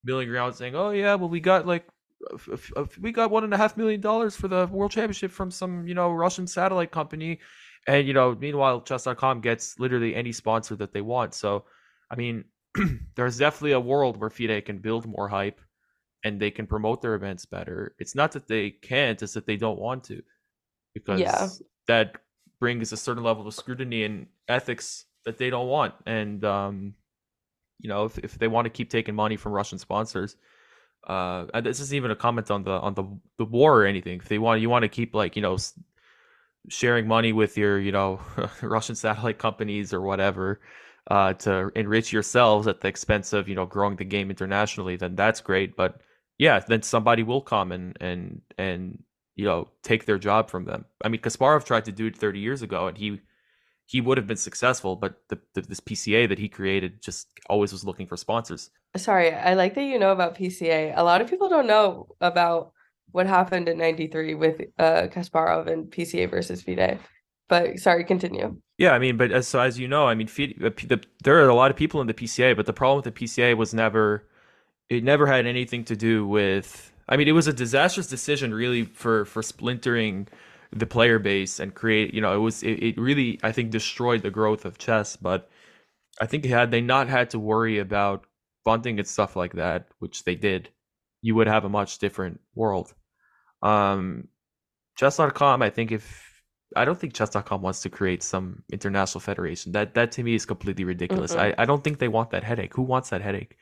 milling 0.04 0.28
around 0.28 0.54
saying, 0.54 0.74
"Oh 0.74 0.90
yeah, 0.90 1.14
well 1.14 1.28
we 1.28 1.40
got 1.40 1.66
like 1.66 1.86
we 3.00 3.12
got 3.12 3.30
one 3.30 3.44
and 3.44 3.52
a 3.52 3.56
half 3.56 3.76
million 3.76 4.00
dollars 4.00 4.36
for 4.36 4.48
the 4.48 4.66
world 4.66 4.90
championship 4.90 5.30
from 5.30 5.50
some 5.50 5.86
you 5.86 5.94
know 5.94 6.10
Russian 6.10 6.46
satellite 6.46 6.90
company, 6.90 7.40
and 7.86 8.06
you 8.06 8.14
know 8.14 8.34
meanwhile 8.34 8.80
chess.com 8.80 9.40
gets 9.40 9.78
literally 9.78 10.14
any 10.14 10.32
sponsor 10.32 10.76
that 10.76 10.92
they 10.92 11.00
want. 11.00 11.34
So, 11.34 11.64
I 12.10 12.16
mean, 12.16 12.44
there's 13.16 13.38
definitely 13.38 13.72
a 13.72 13.80
world 13.80 14.16
where 14.16 14.30
FIDE 14.30 14.64
can 14.64 14.78
build 14.78 15.06
more 15.06 15.28
hype, 15.28 15.60
and 16.24 16.40
they 16.40 16.50
can 16.50 16.66
promote 16.66 17.02
their 17.02 17.14
events 17.14 17.44
better. 17.44 17.94
It's 17.98 18.14
not 18.14 18.32
that 18.32 18.48
they 18.48 18.70
can't; 18.70 19.20
it's 19.22 19.34
that 19.34 19.46
they 19.46 19.56
don't 19.56 19.78
want 19.78 20.04
to, 20.04 20.22
because 20.94 21.20
yeah. 21.20 21.48
that 21.88 22.16
brings 22.60 22.92
a 22.92 22.96
certain 22.96 23.24
level 23.24 23.46
of 23.46 23.54
scrutiny 23.54 24.04
and 24.04 24.26
ethics 24.48 25.06
that 25.24 25.38
they 25.38 25.50
don't 25.50 25.68
want, 25.68 25.94
and 26.06 26.44
um, 26.44 26.94
you 27.80 27.88
know 27.88 28.04
if, 28.04 28.18
if 28.18 28.38
they 28.38 28.48
want 28.48 28.64
to 28.66 28.70
keep 28.70 28.90
taking 28.90 29.14
money 29.14 29.36
from 29.36 29.52
Russian 29.52 29.78
sponsors 29.78 30.36
uh 31.08 31.46
and 31.52 31.66
this 31.66 31.80
isn't 31.80 31.96
even 31.96 32.12
a 32.12 32.16
comment 32.16 32.48
on 32.48 32.62
the 32.62 32.70
on 32.70 32.94
the 32.94 33.02
the 33.36 33.44
war 33.44 33.80
or 33.82 33.84
anything 33.84 34.18
if 34.18 34.28
they 34.28 34.38
want 34.38 34.60
you 34.60 34.70
want 34.70 34.84
to 34.84 34.88
keep 34.88 35.16
like 35.16 35.34
you 35.34 35.42
know 35.42 35.56
sharing 36.68 37.06
money 37.06 37.32
with 37.32 37.56
your 37.56 37.78
you 37.78 37.92
know 37.92 38.20
russian 38.62 38.94
satellite 38.94 39.38
companies 39.38 39.92
or 39.92 40.00
whatever 40.00 40.60
uh 41.10 41.32
to 41.34 41.70
enrich 41.74 42.12
yourselves 42.12 42.66
at 42.66 42.80
the 42.80 42.88
expense 42.88 43.32
of 43.32 43.48
you 43.48 43.54
know 43.54 43.66
growing 43.66 43.96
the 43.96 44.04
game 44.04 44.30
internationally 44.30 44.96
then 44.96 45.16
that's 45.16 45.40
great 45.40 45.76
but 45.76 46.00
yeah 46.38 46.60
then 46.60 46.82
somebody 46.82 47.22
will 47.22 47.40
come 47.40 47.72
and 47.72 47.96
and 48.00 48.40
and 48.58 49.02
you 49.34 49.44
know 49.44 49.68
take 49.82 50.06
their 50.06 50.18
job 50.18 50.48
from 50.48 50.64
them 50.64 50.84
i 51.04 51.08
mean 51.08 51.20
kasparov 51.20 51.64
tried 51.64 51.84
to 51.84 51.92
do 51.92 52.06
it 52.06 52.16
30 52.16 52.38
years 52.38 52.62
ago 52.62 52.86
and 52.86 52.96
he 52.98 53.20
he 53.86 54.00
would 54.00 54.16
have 54.16 54.26
been 54.26 54.36
successful, 54.38 54.96
but 54.96 55.20
the, 55.28 55.38
the, 55.52 55.60
this 55.60 55.80
PCA 55.80 56.26
that 56.28 56.38
he 56.38 56.48
created 56.48 57.02
just 57.02 57.28
always 57.50 57.72
was 57.72 57.84
looking 57.84 58.06
for 58.06 58.16
sponsors. 58.16 58.70
Sorry, 58.96 59.32
I 59.32 59.52
like 59.52 59.74
that 59.74 59.84
you 59.84 59.98
know 59.98 60.12
about 60.12 60.34
PCA. 60.36 60.94
A 60.96 61.02
lot 61.02 61.20
of 61.20 61.28
people 61.28 61.50
don't 61.50 61.66
know 61.66 62.08
about 62.20 62.72
what 63.12 63.26
happened 63.26 63.68
in 63.68 63.78
93 63.78 64.34
with 64.34 64.60
uh 64.78 65.08
Kasparov 65.08 65.70
and 65.70 65.90
PCA 65.90 66.30
versus 66.30 66.62
FIDE. 66.62 66.98
But 67.48 67.78
sorry, 67.78 68.04
continue. 68.04 68.56
Yeah, 68.78 68.92
I 68.92 68.98
mean, 68.98 69.16
but 69.16 69.30
as 69.30 69.46
so 69.46 69.60
as 69.60 69.78
you 69.78 69.88
know, 69.88 70.06
I 70.06 70.14
mean, 70.14 70.26
FIDE, 70.26 70.56
the, 70.60 71.02
there 71.22 71.36
are 71.44 71.48
a 71.48 71.54
lot 71.54 71.70
of 71.70 71.76
people 71.76 72.00
in 72.00 72.06
the 72.06 72.14
PCA, 72.14 72.56
but 72.56 72.66
the 72.66 72.72
problem 72.72 72.96
with 72.96 73.14
the 73.14 73.24
PCA 73.24 73.56
was 73.56 73.74
never 73.74 74.26
it 74.88 75.04
never 75.04 75.26
had 75.26 75.46
anything 75.46 75.84
to 75.84 75.96
do 75.96 76.26
with 76.26 76.92
I 77.08 77.16
mean, 77.16 77.28
it 77.28 77.32
was 77.32 77.48
a 77.48 77.52
disastrous 77.52 78.06
decision 78.06 78.54
really 78.54 78.84
for 78.84 79.24
for 79.24 79.42
splintering 79.42 80.28
the 80.72 80.86
player 80.86 81.18
base 81.18 81.60
and 81.60 81.74
create 81.74 82.14
you 82.14 82.20
know 82.20 82.34
it 82.34 82.38
was 82.38 82.62
it, 82.62 82.82
it 82.82 82.98
really 82.98 83.38
i 83.42 83.52
think 83.52 83.70
destroyed 83.70 84.22
the 84.22 84.30
growth 84.30 84.64
of 84.64 84.78
chess 84.78 85.16
but 85.16 85.50
i 86.20 86.26
think 86.26 86.44
had 86.44 86.70
they 86.70 86.80
not 86.80 87.08
had 87.08 87.28
to 87.28 87.38
worry 87.38 87.78
about 87.78 88.24
bunting 88.64 88.98
and 88.98 89.06
stuff 89.06 89.36
like 89.36 89.52
that 89.52 89.88
which 89.98 90.24
they 90.24 90.34
did 90.34 90.70
you 91.20 91.34
would 91.34 91.46
have 91.46 91.64
a 91.64 91.68
much 91.68 91.98
different 91.98 92.40
world 92.54 92.94
um 93.62 94.28
chess.com 94.96 95.62
i 95.62 95.70
think 95.70 95.92
if 95.92 96.42
i 96.76 96.84
don't 96.84 96.98
think 96.98 97.14
chess.com 97.14 97.62
wants 97.62 97.80
to 97.80 97.88
create 97.88 98.22
some 98.22 98.62
international 98.72 99.20
federation 99.20 99.72
that 99.72 99.94
that 99.94 100.12
to 100.12 100.22
me 100.22 100.34
is 100.34 100.46
completely 100.46 100.84
ridiculous 100.84 101.34
I, 101.34 101.54
I 101.58 101.64
don't 101.64 101.82
think 101.84 101.98
they 101.98 102.08
want 102.08 102.30
that 102.30 102.44
headache 102.44 102.74
who 102.74 102.82
wants 102.82 103.10
that 103.10 103.20
headache 103.20 103.56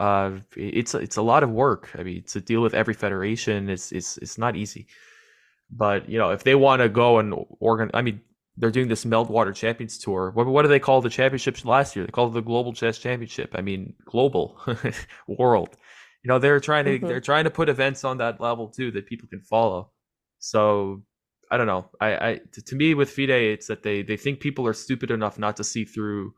uh 0.00 0.32
it's 0.56 0.94
it's 0.94 1.16
a 1.16 1.22
lot 1.22 1.42
of 1.42 1.50
work 1.50 1.90
i 1.98 2.02
mean 2.02 2.22
to 2.24 2.40
deal 2.40 2.60
with 2.60 2.74
every 2.74 2.94
federation 2.94 3.68
is 3.68 3.92
it's 3.92 4.18
it's 4.18 4.38
not 4.38 4.56
easy 4.56 4.86
but 5.70 6.08
you 6.08 6.18
know, 6.18 6.30
if 6.30 6.44
they 6.44 6.54
want 6.54 6.82
to 6.82 6.88
go 6.88 7.18
and 7.18 7.34
organ, 7.60 7.90
I 7.94 8.02
mean, 8.02 8.20
they're 8.56 8.70
doing 8.70 8.88
this 8.88 9.04
Meltwater 9.04 9.54
Champions 9.54 9.98
Tour. 9.98 10.30
What, 10.32 10.46
what 10.46 10.62
do 10.62 10.68
they 10.68 10.80
call 10.80 11.00
the 11.00 11.10
championships 11.10 11.64
last 11.64 11.94
year? 11.94 12.04
They 12.04 12.10
called 12.10 12.32
it 12.32 12.34
the 12.34 12.42
Global 12.42 12.72
Chess 12.72 12.98
Championship. 12.98 13.54
I 13.54 13.60
mean, 13.60 13.94
global 14.04 14.58
world. 15.28 15.76
You 16.22 16.28
know, 16.28 16.38
they're 16.38 16.60
trying 16.60 16.84
to 16.86 16.98
mm-hmm. 16.98 17.06
they're 17.06 17.20
trying 17.20 17.44
to 17.44 17.50
put 17.50 17.68
events 17.68 18.04
on 18.04 18.18
that 18.18 18.40
level 18.40 18.68
too 18.68 18.90
that 18.92 19.06
people 19.06 19.28
can 19.28 19.40
follow. 19.40 19.90
So 20.38 21.02
I 21.50 21.56
don't 21.56 21.66
know. 21.66 21.86
I, 22.00 22.30
I 22.30 22.40
to, 22.52 22.62
to 22.62 22.76
me 22.76 22.94
with 22.94 23.10
FIDE, 23.10 23.30
it's 23.30 23.66
that 23.68 23.82
they 23.82 24.02
they 24.02 24.16
think 24.16 24.40
people 24.40 24.66
are 24.66 24.74
stupid 24.74 25.10
enough 25.10 25.38
not 25.38 25.56
to 25.56 25.64
see 25.64 25.84
through 25.84 26.34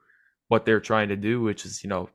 what 0.49 0.65
they're 0.65 0.81
trying 0.81 1.09
to 1.09 1.17
do, 1.17 1.41
which 1.41 1.65
is 1.65 1.83
you 1.83 1.89
know 1.89 2.09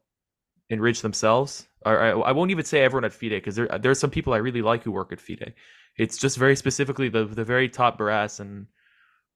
enrich 0.70 1.02
themselves. 1.02 1.68
Or 1.86 2.02
I, 2.02 2.10
I 2.10 2.32
won't 2.32 2.52
even 2.52 2.66
say 2.66 2.82
everyone 2.82 3.06
at 3.06 3.14
FIDE 3.14 3.30
because 3.32 3.56
there 3.56 3.68
there's 3.80 4.00
some 4.00 4.10
people 4.10 4.34
I 4.34 4.38
really 4.38 4.62
like 4.62 4.84
who 4.84 4.92
work 4.92 5.12
at 5.12 5.20
FIDE 5.20 5.54
it's 5.98 6.18
just 6.18 6.38
very 6.38 6.56
specifically 6.56 7.10
the 7.10 7.26
the 7.26 7.44
very 7.44 7.70
top 7.70 7.98
brass 7.98 8.40
and 8.40 8.68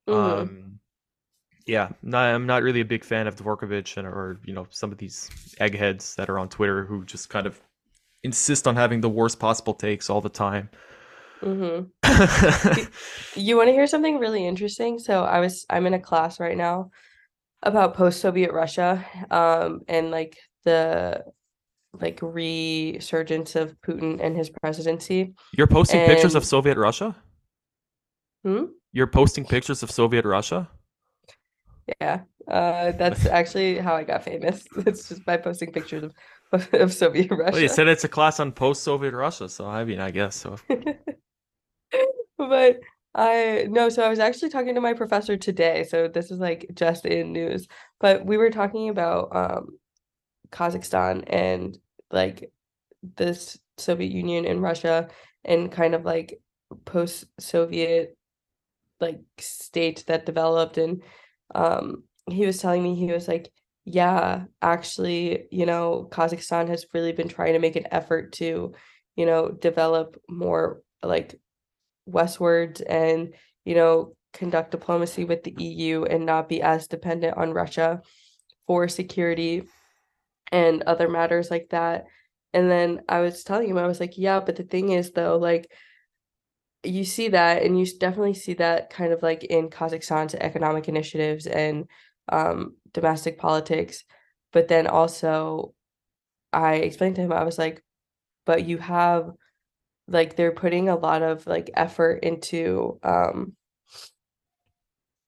mm-hmm. 0.08 0.14
um 0.14 0.48
mm-hmm. 0.48 0.70
yeah 1.66 1.90
not, 2.02 2.34
i'm 2.34 2.46
not 2.46 2.64
really 2.64 2.82
a 2.82 2.86
big 2.86 3.04
fan 3.04 3.28
of 3.28 3.36
dvorkovich 3.36 3.98
and 3.98 4.08
or 4.08 4.40
you 4.44 4.54
know 4.54 4.68
some 4.70 4.92
of 4.92 4.98
these 4.98 5.30
eggheads 5.60 6.16
that 6.16 6.30
are 6.30 6.40
on 6.40 6.50
twitter 6.50 6.86
who 6.86 7.06
just 7.06 7.30
kind 7.30 7.48
of 7.48 7.60
insist 8.24 8.68
on 8.68 8.76
having 8.76 9.02
the 9.02 9.10
worst 9.10 9.40
possible 9.40 9.74
takes 9.74 10.10
all 10.10 10.22
the 10.22 10.30
time 10.30 10.70
mm-hmm. 11.42 11.86
you 13.40 13.56
want 13.58 13.68
to 13.68 13.74
hear 13.74 13.88
something 13.88 14.20
really 14.20 14.46
interesting 14.46 15.00
so 15.00 15.24
i 15.24 15.40
was 15.40 15.66
i'm 15.70 15.86
in 15.86 15.94
a 15.94 16.00
class 16.00 16.40
right 16.40 16.58
now 16.58 16.90
about 17.64 17.96
post-soviet 17.96 18.52
russia 18.52 19.06
um 19.32 19.82
and 19.88 20.12
like 20.12 20.38
the 20.66 21.24
like 21.94 22.20
resurgence 22.22 23.56
of 23.56 23.76
Putin 23.82 24.20
and 24.22 24.36
his 24.36 24.50
presidency. 24.50 25.34
You're 25.54 25.68
posting 25.68 26.02
and... 26.02 26.10
pictures 26.10 26.36
of 26.36 26.46
Soviet 26.46 26.78
Russia? 26.78 27.16
Hmm? 28.44 28.66
You're 28.92 29.08
posting 29.08 29.46
pictures 29.46 29.84
of 29.84 29.92
Soviet 29.92 30.26
Russia? 30.26 30.70
Yeah. 32.00 32.22
Uh, 32.50 32.92
that's 32.92 33.26
actually 33.40 33.78
how 33.78 33.96
I 33.96 34.04
got 34.04 34.24
famous. 34.24 34.66
It's 34.86 35.10
just 35.10 35.26
by 35.26 35.38
posting 35.38 35.72
pictures 35.72 36.04
of, 36.04 36.14
of 36.52 36.94
Soviet 36.94 37.32
Russia. 37.32 37.52
Well, 37.54 37.62
you 37.62 37.70
said 37.70 37.88
it's 37.88 38.04
a 38.04 38.10
class 38.10 38.40
on 38.40 38.52
post-Soviet 38.52 39.14
Russia, 39.14 39.50
so 39.50 39.68
I 39.68 39.84
mean, 39.84 40.00
I 40.00 40.12
guess 40.12 40.36
so. 40.36 40.58
but 42.38 42.80
I 43.16 43.68
no, 43.70 43.90
so 43.90 44.04
I 44.04 44.10
was 44.10 44.20
actually 44.20 44.50
talking 44.50 44.76
to 44.76 44.82
my 44.82 44.94
professor 44.94 45.38
today, 45.38 45.84
so 45.84 46.08
this 46.08 46.32
is 46.32 46.40
like 46.40 46.68
just 46.74 47.06
in 47.06 47.34
news. 47.34 47.68
But 48.00 48.26
we 48.26 48.38
were 48.38 48.52
talking 48.52 48.90
about 48.90 49.36
um 49.36 49.78
Kazakhstan 50.52 51.24
and 51.28 51.78
like 52.12 52.52
this 53.18 53.58
Soviet 53.78 54.12
Union 54.12 54.46
and 54.46 54.62
Russia 54.62 55.10
and 55.46 55.72
kind 55.72 55.96
of 55.96 56.06
like 56.06 56.40
post 56.86 57.26
Soviet 57.40 58.18
like 59.00 59.22
state 59.40 60.04
that 60.08 60.26
developed 60.26 60.78
and 60.78 61.02
um 61.56 62.04
he 62.30 62.46
was 62.46 62.60
telling 62.60 62.84
me 62.84 62.96
he 62.96 63.12
was 63.12 63.28
like 63.28 63.50
yeah 63.86 64.44
actually 64.62 65.46
you 65.52 65.66
know 65.66 66.08
Kazakhstan 66.12 66.68
has 66.68 66.86
really 66.94 67.12
been 67.12 67.30
trying 67.30 67.54
to 67.54 67.60
make 67.60 67.76
an 67.76 67.88
effort 67.92 68.34
to 68.34 68.74
you 69.16 69.26
know 69.26 69.50
develop 69.50 70.20
more 70.30 70.82
like 71.02 71.40
westwards 72.06 72.82
and 72.82 73.34
you 73.66 73.76
know 73.76 74.16
conduct 74.34 74.72
diplomacy 74.72 75.26
with 75.26 75.44
the 75.44 75.56
EU 75.58 76.04
and 76.04 76.26
not 76.26 76.50
be 76.50 76.62
as 76.62 76.88
dependent 76.88 77.38
on 77.38 77.54
Russia 77.54 78.02
for 78.68 78.88
security 78.88 79.64
and 80.52 80.84
other 80.84 81.10
matters 81.10 81.50
like 81.50 81.70
that. 81.70 82.06
And 82.54 82.70
then 82.70 83.02
I 83.08 83.20
was 83.20 83.44
telling 83.44 83.70
him, 83.70 83.78
I 83.78 83.88
was 83.88 84.00
like, 84.00 84.18
yeah, 84.18 84.40
but 84.40 84.56
the 84.56 84.64
thing 84.64 84.92
is, 84.92 85.12
though, 85.12 85.38
like, 85.38 85.72
you 86.84 87.04
see 87.04 87.30
that, 87.30 87.64
and 87.64 87.80
you 87.80 87.86
definitely 88.00 88.34
see 88.34 88.54
that 88.56 88.90
kind 88.90 89.12
of 89.12 89.22
like 89.22 89.44
in 89.44 89.70
Kazakhstan's 89.70 90.34
economic 90.34 90.88
initiatives 90.88 91.46
and 91.46 91.86
um, 92.32 92.76
domestic 92.94 93.38
politics. 93.38 94.04
But 94.52 94.68
then 94.68 94.88
also, 94.88 95.74
I 96.54 96.76
explained 96.76 97.16
to 97.16 97.22
him, 97.22 97.34
I 97.34 97.44
was 97.44 97.58
like, 97.58 97.84
but 98.46 98.66
you 98.66 98.78
have 98.80 99.32
like 100.08 100.36
they're 100.36 100.52
putting 100.52 100.90
a 100.90 100.96
lot 100.96 101.22
of 101.22 101.46
like 101.46 101.70
effort 101.76 102.24
into 102.24 103.00
um 103.04 103.54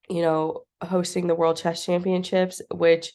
you 0.08 0.22
know 0.22 0.62
hosting 0.82 1.26
the 1.26 1.34
world 1.34 1.56
chess 1.56 1.84
championships 1.84 2.60
which 2.74 3.12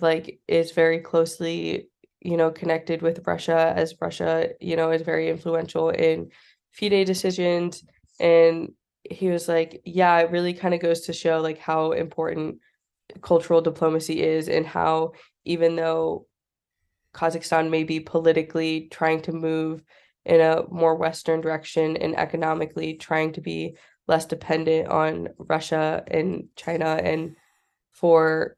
like 0.00 0.40
is 0.48 0.72
very 0.72 1.00
closely 1.00 1.88
you 2.20 2.36
know 2.36 2.50
connected 2.50 3.02
with 3.02 3.26
Russia 3.26 3.72
as 3.76 3.94
Russia 4.00 4.48
you 4.60 4.76
know 4.76 4.90
is 4.90 5.02
very 5.02 5.28
influential 5.28 5.90
in 5.90 6.30
FIDE 6.72 7.04
decisions 7.04 7.84
and 8.18 8.72
he 9.10 9.28
was 9.28 9.48
like 9.48 9.82
yeah 9.84 10.18
it 10.20 10.30
really 10.30 10.54
kind 10.54 10.72
of 10.74 10.80
goes 10.80 11.02
to 11.02 11.12
show 11.12 11.40
like 11.40 11.58
how 11.58 11.92
important 11.92 12.58
cultural 13.20 13.60
diplomacy 13.60 14.22
is 14.22 14.48
and 14.48 14.66
how 14.66 15.12
even 15.44 15.76
though 15.76 16.26
Kazakhstan 17.14 17.70
may 17.70 17.84
be 17.84 18.00
politically 18.00 18.88
trying 18.90 19.20
to 19.22 19.32
move 19.32 19.82
in 20.24 20.40
a 20.40 20.64
more 20.70 20.94
Western 20.94 21.40
direction 21.40 21.96
and 21.96 22.16
economically 22.16 22.94
trying 22.94 23.32
to 23.32 23.40
be 23.40 23.76
less 24.08 24.26
dependent 24.26 24.88
on 24.88 25.28
Russia 25.38 26.02
and 26.06 26.48
China 26.56 27.00
and 27.02 27.36
for 27.92 28.56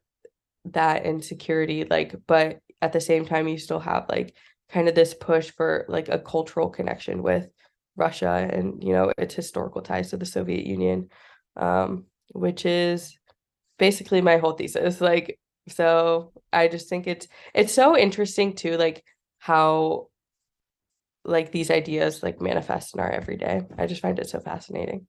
that 0.65 1.05
and 1.05 1.23
security, 1.23 1.85
like, 1.85 2.15
but 2.27 2.59
at 2.81 2.93
the 2.93 3.01
same 3.01 3.25
time, 3.25 3.47
you 3.47 3.57
still 3.57 3.79
have 3.79 4.05
like 4.09 4.35
kind 4.69 4.87
of 4.87 4.95
this 4.95 5.13
push 5.13 5.51
for 5.51 5.85
like 5.87 6.09
a 6.09 6.19
cultural 6.19 6.69
connection 6.69 7.21
with 7.21 7.47
Russia 7.95 8.47
and, 8.51 8.83
you 8.83 8.93
know, 8.93 9.11
its 9.17 9.35
historical 9.35 9.81
ties 9.81 10.09
to 10.09 10.17
the 10.17 10.25
Soviet 10.25 10.65
Union, 10.65 11.09
um, 11.55 12.05
which 12.33 12.65
is 12.65 13.17
basically 13.77 14.21
my 14.21 14.37
whole 14.37 14.53
thesis. 14.53 15.01
Like, 15.01 15.39
so 15.67 16.31
I 16.53 16.67
just 16.67 16.89
think 16.89 17.07
it's 17.07 17.27
it's 17.53 17.73
so 17.73 17.97
interesting 17.97 18.53
too, 18.55 18.77
like 18.77 19.03
how 19.39 20.07
like 21.23 21.51
these 21.51 21.71
ideas 21.71 22.21
like 22.23 22.41
manifest 22.41 22.93
in 22.93 22.99
our 22.99 23.11
everyday. 23.11 23.65
I 23.77 23.87
just 23.87 24.01
find 24.01 24.19
it 24.19 24.29
so 24.29 24.39
fascinating. 24.39 25.07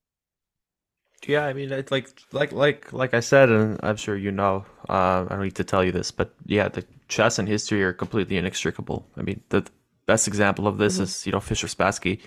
Yeah, 1.27 1.45
I 1.45 1.53
mean, 1.55 1.73
it's 1.73 1.91
like 1.91 2.09
like 2.33 2.53
like 2.53 2.93
like 2.93 3.15
I 3.15 3.21
said, 3.21 3.49
and 3.49 3.81
I'm 3.83 3.97
sure 3.97 4.17
you 4.17 4.31
know. 4.31 4.65
Uh, 4.89 5.27
I 5.29 5.35
don't 5.35 5.43
need 5.43 5.57
to 5.57 5.65
tell 5.65 5.83
you 5.83 5.93
this, 5.93 6.11
but 6.11 6.35
yeah, 6.47 6.69
the 6.69 6.85
chess 7.09 7.39
and 7.39 7.49
history 7.49 7.83
are 7.83 7.93
completely 7.93 8.37
inextricable. 8.37 9.09
I 9.17 9.23
mean, 9.23 9.43
the 9.49 9.67
best 10.07 10.29
example 10.29 10.67
of 10.69 10.79
this 10.79 10.95
mm-hmm. 10.95 11.05
is 11.05 11.27
you 11.27 11.33
know 11.33 11.41
Fischer 11.41 11.67
Spassky. 11.67 12.21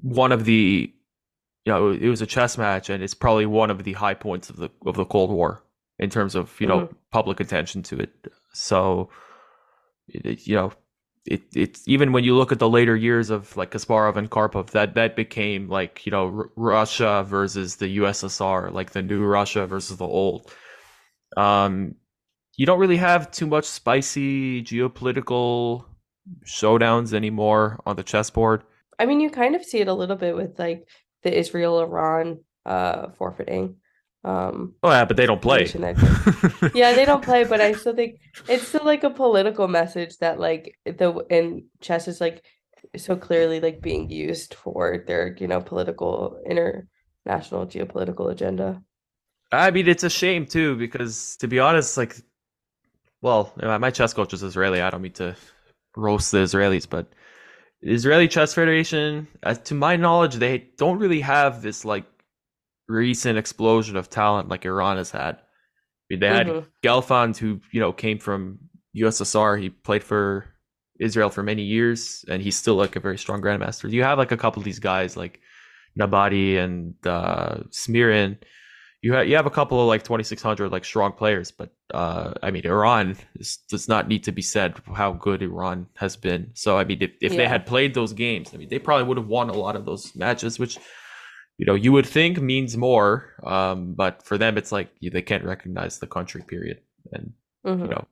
One 0.00 0.32
of 0.32 0.46
the, 0.46 0.92
you 1.70 1.76
know, 1.76 1.90
it 1.90 2.08
was 2.08 2.20
a 2.20 2.26
chess 2.26 2.58
match, 2.58 2.90
and 2.90 3.00
it's 3.00 3.14
probably 3.14 3.46
one 3.46 3.70
of 3.70 3.84
the 3.84 3.92
high 3.92 4.14
points 4.14 4.50
of 4.50 4.56
the 4.56 4.70
of 4.84 4.96
the 4.96 5.04
Cold 5.04 5.30
War 5.30 5.62
in 6.00 6.10
terms 6.10 6.34
of 6.34 6.60
you 6.60 6.66
know 6.66 6.80
mm-hmm. 6.80 6.94
public 7.12 7.38
attention 7.38 7.84
to 7.84 8.00
it. 8.00 8.12
So, 8.52 9.10
it, 10.08 10.48
you 10.48 10.56
know, 10.56 10.72
it 11.24 11.42
it's 11.54 11.86
even 11.86 12.10
when 12.12 12.24
you 12.24 12.34
look 12.34 12.50
at 12.50 12.58
the 12.58 12.68
later 12.68 12.96
years 12.96 13.30
of 13.30 13.56
like 13.56 13.70
Kasparov 13.70 14.16
and 14.16 14.28
Karpov, 14.28 14.70
that 14.70 14.94
that 14.94 15.14
became 15.14 15.68
like 15.68 16.04
you 16.04 16.10
know 16.10 16.26
R- 16.36 16.50
Russia 16.56 17.24
versus 17.24 17.76
the 17.76 17.98
USSR, 17.98 18.72
like 18.72 18.90
the 18.90 19.02
new 19.02 19.24
Russia 19.24 19.64
versus 19.66 19.96
the 19.96 20.06
old. 20.06 20.52
Um, 21.36 21.94
you 22.56 22.66
don't 22.66 22.80
really 22.80 22.96
have 22.96 23.30
too 23.30 23.46
much 23.46 23.64
spicy 23.64 24.60
geopolitical 24.64 25.84
showdowns 26.44 27.14
anymore 27.14 27.80
on 27.86 27.94
the 27.94 28.02
chessboard. 28.02 28.64
I 28.98 29.06
mean, 29.06 29.20
you 29.20 29.30
kind 29.30 29.54
of 29.54 29.64
see 29.64 29.78
it 29.78 29.88
a 29.88 29.94
little 29.94 30.16
bit 30.16 30.34
with 30.34 30.58
like 30.58 30.88
the 31.22 31.36
Israel 31.36 31.80
Iran 31.80 32.40
uh 32.66 33.10
forfeiting. 33.18 33.76
Um, 34.22 34.74
oh 34.82 34.90
yeah, 34.90 35.06
but 35.06 35.16
they 35.16 35.24
don't 35.24 35.40
play. 35.40 35.64
yeah, 36.74 36.92
they 36.92 37.06
don't 37.06 37.24
play, 37.24 37.44
but 37.44 37.60
I 37.60 37.72
still 37.72 37.94
think 37.94 38.20
it's 38.48 38.68
still 38.68 38.84
like 38.84 39.02
a 39.02 39.10
political 39.10 39.66
message 39.66 40.18
that 40.18 40.38
like 40.38 40.76
the 40.84 41.24
and 41.30 41.62
chess 41.80 42.06
is 42.06 42.20
like 42.20 42.44
so 42.96 43.16
clearly 43.16 43.60
like 43.60 43.80
being 43.80 44.10
used 44.10 44.54
for 44.54 45.04
their 45.06 45.34
you 45.38 45.46
know 45.46 45.62
political 45.62 46.38
international 46.44 47.66
geopolitical 47.66 48.30
agenda. 48.30 48.82
I 49.52 49.70
mean, 49.70 49.88
it's 49.88 50.04
a 50.04 50.10
shame 50.10 50.44
too 50.46 50.76
because 50.76 51.36
to 51.38 51.48
be 51.48 51.58
honest, 51.58 51.96
like, 51.96 52.16
well, 53.22 53.52
my 53.56 53.90
chess 53.90 54.12
coach 54.12 54.34
is 54.34 54.42
Israeli. 54.42 54.82
I 54.82 54.90
don't 54.90 55.02
mean 55.02 55.12
to 55.12 55.34
roast 55.96 56.30
the 56.30 56.38
Israelis, 56.38 56.88
but 56.88 57.06
Israeli 57.82 58.28
Chess 58.28 58.54
Federation, 58.54 59.26
to 59.64 59.74
my 59.74 59.96
knowledge, 59.96 60.34
they 60.34 60.70
don't 60.76 60.98
really 60.98 61.20
have 61.20 61.62
this 61.62 61.84
like 61.84 62.04
recent 62.88 63.38
explosion 63.38 63.96
of 63.96 64.10
talent 64.10 64.48
like 64.48 64.64
Iran 64.64 64.96
has 64.98 65.10
had. 65.10 65.36
I 65.36 65.40
mean, 66.10 66.20
they 66.20 66.28
had 66.28 66.46
mm-hmm. 66.46 66.68
Gelfand, 66.82 67.36
who 67.36 67.60
you 67.72 67.80
know 67.80 67.92
came 67.92 68.18
from 68.18 68.58
USSR. 68.96 69.60
He 69.60 69.70
played 69.70 70.04
for 70.04 70.46
Israel 70.98 71.30
for 71.30 71.42
many 71.42 71.62
years, 71.62 72.24
and 72.28 72.42
he's 72.42 72.56
still 72.56 72.74
like 72.74 72.96
a 72.96 73.00
very 73.00 73.16
strong 73.16 73.40
grandmaster. 73.40 73.90
You 73.90 74.02
have 74.02 74.18
like 74.18 74.32
a 74.32 74.36
couple 74.36 74.60
of 74.60 74.64
these 74.64 74.80
guys 74.80 75.16
like 75.16 75.40
Nabaty 75.98 76.58
and 76.58 76.94
uh, 77.06 77.60
Smirin. 77.70 78.38
You 79.02 79.14
have 79.14 79.28
you 79.28 79.36
have 79.36 79.46
a 79.46 79.50
couple 79.50 79.80
of 79.80 79.86
like 79.86 80.02
twenty 80.02 80.24
six 80.24 80.42
hundred 80.42 80.72
like 80.72 80.84
strong 80.84 81.12
players, 81.12 81.50
but 81.50 81.70
uh, 81.94 82.34
I 82.42 82.50
mean 82.50 82.66
Iran 82.66 83.16
is, 83.36 83.58
does 83.68 83.88
not 83.88 84.08
need 84.08 84.24
to 84.24 84.32
be 84.32 84.42
said 84.42 84.74
how 84.94 85.12
good 85.12 85.42
Iran 85.42 85.86
has 85.96 86.16
been. 86.16 86.50
So 86.54 86.76
I 86.76 86.84
mean, 86.84 86.98
if, 87.00 87.12
if 87.20 87.32
yeah. 87.32 87.38
they 87.38 87.48
had 87.48 87.64
played 87.64 87.94
those 87.94 88.12
games, 88.12 88.50
I 88.52 88.58
mean, 88.58 88.68
they 88.68 88.78
probably 88.78 89.04
would 89.04 89.16
have 89.16 89.26
won 89.26 89.48
a 89.48 89.54
lot 89.54 89.74
of 89.74 89.86
those 89.86 90.14
matches, 90.14 90.58
which 90.58 90.78
you 91.60 91.66
know 91.66 91.74
you 91.74 91.92
would 91.92 92.06
think 92.06 92.40
means 92.40 92.74
more 92.76 93.34
um, 93.44 93.92
but 93.92 94.22
for 94.22 94.38
them 94.38 94.56
it's 94.56 94.72
like 94.72 94.88
they 95.02 95.22
can't 95.22 95.44
recognize 95.44 95.98
the 95.98 96.06
country 96.06 96.42
period 96.42 96.80
and 97.12 97.32
mm-hmm. 97.66 97.84
you 97.84 97.90
know 97.90 98.06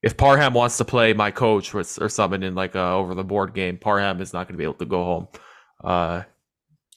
if 0.00 0.16
parham 0.16 0.54
wants 0.54 0.78
to 0.78 0.84
play 0.84 1.12
my 1.12 1.32
coach 1.32 1.74
or, 1.74 1.80
or 1.80 2.08
something 2.08 2.44
in 2.44 2.54
like 2.54 2.76
a 2.76 2.86
over 3.00 3.16
the 3.16 3.24
board 3.24 3.52
game 3.52 3.76
parham 3.76 4.20
is 4.20 4.32
not 4.32 4.46
going 4.46 4.54
to 4.54 4.58
be 4.58 4.64
able 4.64 4.74
to 4.74 4.86
go 4.86 5.04
home 5.04 5.28
uh, 5.82 6.22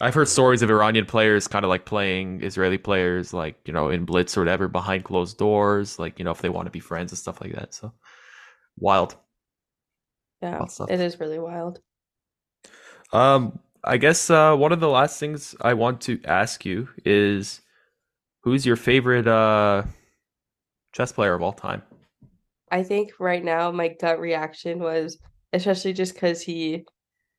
i've 0.01 0.13
heard 0.13 0.27
stories 0.27 0.61
of 0.61 0.69
iranian 0.69 1.05
players 1.05 1.47
kind 1.47 1.63
of 1.65 1.69
like 1.69 1.85
playing 1.85 2.41
israeli 2.41 2.77
players 2.77 3.33
like 3.33 3.55
you 3.65 3.73
know 3.73 3.89
in 3.89 4.05
blitz 4.05 4.37
or 4.37 4.41
whatever 4.41 4.67
behind 4.67 5.03
closed 5.03 5.37
doors 5.37 5.97
like 5.99 6.19
you 6.19 6.25
know 6.25 6.31
if 6.31 6.41
they 6.41 6.49
want 6.49 6.65
to 6.65 6.71
be 6.71 6.79
friends 6.79 7.11
and 7.11 7.19
stuff 7.19 7.41
like 7.41 7.53
that 7.53 7.73
so. 7.73 7.93
Wild. 8.77 9.15
Yeah 10.41 10.59
wild 10.59 10.91
it 10.91 10.99
is 10.99 11.19
really 11.19 11.39
wild. 11.39 11.79
Um 13.13 13.59
I 13.87 13.97
guess 13.97 14.31
uh, 14.31 14.55
one 14.55 14.71
of 14.71 14.79
the 14.79 14.89
last 14.89 15.19
things 15.19 15.55
I 15.61 15.75
want 15.75 16.01
to 16.01 16.19
ask 16.25 16.65
you 16.65 16.89
is 17.05 17.61
who's 18.41 18.65
your 18.65 18.77
favorite 18.77 19.27
uh, 19.27 19.83
chess 20.91 21.11
player 21.11 21.35
of 21.35 21.43
all 21.43 21.53
time? 21.53 21.83
I 22.71 22.81
think 22.81 23.11
right 23.19 23.43
now 23.43 23.71
my 23.71 23.89
gut 23.89 24.19
reaction 24.19 24.79
was 24.79 25.19
especially 25.53 25.93
just 25.93 26.15
because 26.15 26.41
he 26.41 26.85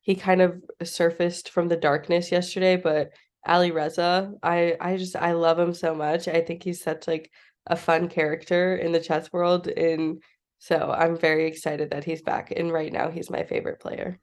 he 0.07 0.15
kind 0.15 0.41
of 0.41 0.63
surfaced 0.83 1.49
from 1.49 1.67
the 1.67 1.75
darkness 1.75 2.31
yesterday, 2.31 2.77
but 2.77 3.11
Alireza, 3.45 4.33
I 4.41 4.77
I 4.79 4.95
just 4.95 5.17
I 5.17 5.33
love 5.33 5.59
him 5.59 5.73
so 5.73 5.93
much. 5.93 6.29
I 6.29 6.39
think 6.41 6.63
he's 6.63 6.81
such 6.81 7.07
like 7.07 7.29
a 7.67 7.75
fun 7.75 8.07
character 8.07 8.77
in 8.77 8.93
the 8.93 9.01
chess 9.01 9.31
world 9.33 9.67
and 9.67 10.23
so 10.59 10.95
I'm 10.97 11.17
very 11.17 11.45
excited 11.45 11.91
that 11.91 12.05
he's 12.05 12.21
back 12.21 12.53
and 12.55 12.71
right 12.71 12.91
now 12.91 13.11
he's 13.11 13.29
my 13.29 13.43
favorite 13.43 13.81
player 13.81 14.19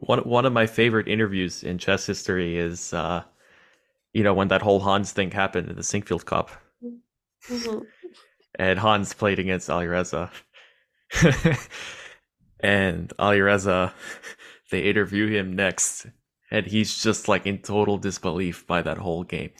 one 0.00 0.18
one 0.20 0.44
of 0.44 0.52
my 0.52 0.66
favorite 0.66 1.06
interviews 1.06 1.62
in 1.62 1.78
chess 1.78 2.04
history 2.04 2.58
is 2.58 2.92
uh 2.92 3.22
you 4.12 4.24
know 4.24 4.34
when 4.34 4.48
that 4.48 4.62
whole 4.62 4.80
Hans 4.80 5.12
thing 5.12 5.30
happened 5.30 5.68
in 5.68 5.76
the 5.76 5.82
Sinquefield 5.82 6.24
Cup. 6.24 6.50
Mm-hmm. 7.48 7.78
and 8.56 8.78
Hans 8.78 9.12
played 9.14 9.38
against 9.38 9.68
Alireza. 9.68 10.30
and 12.60 13.12
Alireza 13.18 13.92
they 14.74 14.82
interview 14.82 15.28
him 15.28 15.54
next 15.54 16.06
and 16.50 16.66
he's 16.66 17.02
just 17.02 17.28
like 17.28 17.46
in 17.46 17.58
total 17.58 17.98
disbelief 17.98 18.66
by 18.66 18.80
that 18.82 18.98
whole 18.98 19.24
game. 19.24 19.50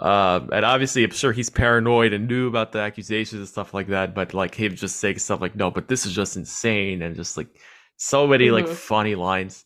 Um, 0.00 0.50
and 0.52 0.64
obviously, 0.64 1.04
I'm 1.04 1.10
sure 1.10 1.32
he's 1.32 1.50
paranoid 1.50 2.12
and 2.12 2.26
knew 2.26 2.48
about 2.48 2.72
the 2.72 2.80
accusations 2.80 3.38
and 3.40 3.48
stuff 3.48 3.74
like 3.74 3.88
that. 3.88 4.14
But 4.14 4.34
like 4.34 4.54
him 4.54 4.74
just 4.74 4.96
saying 4.96 5.18
stuff 5.18 5.40
like, 5.40 5.54
"No, 5.56 5.70
but 5.70 5.88
this 5.88 6.06
is 6.06 6.12
just 6.12 6.36
insane," 6.36 7.02
and 7.02 7.14
just 7.14 7.36
like 7.36 7.48
so 7.96 8.26
many 8.26 8.46
mm-hmm. 8.46 8.66
like 8.66 8.68
funny 8.68 9.14
lines. 9.14 9.64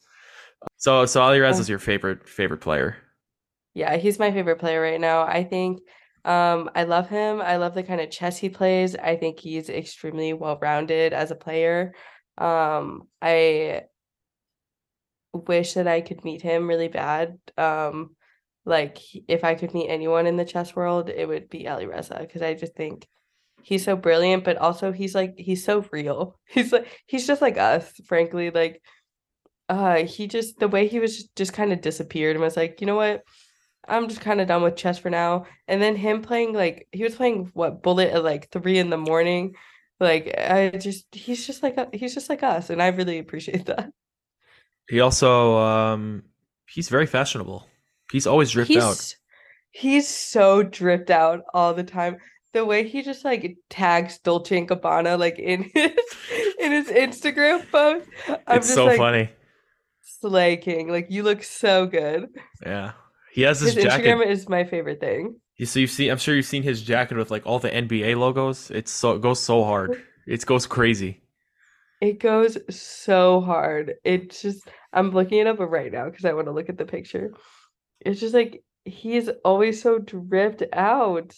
So 0.76 1.06
so 1.06 1.22
Ali 1.22 1.40
Rez 1.40 1.58
is 1.58 1.68
your 1.68 1.78
favorite 1.78 2.28
favorite 2.28 2.60
player. 2.60 2.96
Yeah, 3.74 3.96
he's 3.96 4.18
my 4.18 4.32
favorite 4.32 4.58
player 4.58 4.80
right 4.80 5.00
now. 5.00 5.22
I 5.22 5.44
think 5.44 5.80
um 6.24 6.70
I 6.74 6.84
love 6.84 7.08
him. 7.08 7.40
I 7.40 7.56
love 7.56 7.74
the 7.74 7.82
kind 7.82 8.00
of 8.00 8.10
chess 8.10 8.36
he 8.38 8.48
plays. 8.48 8.96
I 8.96 9.16
think 9.16 9.40
he's 9.40 9.68
extremely 9.70 10.32
well-rounded 10.32 11.12
as 11.12 11.30
a 11.30 11.36
player. 11.36 11.94
Um 12.38 13.08
I 13.22 13.84
wish 15.36 15.74
that 15.74 15.88
I 15.88 16.00
could 16.00 16.24
meet 16.24 16.42
him 16.42 16.68
really 16.68 16.88
bad. 16.88 17.38
Um 17.56 18.16
like 18.64 18.98
if 19.28 19.44
I 19.44 19.54
could 19.54 19.74
meet 19.74 19.88
anyone 19.88 20.26
in 20.26 20.36
the 20.36 20.44
chess 20.44 20.74
world, 20.74 21.08
it 21.08 21.26
would 21.26 21.48
be 21.48 21.64
Alireza 21.64 22.18
because 22.20 22.42
I 22.42 22.54
just 22.54 22.74
think 22.74 23.06
he's 23.62 23.84
so 23.84 23.96
brilliant, 23.96 24.44
but 24.44 24.58
also 24.58 24.92
he's 24.92 25.14
like 25.14 25.34
he's 25.38 25.64
so 25.64 25.84
real. 25.92 26.38
He's 26.46 26.72
like 26.72 26.86
he's 27.06 27.26
just 27.26 27.42
like 27.42 27.58
us, 27.58 27.92
frankly. 28.06 28.50
Like 28.50 28.82
uh 29.68 30.04
he 30.04 30.28
just 30.28 30.58
the 30.58 30.68
way 30.68 30.86
he 30.88 31.00
was 31.00 31.16
just, 31.16 31.36
just 31.36 31.52
kind 31.52 31.72
of 31.72 31.80
disappeared 31.80 32.36
and 32.36 32.42
was 32.44 32.56
like, 32.56 32.80
you 32.80 32.86
know 32.86 32.96
what? 32.96 33.22
I'm 33.88 34.08
just 34.08 34.20
kind 34.20 34.40
of 34.40 34.48
done 34.48 34.62
with 34.62 34.76
chess 34.76 34.98
for 34.98 35.10
now. 35.10 35.46
And 35.68 35.80
then 35.80 35.96
him 35.96 36.22
playing 36.22 36.52
like 36.52 36.88
he 36.92 37.02
was 37.04 37.14
playing 37.16 37.50
what 37.54 37.82
bullet 37.82 38.10
at 38.10 38.24
like 38.24 38.50
three 38.50 38.78
in 38.78 38.90
the 38.90 38.96
morning. 38.96 39.54
Like 40.00 40.34
I 40.38 40.70
just 40.70 41.06
he's 41.14 41.46
just 41.46 41.62
like 41.62 41.94
he's 41.94 42.14
just 42.14 42.28
like 42.28 42.42
us, 42.42 42.70
and 42.70 42.82
I 42.82 42.88
really 42.88 43.18
appreciate 43.18 43.66
that. 43.66 43.90
He 44.88 45.00
also 45.00 45.58
um 45.58 46.22
he's 46.68 46.88
very 46.88 47.06
fashionable. 47.06 47.66
He's 48.12 48.26
always 48.26 48.50
dripped 48.50 48.68
he's, 48.68 48.82
out. 48.82 49.14
He's 49.70 50.08
so 50.08 50.62
dripped 50.62 51.10
out 51.10 51.42
all 51.52 51.74
the 51.74 51.84
time 51.84 52.18
the 52.52 52.64
way 52.64 52.88
he 52.88 53.02
just 53.02 53.24
like 53.24 53.56
tags 53.68 54.18
Dolce 54.18 54.56
and 54.56 54.68
Gabbana 54.68 55.18
like 55.18 55.38
in 55.38 55.62
his 55.74 55.92
in 56.58 56.72
his 56.72 56.88
Instagram 56.88 57.70
post. 57.70 58.08
I'm 58.28 58.58
it's 58.58 58.66
just, 58.66 58.74
so 58.74 58.86
like, 58.86 58.98
funny. 58.98 59.30
Slay 60.02 60.56
King, 60.56 60.88
like 60.88 61.08
you 61.10 61.22
look 61.22 61.42
so 61.42 61.86
good. 61.86 62.28
Yeah, 62.64 62.92
he 63.32 63.42
has 63.42 63.60
his 63.60 63.74
jacket. 63.74 64.04
Instagram 64.04 64.26
is 64.26 64.48
my 64.48 64.64
favorite 64.64 65.00
thing. 65.00 65.36
You 65.56 65.66
so 65.66 65.80
you've 65.80 65.90
seen 65.90 66.10
I'm 66.10 66.18
sure 66.18 66.34
you've 66.34 66.46
seen 66.46 66.62
his 66.62 66.82
jacket 66.82 67.16
with 67.16 67.30
like 67.30 67.44
all 67.46 67.58
the 67.58 67.70
NBA 67.70 68.16
logos. 68.16 68.70
It's 68.70 68.90
so 68.90 69.12
it 69.12 69.20
goes 69.20 69.40
so 69.40 69.64
hard. 69.64 70.02
It 70.26 70.44
goes 70.46 70.66
crazy. 70.66 71.22
It 72.00 72.20
goes 72.20 72.58
so 72.74 73.40
hard. 73.40 73.94
It's 74.04 74.42
just 74.42 74.68
I'm 74.92 75.10
looking 75.10 75.38
it 75.38 75.46
up 75.46 75.58
right 75.58 75.92
now 75.92 76.06
because 76.06 76.24
I 76.24 76.32
want 76.32 76.46
to 76.46 76.52
look 76.52 76.68
at 76.68 76.78
the 76.78 76.84
picture. 76.84 77.32
It's 78.00 78.20
just 78.20 78.34
like 78.34 78.62
he's 78.84 79.28
always 79.44 79.82
so 79.82 79.98
dripped 79.98 80.62
out. 80.72 81.34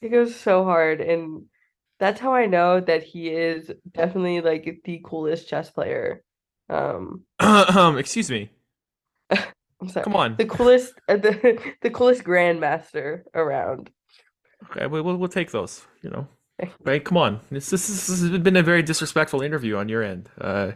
It 0.00 0.10
goes 0.10 0.34
so 0.34 0.64
hard, 0.64 1.00
and 1.00 1.44
that's 1.98 2.20
how 2.20 2.32
I 2.32 2.46
know 2.46 2.80
that 2.80 3.02
he 3.02 3.28
is 3.28 3.70
definitely 3.92 4.40
like 4.40 4.80
the 4.84 5.00
coolest 5.04 5.48
chess 5.48 5.70
player. 5.70 6.22
Um, 6.70 7.24
um, 7.40 7.98
excuse 7.98 8.30
me. 8.30 8.50
I'm 9.30 9.88
sorry. 9.88 10.04
Come 10.04 10.16
on. 10.16 10.36
The 10.36 10.46
coolest, 10.46 10.94
uh, 11.08 11.16
the 11.16 11.58
the 11.82 11.90
coolest 11.90 12.24
grandmaster 12.24 13.22
around. 13.34 13.90
Okay, 14.70 14.86
we'll 14.86 15.02
we'll, 15.02 15.16
we'll 15.16 15.28
take 15.28 15.50
those. 15.50 15.86
You 16.02 16.10
know. 16.10 16.28
Right, 16.84 17.04
come 17.04 17.16
on. 17.16 17.40
This, 17.50 17.70
this, 17.70 17.86
this 17.86 18.20
has 18.20 18.38
been 18.38 18.56
a 18.56 18.62
very 18.62 18.82
disrespectful 18.82 19.42
interview 19.42 19.76
on 19.76 19.88
your 19.88 20.02
end. 20.02 20.28
Uh, 20.40 20.72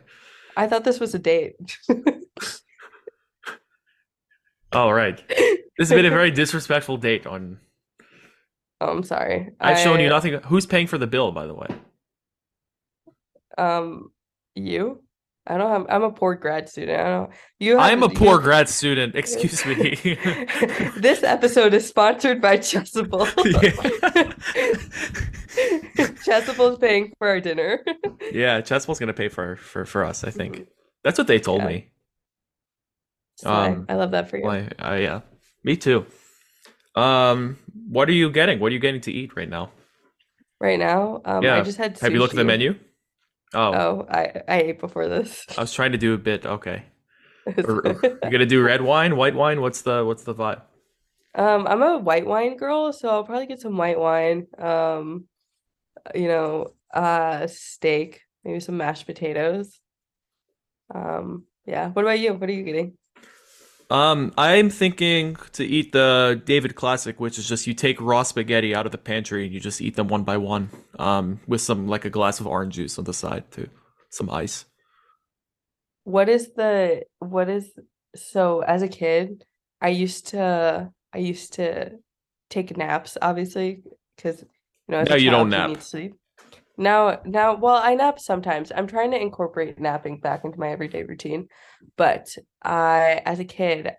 I 0.56 0.66
thought 0.68 0.84
this 0.84 1.00
was 1.00 1.14
a 1.14 1.18
date. 1.18 1.56
all 4.72 4.94
right. 4.94 5.22
This 5.28 5.88
has 5.88 5.90
been 5.90 6.06
a 6.06 6.10
very 6.10 6.30
disrespectful 6.30 6.98
date 6.98 7.26
on. 7.26 7.58
Oh, 8.80 8.88
I'm 8.88 9.02
sorry. 9.02 9.50
I've 9.60 9.78
shown 9.78 10.00
you 10.00 10.08
nothing. 10.08 10.34
Who's 10.44 10.66
paying 10.66 10.86
for 10.86 10.98
the 10.98 11.06
bill, 11.06 11.32
by 11.32 11.46
the 11.46 11.54
way? 11.54 11.68
Um, 13.58 14.12
you? 14.54 15.02
I 15.46 15.58
don't 15.58 15.70
have. 15.70 15.86
I'm 15.88 16.04
a 16.04 16.12
poor 16.12 16.36
grad 16.36 16.68
student. 16.68 17.00
I 17.00 17.08
don't. 17.10 17.30
You. 17.58 17.78
I'm 17.78 18.02
a 18.04 18.08
poor 18.08 18.36
you- 18.36 18.40
grad 18.42 18.68
student. 18.68 19.16
Excuse 19.16 19.66
me. 19.66 19.96
this 20.96 21.22
episode 21.24 21.74
is 21.74 21.86
sponsored 21.88 22.40
by 22.40 22.58
Chessable. 22.58 23.26
Chessable 26.24 26.72
is 26.72 26.78
paying 26.78 27.12
for 27.18 27.28
our 27.28 27.40
dinner. 27.40 27.80
yeah, 28.32 28.60
Chessable's 28.60 28.98
gonna 28.98 29.12
pay 29.12 29.28
for 29.28 29.56
for 29.56 29.84
for 29.84 30.04
us. 30.04 30.24
I 30.24 30.30
think 30.30 30.66
that's 31.04 31.18
what 31.18 31.26
they 31.26 31.38
told 31.38 31.62
Yeah. 31.62 31.66
me. 31.68 31.88
So 33.36 33.50
I- 33.50 33.68
Um, 33.70 33.86
I 33.88 33.94
love 33.94 34.12
that 34.12 34.30
for 34.30 34.36
you. 34.38 34.44
Why? 34.44 34.68
Uh, 34.78 34.94
yeah, 34.94 35.20
me 35.64 35.76
too. 35.76 36.06
Um, 36.94 37.58
what 37.88 38.08
are 38.08 38.12
you 38.12 38.30
getting? 38.30 38.60
What 38.60 38.70
are 38.70 38.74
you 38.74 38.80
getting 38.80 39.00
to 39.02 39.12
eat 39.12 39.34
right 39.34 39.48
now? 39.48 39.70
Right 40.60 40.78
now, 40.78 41.20
um, 41.24 41.42
Yeah. 41.42 41.56
I 41.56 41.62
just 41.62 41.78
had. 41.78 41.96
To. 41.96 42.04
Have 42.04 42.12
you 42.12 42.20
looked 42.20 42.34
at 42.34 42.36
the 42.36 42.44
menu? 42.44 42.76
Oh, 43.54 43.72
Oh, 43.74 44.06
I 44.10 44.42
I 44.48 44.60
ate 44.62 44.80
before 44.80 45.08
this. 45.08 45.44
I 45.58 45.60
was 45.60 45.72
trying 45.72 45.92
to 45.92 45.98
do 45.98 46.14
a 46.14 46.18
bit. 46.18 46.46
Okay, 46.46 46.84
Or- 47.46 47.86
or- 47.86 48.00
you 48.24 48.30
gonna 48.30 48.46
do 48.46 48.62
red 48.62 48.82
wine, 48.82 49.16
white 49.16 49.34
wine? 49.34 49.60
What's 49.60 49.82
the 49.82 50.04
what's 50.04 50.24
the 50.24 50.34
vibe? 50.34 50.62
Um, 51.34 51.66
I'm 51.66 51.82
a 51.82 51.98
white 51.98 52.26
wine 52.26 52.56
girl, 52.56 52.92
so 52.92 53.08
I'll 53.08 53.24
probably 53.24 53.46
get 53.46 53.60
some 53.60 53.76
white 53.76 53.98
wine. 53.98 54.46
Um, 54.58 55.26
you 56.14 56.28
know, 56.28 56.74
uh, 56.92 57.46
steak, 57.46 58.20
maybe 58.44 58.60
some 58.60 58.76
mashed 58.76 59.06
potatoes. 59.06 59.80
Um, 60.94 61.44
yeah. 61.66 61.88
What 61.88 62.04
about 62.04 62.18
you? 62.18 62.34
What 62.34 62.48
are 62.48 62.52
you 62.52 62.64
getting? 62.64 62.98
Um, 63.92 64.32
I'm 64.38 64.70
thinking 64.70 65.36
to 65.52 65.62
eat 65.62 65.92
the 65.92 66.40
David 66.46 66.76
Classic, 66.76 67.20
which 67.20 67.38
is 67.38 67.46
just 67.46 67.66
you 67.66 67.74
take 67.74 68.00
raw 68.00 68.22
spaghetti 68.22 68.74
out 68.74 68.86
of 68.86 68.92
the 68.92 68.96
pantry 68.96 69.44
and 69.44 69.52
you 69.52 69.60
just 69.60 69.82
eat 69.82 69.96
them 69.96 70.08
one 70.08 70.24
by 70.24 70.38
one. 70.38 70.70
Um, 70.98 71.40
with 71.46 71.60
some 71.60 71.86
like 71.86 72.06
a 72.06 72.10
glass 72.10 72.40
of 72.40 72.46
orange 72.46 72.76
juice 72.76 72.98
on 72.98 73.04
the 73.04 73.12
side 73.12 73.50
too, 73.50 73.68
some 74.08 74.30
ice. 74.30 74.64
What 76.04 76.30
is 76.30 76.54
the 76.54 77.02
what 77.18 77.50
is 77.50 77.70
so 78.16 78.60
as 78.60 78.80
a 78.80 78.88
kid, 78.88 79.44
I 79.82 79.88
used 79.88 80.28
to 80.28 80.90
I 81.12 81.18
used 81.18 81.52
to 81.54 81.98
take 82.48 82.74
naps, 82.74 83.18
obviously, 83.20 83.82
because 84.16 84.40
you 84.88 84.92
know, 84.96 85.04
a 85.06 85.18
you 85.18 85.28
don't 85.28 85.50
child, 85.50 85.50
nap. 85.50 85.68
need 85.68 85.82
sleep. 85.82 86.14
Now, 86.82 87.20
now, 87.24 87.54
well, 87.54 87.76
I 87.76 87.94
nap 87.94 88.18
sometimes. 88.18 88.72
I'm 88.74 88.86
trying 88.88 89.12
to 89.12 89.20
incorporate 89.20 89.78
napping 89.78 90.18
back 90.18 90.44
into 90.44 90.58
my 90.58 90.70
everyday 90.70 91.04
routine, 91.04 91.48
but 91.96 92.36
I, 92.62 93.22
as 93.24 93.38
a 93.38 93.44
kid, 93.44 93.92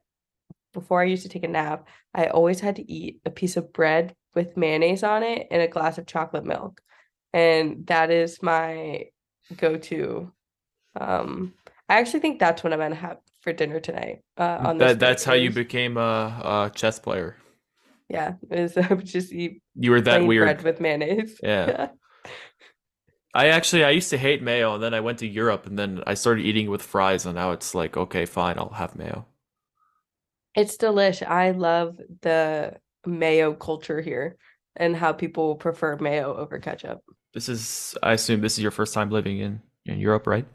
before 0.74 1.02
I 1.02 1.06
used 1.06 1.24
to 1.24 1.30
take 1.30 1.46
a 1.46 1.48
nap, 1.48 1.88
I 2.14 2.28
always 2.28 2.60
had 2.60 2.76
to 2.76 2.92
eat 2.92 3.22
a 3.26 3.30
piece 3.30 3.56
of 3.58 3.72
bread 3.72 4.16
with 4.36 4.58
mayonnaise 4.58 5.04
on 5.04 5.24
it 5.24 5.48
and 5.50 5.62
a 5.62 5.68
glass 5.68 5.98
of 5.98 6.08
chocolate 6.08 6.44
milk, 6.46 6.82
and 7.32 7.88
that 7.88 8.12
is 8.12 8.42
my 8.44 9.06
go-to. 9.56 10.32
Um, 11.00 11.54
I 11.88 12.00
actually 12.00 12.20
think 12.20 12.40
that's 12.40 12.64
what 12.64 12.74
I'm 12.74 12.80
gonna 12.80 12.96
have 12.96 13.18
for 13.42 13.54
dinner 13.54 13.80
tonight. 13.80 14.24
Uh, 14.38 14.58
on 14.66 14.78
That 14.78 15.00
that's 15.00 15.24
how 15.24 15.34
you 15.34 15.52
became 15.52 15.98
a, 15.98 16.70
a 16.72 16.72
chess 16.76 17.00
player. 17.00 17.38
yeah, 18.10 18.34
is 18.52 18.76
I 18.78 18.88
would 18.94 19.06
just 19.06 19.32
eat 19.32 19.62
You 19.76 19.92
were 19.92 20.02
that 20.02 20.26
weird. 20.26 20.44
bread 20.46 20.64
with 20.64 20.82
mayonnaise. 20.82 21.40
Yeah. 21.42 21.90
I 23.34 23.48
actually 23.48 23.84
I 23.84 23.90
used 23.92 24.12
to 24.12 24.18
hate 24.18 24.42
mayo, 24.44 24.76
and 24.76 24.84
then 24.84 24.94
I 24.94 25.00
went 25.00 25.20
to 25.20 25.28
Europe, 25.28 25.66
and 25.66 25.78
then 25.78 26.04
I 26.06 26.14
started 26.14 26.46
eating 26.46 26.70
with 26.70 26.82
fries, 26.82 27.26
and 27.26 27.36
now 27.36 27.52
it's 27.52 27.74
like 27.74 27.98
okay, 27.98 28.26
fine, 28.26 28.58
I'll 28.60 28.70
have 28.70 28.96
mayo. 28.96 29.26
It's 30.56 30.78
delish. 30.78 31.26
I 31.26 31.52
love 31.52 32.00
the 32.22 32.76
mayo 33.06 33.54
culture 33.54 34.02
here 34.02 34.38
and 34.76 34.96
how 34.96 35.14
people 35.14 35.56
prefer 35.56 35.98
mayo 35.98 36.36
over 36.36 36.60
ketchup. 36.60 37.02
This 37.34 37.50
is 37.50 37.98
I 38.04 38.14
assume 38.14 38.42
this 38.42 38.54
is 38.54 38.62
your 38.62 38.72
first 38.72 38.94
time 38.94 39.10
living 39.10 39.40
in 39.40 39.62
in 39.86 40.00
Europe, 40.00 40.28
right? 40.28 40.46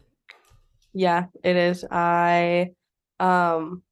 Yeah, 0.92 1.26
it 1.42 1.56
is. 1.56 1.84
I 1.90 2.70
um 3.18 3.82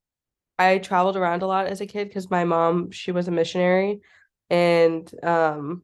I 0.57 0.79
traveled 0.79 1.17
around 1.17 1.41
a 1.41 1.47
lot 1.47 1.67
as 1.67 1.81
a 1.81 1.85
kid 1.85 2.07
because 2.07 2.31
my 2.31 2.45
mom, 2.45 2.91
she 2.91 3.11
was 3.11 3.27
a 3.27 3.31
missionary 3.31 4.01
and 4.49 5.11
um 5.23 5.83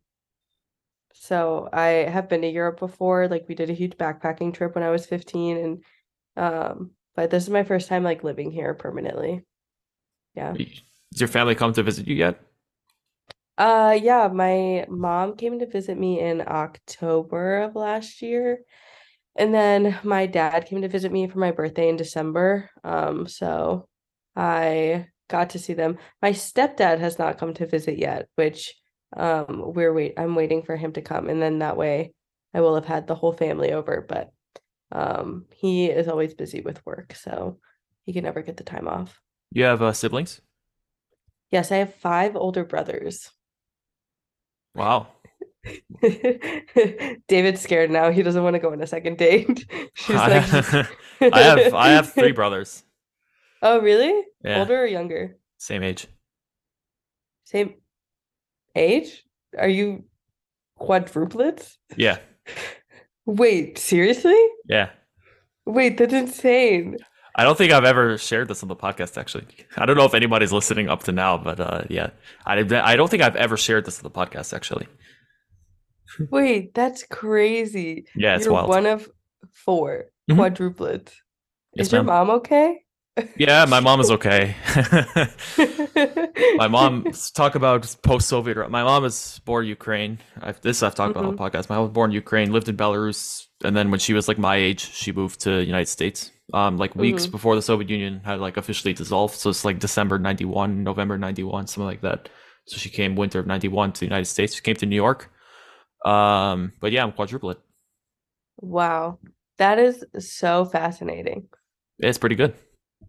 so 1.23 1.69
I 1.71 1.85
have 2.11 2.27
been 2.27 2.41
to 2.41 2.49
Europe 2.49 2.79
before. 2.79 3.29
Like 3.29 3.45
we 3.47 3.55
did 3.55 3.69
a 3.69 3.73
huge 3.73 3.93
backpacking 3.93 4.53
trip 4.53 4.75
when 4.75 4.83
I 4.83 4.89
was 4.89 5.05
15 5.05 5.57
and 5.57 5.83
um 6.35 6.91
but 7.15 7.29
this 7.29 7.43
is 7.43 7.49
my 7.49 7.63
first 7.63 7.87
time 7.87 8.03
like 8.03 8.25
living 8.25 8.51
here 8.51 8.73
permanently. 8.73 9.45
Yeah. 10.35 10.53
Has 10.53 11.21
your 11.21 11.29
family 11.29 11.55
come 11.55 11.71
to 11.73 11.83
visit 11.83 12.07
you 12.07 12.15
yet? 12.15 12.41
Uh 13.57 13.97
yeah, 14.01 14.27
my 14.27 14.85
mom 14.89 15.37
came 15.37 15.59
to 15.59 15.65
visit 15.65 15.97
me 15.97 16.19
in 16.19 16.43
October 16.45 17.61
of 17.61 17.75
last 17.75 18.21
year. 18.21 18.59
And 19.37 19.53
then 19.53 19.97
my 20.03 20.25
dad 20.25 20.65
came 20.65 20.81
to 20.81 20.89
visit 20.89 21.11
me 21.11 21.29
for 21.29 21.39
my 21.39 21.51
birthday 21.51 21.87
in 21.87 21.95
December. 21.95 22.69
Um, 22.83 23.27
so 23.27 23.87
I 24.35 25.07
got 25.29 25.51
to 25.51 25.59
see 25.59 25.73
them. 25.73 25.99
My 26.21 26.33
stepdad 26.33 26.99
has 26.99 27.17
not 27.17 27.37
come 27.37 27.53
to 27.55 27.65
visit 27.65 27.97
yet, 27.97 28.27
which 28.35 28.73
um 29.15 29.73
we're 29.73 29.93
wait 29.93 30.13
I'm 30.17 30.35
waiting 30.35 30.63
for 30.63 30.75
him 30.75 30.93
to 30.93 31.01
come 31.01 31.29
and 31.29 31.41
then 31.41 31.59
that 31.59 31.77
way 31.77 32.13
I 32.53 32.61
will 32.61 32.75
have 32.75 32.85
had 32.85 33.07
the 33.07 33.15
whole 33.15 33.33
family 33.33 33.71
over, 33.71 34.05
but 34.07 34.31
um 34.91 35.45
he 35.55 35.87
is 35.87 36.07
always 36.07 36.33
busy 36.33 36.61
with 36.61 36.85
work, 36.85 37.15
so 37.15 37.59
he 38.05 38.13
can 38.13 38.23
never 38.23 38.41
get 38.41 38.57
the 38.57 38.63
time 38.63 38.87
off. 38.87 39.21
You 39.51 39.63
have 39.65 39.81
uh, 39.81 39.93
siblings? 39.93 40.41
Yes, 41.51 41.71
I 41.71 41.77
have 41.77 41.93
five 41.95 42.35
older 42.35 42.65
brothers. 42.65 43.29
Wow. 44.75 45.07
David's 47.27 47.61
scared 47.61 47.91
now. 47.91 48.11
He 48.11 48.23
doesn't 48.23 48.43
want 48.43 48.55
to 48.55 48.59
go 48.59 48.71
on 48.71 48.81
a 48.81 48.87
second 48.87 49.17
date. 49.17 49.65
She's 49.93 50.15
I, 50.15 50.27
like, 50.27 50.87
I 51.33 51.39
have 51.41 51.73
I 51.73 51.89
have 51.89 52.13
three 52.13 52.31
brothers. 52.31 52.83
Oh, 53.61 53.79
really? 53.79 54.25
Yeah, 54.43 54.59
Older 54.59 54.83
or 54.83 54.85
younger? 54.85 55.37
same 55.57 55.83
age. 55.83 56.07
Same 57.45 57.75
age? 58.75 59.23
Are 59.57 59.67
you 59.69 60.03
quadruplets? 60.79 61.77
Yeah, 61.97 62.17
Wait, 63.25 63.77
seriously? 63.77 64.41
yeah. 64.67 64.89
Wait, 65.65 65.97
that's 65.97 66.13
insane. 66.13 66.97
I 67.35 67.43
don't 67.43 67.57
think 67.57 67.71
I've 67.71 67.85
ever 67.85 68.17
shared 68.17 68.47
this 68.49 68.61
on 68.63 68.69
the 68.69 68.75
podcast. 68.75 69.17
Actually, 69.17 69.45
I 69.77 69.85
don't 69.85 69.95
know 69.97 70.05
if 70.05 70.13
anybody's 70.13 70.51
listening 70.51 70.89
up 70.89 71.03
to 71.03 71.11
now, 71.11 71.37
but 71.37 71.59
uh, 71.59 71.83
yeah, 71.89 72.09
I 72.45 72.59
I 72.59 72.95
don't 72.95 73.09
think 73.09 73.23
I've 73.23 73.35
ever 73.37 73.55
shared 73.57 73.85
this 73.85 73.97
on 73.99 74.03
the 74.03 74.11
podcast. 74.11 74.53
Actually, 74.53 74.87
Wait, 76.29 76.73
that's 76.75 77.03
crazy. 77.03 78.05
yeah, 78.15 78.35
it's 78.35 78.45
You're 78.45 78.53
wild. 78.53 78.69
one 78.69 78.85
of 78.85 79.09
four 79.53 80.05
Mhm. 80.29 80.35
quadruplets. 80.37 81.13
Yes, 81.75 81.87
Is 81.87 81.91
your 81.93 82.03
ma'am. 82.03 82.27
mom 82.27 82.35
okay? 82.37 82.82
Yeah, 83.37 83.65
my 83.65 83.79
mom 83.79 83.99
is 83.99 84.09
okay. 84.09 84.55
my 86.57 86.67
mom 86.67 87.05
talk 87.35 87.53
about 87.55 87.95
post-Soviet. 88.01 88.69
My 88.71 88.83
mom 88.83 89.05
is 89.05 89.39
born 89.45 89.67
Ukraine. 89.67 90.17
I've, 90.41 90.59
this 90.61 90.81
I've 90.81 90.95
talked 90.95 91.11
about 91.11 91.25
on 91.25 91.35
the 91.35 91.41
podcast. 91.41 91.69
My 91.69 91.75
mom 91.75 91.83
was 91.85 91.93
born 91.93 92.09
in 92.09 92.15
Ukraine, 92.15 92.51
lived 92.51 92.69
in 92.69 92.77
Belarus, 92.77 93.45
and 93.63 93.75
then 93.77 93.91
when 93.91 93.99
she 93.99 94.13
was 94.13 94.27
like 94.27 94.39
my 94.39 94.55
age, 94.55 94.91
she 94.91 95.11
moved 95.11 95.41
to 95.41 95.51
the 95.57 95.63
United 95.65 95.89
States. 95.89 96.31
Um, 96.53 96.77
like 96.77 96.95
weeks 96.95 97.25
Mhm. 97.25 97.31
before 97.31 97.55
the 97.55 97.61
Soviet 97.61 97.89
Union 97.89 98.21
had 98.25 98.39
like 98.39 98.57
officially 98.57 98.93
dissolved. 98.93 99.35
So 99.35 99.49
it's 99.49 99.63
like 99.63 99.79
December 99.79 100.19
'91, 100.19 100.83
November 100.83 101.17
'91, 101.17 101.67
something 101.67 101.85
like 101.85 102.01
that. 102.01 102.29
So 102.67 102.77
she 102.77 102.89
came 102.89 103.15
winter 103.15 103.39
of 103.39 103.47
'91 103.47 103.93
to 103.93 103.99
the 104.01 104.05
United 104.07 104.25
States. 104.25 104.55
She 104.55 104.61
came 104.61 104.75
to 104.77 104.85
New 104.85 104.95
York. 104.95 105.31
Um, 106.05 106.73
but 106.81 106.91
yeah, 106.91 107.03
I'm 107.03 107.11
quadruplet. 107.13 107.57
Wow, 108.57 109.19
that 109.57 109.79
is 109.79 110.03
so 110.19 110.65
fascinating. 110.65 111.47
It's 111.99 112.17
pretty 112.17 112.35
good. 112.35 112.53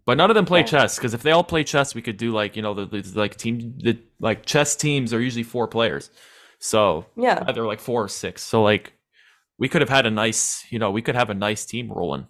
But 0.05 0.17
none 0.17 0.29
of 0.29 0.35
them 0.35 0.45
play 0.45 0.63
Yeah. 0.63 0.63
chess 0.63 0.97
because 0.97 1.13
if 1.13 1.23
they 1.23 1.31
all 1.31 1.43
play 1.43 1.63
chess, 1.63 1.95
we 1.95 2.01
could 2.01 2.17
do 2.17 2.31
like 2.31 2.55
you 2.55 2.61
know 2.61 2.73
the, 2.73 2.85
the 2.85 3.19
like 3.19 3.37
team 3.37 3.75
the 3.79 3.99
like 4.19 4.45
chess 4.45 4.75
teams 4.75 5.13
are 5.13 5.21
usually 5.21 5.43
four 5.43 5.67
players, 5.67 6.11
so 6.59 7.05
Yeah. 7.15 7.47
either 7.47 7.65
like 7.65 7.79
four 7.79 8.03
or 8.03 8.07
six. 8.07 8.43
So 8.43 8.61
like 8.63 8.93
we 9.59 9.69
could 9.69 9.81
have 9.81 9.89
had 9.89 10.05
a 10.07 10.11
nice 10.11 10.65
you 10.71 10.79
know 10.79 10.91
we 10.91 11.01
could 11.03 11.15
have 11.15 11.29
a 11.31 11.35
nice 11.35 11.65
team 11.65 11.91
rolling. 11.91 12.27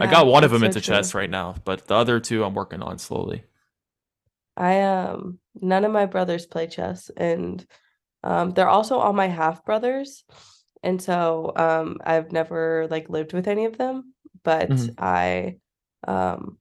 I 0.00 0.08
got 0.08 0.26
one 0.26 0.42
of 0.42 0.50
them 0.50 0.64
so 0.64 0.64
into 0.64 0.80
true. 0.80 0.80
chess 0.80 1.14
right 1.14 1.30
now, 1.30 1.54
but 1.64 1.86
the 1.86 1.94
other 1.94 2.18
two 2.18 2.42
I'm 2.42 2.54
working 2.54 2.82
on 2.82 2.98
slowly. 2.98 3.44
I 4.56 4.80
um 4.82 5.38
none 5.54 5.84
of 5.84 5.92
my 5.92 6.06
brothers 6.06 6.46
play 6.46 6.66
chess 6.66 7.10
and 7.16 7.66
um 8.22 8.52
they're 8.52 8.68
also 8.68 8.98
all 8.98 9.12
my 9.12 9.28
half 9.28 9.64
brothers. 9.64 10.24
And 10.82 11.00
so 11.02 11.52
um 11.56 11.98
I've 12.04 12.32
never 12.32 12.86
like 12.90 13.08
lived 13.10 13.32
with 13.32 13.48
any 13.48 13.66
of 13.66 13.78
them, 13.78 14.14
but 14.44 14.70
Mhm. 14.70 14.96
I 14.98 15.58
um 16.06 16.58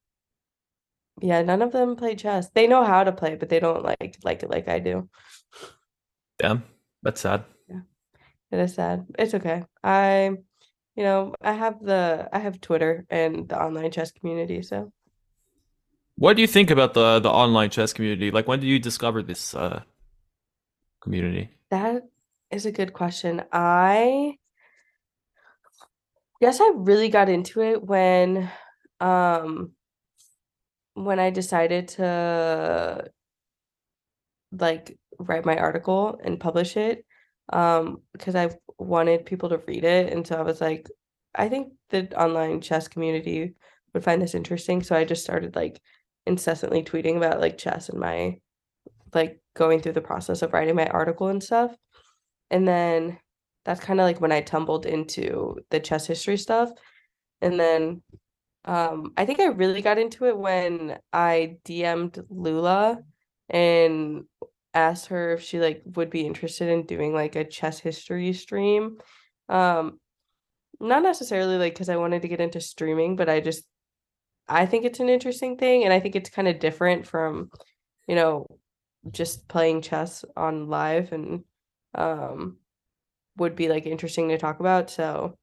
yeah, 1.22 1.42
none 1.42 1.62
of 1.62 1.72
them 1.72 1.96
play 1.96 2.16
chess. 2.16 2.50
They 2.50 2.68
know 2.68 2.84
how 2.86 3.04
to 3.04 3.12
play, 3.12 3.36
but 3.36 3.50
they 3.50 3.60
don't 3.60 3.84
like 3.84 4.18
like 4.24 4.44
it 4.44 4.50
like 4.50 4.68
I 4.68 4.80
do. 4.80 5.10
Damn, 6.38 6.64
that's 7.04 7.22
sad. 7.22 7.44
Yeah. 7.68 7.82
It 8.52 8.60
is 8.60 8.76
sad. 8.76 9.06
It's 9.18 9.34
okay. 9.34 9.66
I 9.84 10.32
you 10.96 11.04
know, 11.04 11.34
I 11.42 11.54
have 11.54 11.82
the 11.82 12.28
I 12.34 12.40
have 12.40 12.62
Twitter 12.62 13.06
and 13.10 13.48
the 13.48 13.62
online 13.62 13.92
chess 13.92 14.12
community, 14.12 14.62
so 14.62 14.92
What 16.16 16.36
do 16.36 16.42
you 16.42 16.48
think 16.48 16.72
about 16.72 16.94
the 16.94 17.20
the 17.20 17.30
online 17.32 17.70
chess 17.70 17.94
community? 17.94 18.32
Like, 18.32 18.48
when 18.48 18.60
did 18.60 18.68
you 18.68 18.80
discover 18.80 19.24
this 19.24 19.56
uh, 19.56 19.82
community? 21.02 21.50
that 21.72 22.04
is 22.52 22.66
a 22.66 22.72
good 22.72 22.94
question. 22.94 23.44
I 23.52 24.38
guess 26.42 26.60
I 26.60 26.72
really 26.76 27.10
got 27.10 27.30
into 27.30 27.62
it 27.62 27.84
when 27.84 28.50
um 29.00 29.72
when 30.94 31.20
I 31.20 31.30
decided 31.30 31.88
to 31.90 33.10
like 34.52 34.98
write 35.20 35.46
my 35.46 35.58
article 35.58 36.20
and 36.24 36.40
publish 36.40 36.78
it 36.78 37.06
um 37.54 38.02
because 38.14 38.36
I 38.36 38.50
wanted 38.78 39.26
people 39.26 39.50
to 39.50 39.62
read 39.68 39.84
it 39.84 40.12
and 40.12 40.26
so 40.26 40.36
I 40.36 40.42
was 40.42 40.62
like 40.62 40.88
I 41.36 41.50
think 41.50 41.74
the 41.90 42.10
online 42.20 42.62
chess 42.62 42.88
community 42.88 43.54
would 43.94 44.04
find 44.04 44.22
this 44.22 44.36
interesting 44.36 44.84
so 44.84 44.96
I 44.96 45.06
just 45.06 45.24
started 45.24 45.56
like 45.56 45.80
incessantly 46.26 46.84
tweeting 46.84 47.18
about 47.18 47.40
like 47.40 47.58
chess 47.58 47.90
and 47.90 48.00
my 48.00 48.40
like 49.14 49.40
going 49.56 49.82
through 49.82 49.94
the 49.94 50.02
process 50.02 50.42
of 50.42 50.54
writing 50.54 50.76
my 50.76 50.88
article 50.88 51.28
and 51.28 51.44
stuff 51.44 51.76
and 52.52 52.68
then 52.68 53.20
that's 53.66 53.82
kind 53.82 54.00
of 54.00 54.06
like 54.06 54.22
when 54.22 54.32
I 54.32 54.42
tumbled 54.42 54.86
into 54.86 55.58
the 55.70 55.80
chess 55.80 56.08
history 56.08 56.38
stuff 56.38 56.72
and 57.42 57.60
then 57.60 58.02
um 58.70 59.14
I 59.18 59.26
think 59.26 59.40
I 59.40 59.48
really 59.48 59.82
got 59.82 59.98
into 59.98 60.26
it 60.26 60.38
when 60.38 61.00
I 61.12 61.58
DM'd 61.66 62.24
Lula 62.30 63.00
and 63.50 64.26
asked 64.76 65.08
her 65.08 65.34
if 65.34 65.42
she 65.42 65.60
like 65.60 65.82
would 65.96 66.12
be 66.12 66.26
interested 66.28 66.70
in 66.70 66.86
doing 66.86 67.14
like 67.14 67.36
a 67.36 67.46
chess 67.46 67.80
history 67.80 68.32
stream. 68.34 68.98
Um 69.50 70.00
not 70.80 71.04
necessarily 71.04 71.58
like 71.58 71.74
because 71.74 71.90
I 71.90 71.98
wanted 71.98 72.22
to 72.24 72.28
get 72.30 72.42
into 72.42 72.62
streaming, 72.62 73.16
but 73.16 73.30
I 73.30 73.40
just 73.42 73.64
I 74.48 74.66
think 74.68 74.86
it's 74.86 75.00
an 75.00 75.10
interesting 75.10 75.58
thing 75.58 75.84
and 75.86 75.94
I 75.94 76.00
think 76.00 76.16
it's 76.16 76.30
kind 76.30 76.48
of 76.48 76.60
different 76.60 77.08
from, 77.08 77.52
you 78.08 78.16
know, 78.16 78.48
just 79.12 79.48
playing 79.48 79.82
chess 79.82 80.26
on 80.38 80.70
live 80.70 81.12
and 81.14 81.44
um 81.96 82.58
would 83.38 83.56
be 83.56 83.70
like 83.70 83.86
interesting 83.88 84.30
to 84.30 84.38
talk 84.38 84.60
about. 84.60 84.90
So 84.92 85.38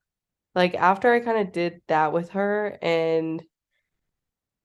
like 0.57 0.75
after 0.75 1.13
I 1.13 1.21
kind 1.21 1.39
of 1.47 1.53
did 1.53 1.83
that 1.87 2.13
with 2.13 2.31
her 2.31 2.79
and 2.81 3.45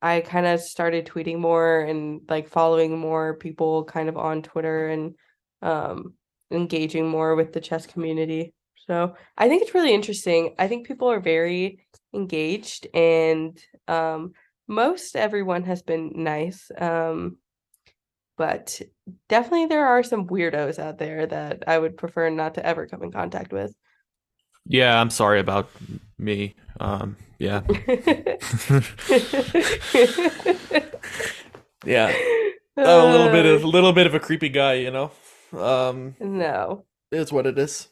I 0.02 0.22
kind 0.22 0.48
of 0.48 0.62
started 0.62 1.06
tweeting 1.06 1.38
more 1.38 1.82
and 1.82 2.22
like 2.28 2.48
following 2.48 2.98
more 2.98 3.36
people 3.36 3.84
kind 3.84 4.10
of 4.10 4.18
on 4.18 4.42
Twitter 4.42 4.88
and 4.88 5.16
um 5.62 6.16
engaging 6.50 7.08
more 7.08 7.36
with 7.36 7.54
the 7.54 7.62
chess 7.62 7.86
community. 7.86 8.54
So 8.88 9.16
I 9.38 9.48
think 9.48 9.62
it's 9.62 9.76
really 9.76 9.94
interesting. 9.94 10.56
I 10.58 10.68
think 10.68 10.88
people 10.88 11.12
are 11.12 11.20
very 11.20 11.86
engaged 12.14 12.88
and 12.94 13.60
um 13.88 14.32
most 14.68 15.16
everyone 15.16 15.64
has 15.66 15.82
been 15.84 16.24
nice. 16.24 16.72
Um 16.78 17.38
but 18.38 18.82
definitely 19.30 19.68
there 19.68 19.86
are 19.86 20.04
some 20.04 20.28
weirdos 20.28 20.80
out 20.80 20.98
there 20.98 21.28
that 21.28 21.66
I 21.68 21.78
would 21.78 21.98
prefer 21.98 22.30
not 22.30 22.56
to 22.56 22.66
ever 22.66 22.88
come 22.88 23.04
in 23.04 23.12
contact 23.12 23.52
with. 23.52 23.76
Yeah, 24.66 25.00
I'm 25.00 25.10
sorry 25.10 25.40
about 25.40 25.70
me. 26.18 26.56
Um, 26.80 27.18
yeah, 27.40 27.62
yeah, 31.86 32.14
a 32.78 33.06
little 33.06 33.30
bit 33.30 33.46
of 33.46 33.64
a 33.64 33.68
little 33.68 33.94
bit 33.94 34.08
of 34.08 34.14
a 34.14 34.20
creepy 34.20 34.50
guy, 34.50 34.74
you 34.76 34.92
know. 34.92 35.12
Um, 35.58 36.16
no. 36.20 36.86
it's 37.12 37.32
what 37.32 37.46
it 37.46 37.58
is. 37.58 37.88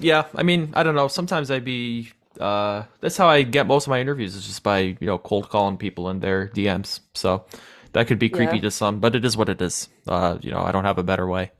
Yeah, 0.00 0.24
I 0.34 0.42
mean, 0.42 0.70
I 0.74 0.82
don't 0.82 0.94
know. 0.94 1.08
Sometimes 1.08 1.50
I'd 1.50 1.64
be 1.64 2.10
uh 2.40 2.84
that's 3.00 3.16
how 3.16 3.28
I 3.28 3.42
get 3.42 3.66
most 3.66 3.86
of 3.86 3.90
my 3.90 4.00
interviews 4.00 4.34
is 4.34 4.46
just 4.46 4.62
by, 4.62 4.78
you 4.80 5.06
know, 5.06 5.18
cold 5.18 5.48
calling 5.48 5.76
people 5.76 6.08
in 6.10 6.20
their 6.20 6.48
DMs. 6.48 7.00
So 7.14 7.44
that 7.92 8.06
could 8.06 8.18
be 8.18 8.28
creepy 8.28 8.56
Yeah. 8.56 8.62
to 8.62 8.70
some, 8.70 9.00
but 9.00 9.14
it 9.14 9.24
is 9.24 9.36
what 9.36 9.48
it 9.48 9.60
is. 9.62 9.88
Uh, 10.06 10.38
you 10.40 10.50
know, 10.50 10.60
I 10.62 10.72
don't 10.72 10.84
have 10.84 10.98
a 10.98 11.02
better 11.04 11.26
way. 11.26 11.52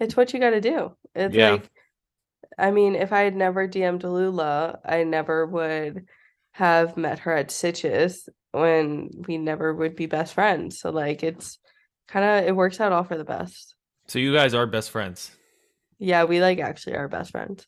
It's 0.00 0.16
what 0.16 0.32
you 0.32 0.40
got 0.40 0.50
to 0.50 0.60
do. 0.60 0.92
It's 1.14 1.34
Yeah. 1.34 1.50
like, 1.52 1.70
I 2.62 2.72
mean, 2.72 2.96
if 2.96 3.12
I 3.12 3.22
had 3.22 3.36
never 3.36 3.68
DM'd 3.68 4.04
Lula, 4.04 4.80
I 4.86 5.04
never 5.04 5.46
would 5.46 6.06
have 6.52 6.96
met 6.96 7.20
her 7.20 7.32
at 7.36 7.48
Sitges 7.50 8.28
when 8.52 9.10
we 9.28 9.38
never 9.38 9.74
would 9.74 9.96
be 9.96 10.06
best 10.06 10.34
friends. 10.34 10.80
So 10.80 10.90
like, 10.90 11.24
it's 11.24 11.58
kind 12.08 12.24
of 12.44 12.48
it 12.48 12.56
works 12.56 12.80
out 12.80 12.92
all 12.92 13.04
for 13.04 13.18
the 13.18 13.24
best. 13.24 13.76
So 14.06 14.18
you 14.20 14.32
guys 14.32 14.54
are 14.54 14.66
best 14.66 14.90
friends. 14.90 15.32
Yeah, 15.98 16.24
we 16.24 16.40
like 16.40 16.58
actually 16.58 16.96
are 16.96 17.08
best 17.08 17.30
friends. 17.30 17.66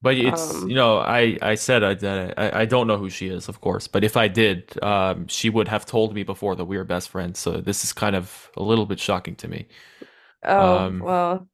But 0.00 0.16
it's 0.16 0.64
Um, 0.64 0.66
you 0.66 0.74
know 0.74 0.98
I 0.98 1.38
I 1.40 1.54
said 1.54 1.84
I, 1.84 1.94
that 1.94 2.34
I 2.36 2.62
I 2.62 2.64
don't 2.66 2.88
know 2.88 2.96
who 2.98 3.08
she 3.08 3.28
is, 3.28 3.48
of 3.48 3.60
course. 3.60 3.86
But 3.86 4.02
if 4.02 4.16
I 4.16 4.26
did, 4.28 4.82
um, 4.82 5.28
she 5.28 5.48
would 5.48 5.68
have 5.68 5.86
told 5.86 6.12
me 6.14 6.24
before 6.24 6.56
that 6.56 6.64
we 6.64 6.76
were 6.76 6.84
best 6.84 7.08
friends. 7.10 7.38
So 7.38 7.52
this 7.60 7.84
is 7.84 7.92
kind 7.92 8.16
of 8.16 8.50
a 8.56 8.62
little 8.64 8.84
bit 8.86 8.98
shocking 8.98 9.36
to 9.36 9.48
me. 9.48 9.68
Oh, 10.42 10.86
Um, 10.86 10.96
well, 10.98 11.48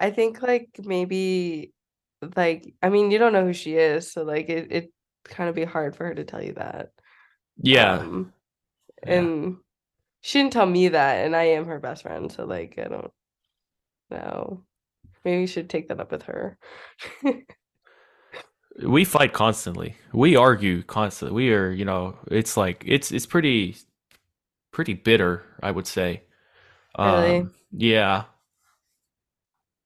I 0.00 0.10
think 0.10 0.42
like 0.42 0.70
maybe 0.78 1.74
like 2.36 2.74
I 2.82 2.88
mean, 2.90 3.10
you 3.10 3.18
don't 3.18 3.32
know 3.32 3.44
who 3.46 3.52
she 3.52 3.76
is, 3.76 4.12
so 4.12 4.24
like 4.24 4.48
it 4.48 4.72
it 4.72 4.92
kind 5.24 5.48
of 5.48 5.54
be 5.56 5.64
hard 5.64 5.96
for 5.96 6.06
her 6.06 6.14
to 6.14 6.24
tell 6.24 6.42
you 6.42 6.54
that. 6.54 6.90
yeah, 7.62 8.02
Um, 8.02 8.32
yeah. 9.04 9.26
and 9.26 9.58
she 10.22 10.40
didn't 10.40 10.52
tell 10.54 10.66
me 10.66 10.88
that, 10.90 11.26
and 11.26 11.36
I 11.36 11.44
am 11.44 11.66
her 11.66 11.80
best 11.80 12.02
friend, 12.04 12.32
so 12.32 12.44
like 12.46 12.78
I 12.78 12.84
don't 12.88 13.12
know. 14.10 14.64
Maybe 15.24 15.42
you 15.42 15.46
should 15.48 15.70
take 15.70 15.88
that 15.88 16.00
up 16.00 16.12
with 16.12 16.24
her. 16.24 16.58
We 18.84 19.04
fight 19.04 19.32
constantly. 19.32 19.96
We 20.12 20.36
argue 20.36 20.82
constantly. 20.84 21.34
We 21.34 21.52
are, 21.52 21.70
you 21.70 21.84
know, 21.84 22.16
it's 22.30 22.56
like 22.56 22.84
it's 22.86 23.10
it's 23.10 23.26
pretty 23.26 23.76
pretty 24.72 24.94
bitter, 24.94 25.44
I 25.62 25.70
would 25.72 25.86
say. 25.86 26.24
Really? 27.02 27.48
Um, 27.48 27.54
yeah. 27.72 28.24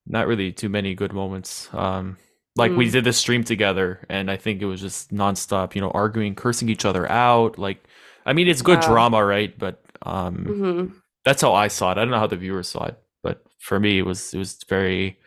Not 0.06 0.26
really 0.26 0.52
too 0.52 0.68
many 0.68 0.94
good 0.94 1.12
moments. 1.12 1.68
Um, 1.72 2.16
like 2.56 2.76
we 2.76 2.86
Mm. 2.86 2.92
did 2.92 3.04
this 3.04 3.18
stream 3.18 3.44
together, 3.44 4.04
and 4.08 4.30
I 4.30 4.36
think 4.36 4.60
it 4.60 4.66
was 4.66 4.80
just 4.80 5.10
nonstop, 5.12 5.74
you 5.74 5.80
know, 5.80 5.90
arguing, 5.92 6.34
cursing 6.34 6.68
each 6.68 6.84
other 6.84 7.10
out. 7.10 7.58
Like, 7.58 7.82
I 8.26 8.32
mean, 8.32 8.48
it's 8.48 8.62
good 8.62 8.80
Wow. 8.80 8.86
drama, 8.86 9.24
right? 9.24 9.56
But 9.58 9.82
um, 10.02 10.54
hmm 10.54 10.86
that's 11.24 11.42
how 11.42 11.54
I 11.54 11.68
saw 11.68 11.92
it. 11.92 11.98
I 11.98 12.02
don't 12.02 12.10
know 12.10 12.18
how 12.18 12.26
the 12.26 12.36
viewers 12.36 12.68
saw 12.68 12.86
it, 12.86 12.98
but 13.22 13.44
for 13.58 13.80
me, 13.80 13.98
it 13.98 14.06
was 14.06 14.34
it 14.34 14.38
was 14.38 14.58
very 14.68 15.18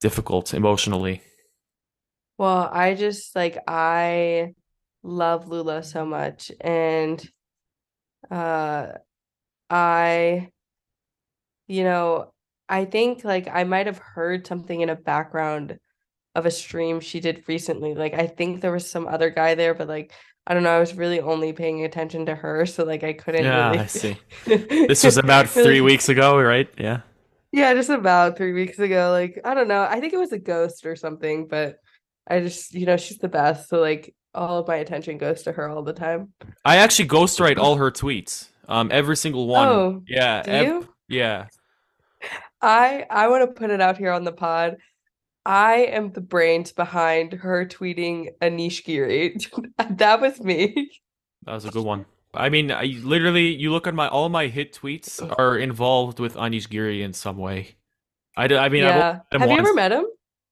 difficult 0.00 0.54
emotionally. 0.54 1.22
Well, 2.38 2.68
I 2.72 2.94
just 2.94 3.36
like 3.36 3.58
I 3.68 4.54
love 5.02 5.48
Lula 5.48 5.82
so 5.82 6.04
much, 6.06 6.50
and 6.60 7.22
uh, 8.30 8.92
I, 9.70 10.50
you 11.68 11.84
know, 11.84 12.32
I 12.70 12.86
think 12.86 13.24
like 13.24 13.48
I 13.52 13.64
might 13.64 13.86
have 13.86 13.98
heard 13.98 14.46
something 14.46 14.80
in 14.80 14.90
a 14.90 14.96
background 14.96 15.78
of 16.34 16.46
a 16.46 16.52
stream 16.52 17.00
she 17.00 17.20
did 17.20 17.44
recently. 17.48 17.94
Like 17.94 18.14
I 18.14 18.26
think 18.28 18.62
there 18.62 18.72
was 18.72 18.90
some 18.90 19.08
other 19.08 19.30
guy 19.30 19.56
there, 19.56 19.74
but 19.74 19.88
like 19.88 20.12
I 20.46 20.54
don't 20.54 20.62
know, 20.62 20.70
I 20.76 20.80
was 20.80 20.94
really 20.94 21.20
only 21.20 21.52
paying 21.52 21.84
attention 21.84 22.26
to 22.26 22.34
her, 22.34 22.66
so 22.66 22.84
like 22.84 23.04
I 23.04 23.12
couldn't 23.12 23.44
Yeah, 23.44 23.66
really 23.70 23.80
I 23.80 23.86
see. 23.86 24.16
This 24.46 25.04
was 25.04 25.18
about 25.18 25.48
three 25.48 25.80
weeks 25.80 26.08
ago, 26.08 26.40
right? 26.40 26.68
Yeah. 26.78 27.02
Yeah, 27.52 27.74
just 27.74 27.90
about 27.90 28.36
three 28.36 28.52
weeks 28.52 28.78
ago. 28.78 29.10
Like, 29.10 29.40
I 29.44 29.54
don't 29.54 29.68
know. 29.68 29.82
I 29.82 30.00
think 30.00 30.12
it 30.12 30.18
was 30.18 30.32
a 30.32 30.38
ghost 30.38 30.86
or 30.86 30.94
something, 30.94 31.48
but 31.48 31.76
I 32.28 32.40
just, 32.40 32.74
you 32.74 32.86
know, 32.86 32.96
she's 32.96 33.18
the 33.18 33.28
best. 33.28 33.68
So 33.68 33.80
like 33.80 34.14
all 34.34 34.58
of 34.58 34.68
my 34.68 34.76
attention 34.76 35.18
goes 35.18 35.42
to 35.42 35.52
her 35.52 35.68
all 35.68 35.82
the 35.82 35.92
time. 35.92 36.32
I 36.64 36.76
actually 36.76 37.08
ghostwrite 37.08 37.58
all 37.58 37.76
her 37.76 37.90
tweets. 37.90 38.48
Um, 38.68 38.90
every 38.92 39.16
single 39.16 39.48
one. 39.48 39.68
Oh, 39.68 40.02
yeah. 40.06 40.42
Do 40.42 40.50
ev- 40.52 40.66
you? 40.66 40.88
yeah. 41.08 41.46
I 42.62 43.06
I 43.10 43.28
want 43.28 43.48
to 43.48 43.58
put 43.58 43.70
it 43.70 43.80
out 43.80 43.98
here 43.98 44.12
on 44.12 44.24
the 44.24 44.32
pod. 44.32 44.76
I 45.46 45.76
am 45.76 46.12
the 46.12 46.20
brains 46.20 46.72
behind 46.72 47.32
her 47.32 47.64
tweeting 47.66 48.28
Anish 48.42 48.84
Giri. 48.84 49.36
that 49.90 50.20
was 50.20 50.40
me. 50.40 50.90
That 51.46 51.54
was 51.54 51.64
a 51.64 51.70
good 51.70 51.84
one. 51.84 52.04
I 52.34 52.48
mean, 52.48 52.70
I 52.70 52.84
literally, 53.02 53.54
you 53.54 53.72
look 53.72 53.86
at 53.86 53.94
my 53.94 54.06
all 54.06 54.28
my 54.28 54.46
hit 54.46 54.74
tweets 54.74 55.20
are 55.38 55.56
involved 55.56 56.20
with 56.20 56.34
Anish 56.34 56.68
Giri 56.68 57.02
in 57.02 57.12
some 57.12 57.38
way. 57.38 57.76
I, 58.36 58.44
I 58.44 58.68
mean, 58.68 58.82
yeah. 58.82 59.20
Have 59.32 59.40
once. 59.40 59.52
you 59.52 59.58
ever 59.58 59.74
met 59.74 59.92
him? 59.92 60.04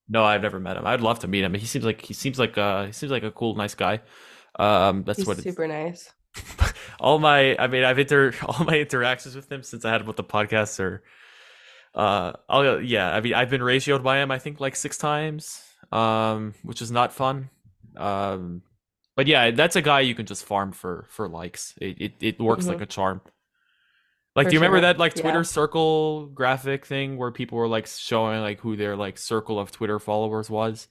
No, 0.09 0.25
I've 0.25 0.43
never 0.43 0.59
met 0.59 0.77
him. 0.77 0.87
I'd 0.87 1.03
love 1.03 1.21
to 1.21 1.29
meet 1.29 1.45
him. 1.45 1.55
He 1.55 1.67
seems 1.67 1.85
like 1.85 2.01
he 2.01 2.15
seems 2.15 2.39
like 2.39 2.57
uh 2.57 2.87
he 2.87 2.93
seems 2.93 3.13
like 3.13 3.23
a 3.23 3.31
cool, 3.31 3.55
nice 3.55 3.75
guy. 3.75 4.01
Um, 4.59 5.05
that's 5.05 5.19
He's 5.19 5.27
what 5.27 5.39
super 5.39 5.69
nice. 5.69 6.13
all 7.01 7.19
my, 7.19 7.57
I 7.59 7.67
mean, 7.69 7.85
I've 7.85 7.99
inter 7.99 8.33
all 8.47 8.65
my 8.65 8.79
interactions 8.79 9.37
with 9.37 9.51
him 9.51 9.63
since 9.63 9.85
I 9.85 9.93
had 9.93 10.01
him 10.01 10.07
with 10.07 10.17
the 10.17 10.25
podcast 10.25 10.81
are, 10.81 11.03
uh, 11.99 12.33
I'll 12.49 12.81
yeah. 12.81 13.11
I 13.11 13.21
mean, 13.21 13.35
I've 13.35 13.51
been 13.51 13.61
ratioed 13.61 14.05
by 14.05 14.19
him. 14.19 14.31
I 14.31 14.39
think 14.39 14.61
like 14.61 14.77
six 14.77 14.97
times, 14.97 15.61
um, 15.91 16.55
which 16.63 16.81
is 16.81 16.93
not 16.93 17.13
fun. 17.13 17.51
Um, 17.97 18.63
but 19.17 19.27
yeah, 19.27 19.51
that's 19.51 19.75
a 19.75 19.83
guy 19.83 20.01
you 20.01 20.15
can 20.15 20.25
just 20.25 20.45
farm 20.45 20.71
for 20.71 21.07
for 21.11 21.29
likes. 21.29 21.75
It 21.81 22.01
it, 22.01 22.13
it 22.21 22.41
works 22.41 22.63
mm-hmm. 22.63 22.75
like 22.75 22.83
a 22.83 22.87
charm. 22.87 23.21
Like, 24.37 24.47
for 24.47 24.51
do 24.51 24.55
you 24.55 24.61
remember 24.61 24.83
that 24.83 25.01
like 25.01 25.15
Twitter 25.15 25.41
yeah. 25.41 25.43
circle 25.43 26.27
graphic 26.27 26.87
thing 26.87 27.17
where 27.17 27.33
people 27.33 27.59
were 27.59 27.67
like 27.67 27.89
showing 27.89 28.41
like 28.43 28.61
who 28.61 28.77
their 28.77 28.95
like 28.95 29.19
circle 29.19 29.59
of 29.59 29.73
Twitter 29.73 29.99
followers 29.99 30.49
was? 30.49 30.87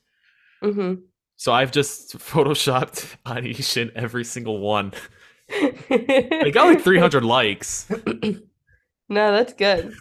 Mm-hmm. 0.62 0.96
So 1.38 1.54
I've 1.54 1.72
just 1.72 2.18
photoshopped 2.18 3.16
Anish 3.26 3.78
in 3.78 3.92
every 3.96 4.26
single 4.26 4.60
one. 4.60 4.92
I 5.50 6.52
got 6.54 6.68
like 6.68 6.82
300 6.82 7.24
likes. 7.24 7.90
no, 9.08 9.32
that's 9.32 9.54
good. 9.54 9.96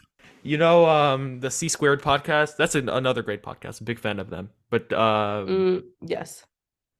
You 0.46 0.58
know, 0.58 0.86
um, 0.86 1.40
the 1.40 1.50
C 1.50 1.68
Squared 1.68 2.02
podcast. 2.02 2.56
That's 2.56 2.74
an, 2.74 2.88
another 2.88 3.22
great 3.22 3.42
podcast. 3.42 3.84
big 3.84 3.98
fan 3.98 4.20
of 4.20 4.30
them. 4.30 4.50
But 4.70 4.92
uh, 4.92 5.44
mm, 5.46 5.82
yes, 6.00 6.44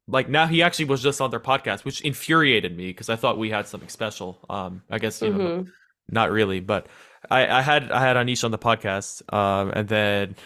like 0.09 0.29
now 0.29 0.47
he 0.47 0.63
actually 0.63 0.87
was 0.87 1.03
just 1.03 1.21
on 1.21 1.31
their 1.31 1.41
podcast, 1.41 1.85
which 1.85 2.01
infuriated 2.01 2.77
me 2.77 2.89
because 2.89 3.09
I 3.09 3.17
thought 3.17 3.39
we 3.39 3.51
had 3.51 3.67
something 3.67 3.89
special. 3.89 4.39
Um, 4.51 4.83
I 4.91 4.99
guess 4.99 5.23
you 5.23 5.29
mm-hmm. 5.31 5.39
know, 5.39 5.67
not 6.11 6.31
really, 6.31 6.61
but 6.61 6.89
I, 7.31 7.47
I 7.59 7.63
had 7.63 7.91
I 7.91 8.01
had 8.01 8.17
Anish 8.17 8.45
on 8.45 8.51
the 8.51 8.59
podcast, 8.59 9.33
um, 9.33 9.71
and 9.71 9.89
then 9.89 10.37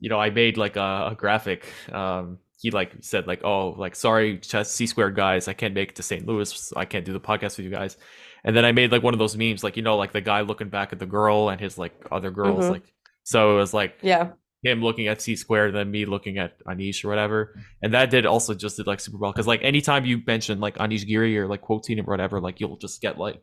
you 0.00 0.08
know 0.08 0.18
I 0.18 0.30
made 0.30 0.56
like 0.56 0.76
a, 0.76 1.08
a 1.12 1.14
graphic. 1.16 1.66
Um, 1.92 2.38
he 2.60 2.70
like 2.70 2.92
said 3.00 3.26
like 3.26 3.44
oh 3.44 3.70
like 3.70 3.94
sorry 3.94 4.40
C 4.42 4.86
squared 4.86 5.14
guys, 5.14 5.48
I 5.48 5.52
can't 5.52 5.74
make 5.74 5.90
it 5.90 5.96
to 5.96 6.02
St. 6.02 6.26
Louis, 6.26 6.72
I 6.76 6.84
can't 6.84 7.04
do 7.04 7.12
the 7.12 7.20
podcast 7.20 7.56
with 7.56 7.60
you 7.60 7.70
guys. 7.70 7.96
And 8.44 8.56
then 8.56 8.64
I 8.64 8.72
made 8.72 8.92
like 8.92 9.02
one 9.02 9.14
of 9.14 9.18
those 9.18 9.36
memes, 9.36 9.64
like 9.64 9.76
you 9.76 9.82
know, 9.82 9.96
like 9.96 10.12
the 10.12 10.20
guy 10.20 10.42
looking 10.42 10.68
back 10.68 10.92
at 10.92 10.98
the 10.98 11.06
girl 11.06 11.48
and 11.48 11.60
his 11.60 11.78
like 11.78 11.94
other 12.10 12.30
girls, 12.30 12.64
mm-hmm. 12.64 12.74
like 12.74 12.94
so 13.24 13.54
it 13.54 13.58
was 13.58 13.74
like 13.74 13.98
yeah 14.02 14.30
him 14.62 14.82
looking 14.82 15.06
at 15.06 15.22
C 15.22 15.36
squared, 15.36 15.74
then 15.74 15.90
me 15.90 16.04
looking 16.04 16.38
at 16.38 16.58
Anish 16.64 17.04
or 17.04 17.08
whatever. 17.08 17.54
And 17.82 17.94
that 17.94 18.10
did 18.10 18.26
also 18.26 18.54
just 18.54 18.76
did 18.76 18.86
like 18.86 19.00
super 19.00 19.18
well 19.18 19.32
because 19.32 19.46
like 19.46 19.62
anytime 19.62 20.04
you 20.04 20.20
mention 20.26 20.60
like 20.60 20.76
Anish 20.78 21.06
Giri 21.06 21.38
or 21.38 21.46
like 21.46 21.60
quoting 21.60 21.98
him 21.98 22.06
or 22.08 22.12
whatever, 22.12 22.40
like 22.40 22.60
you'll 22.60 22.76
just 22.76 23.00
get 23.00 23.18
like 23.18 23.42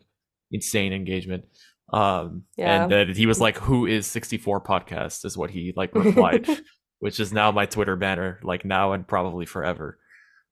insane 0.51 0.93
engagement. 0.93 1.45
Um, 1.93 2.43
yeah. 2.57 2.83
and 2.83 2.91
then 2.91 3.13
he 3.13 3.27
was 3.27 3.39
like, 3.39 3.57
"Who 3.57 3.85
is 3.85 4.07
64 4.07 4.61
podcast?" 4.61 5.23
is 5.23 5.37
what 5.37 5.51
he 5.51 5.71
like 5.75 5.93
replied, 5.93 6.47
which 6.99 7.19
is 7.19 7.31
now 7.31 7.51
my 7.51 7.65
Twitter 7.67 7.95
banner, 7.95 8.39
like 8.43 8.65
now 8.65 8.93
and 8.93 9.07
probably 9.07 9.45
forever, 9.45 9.99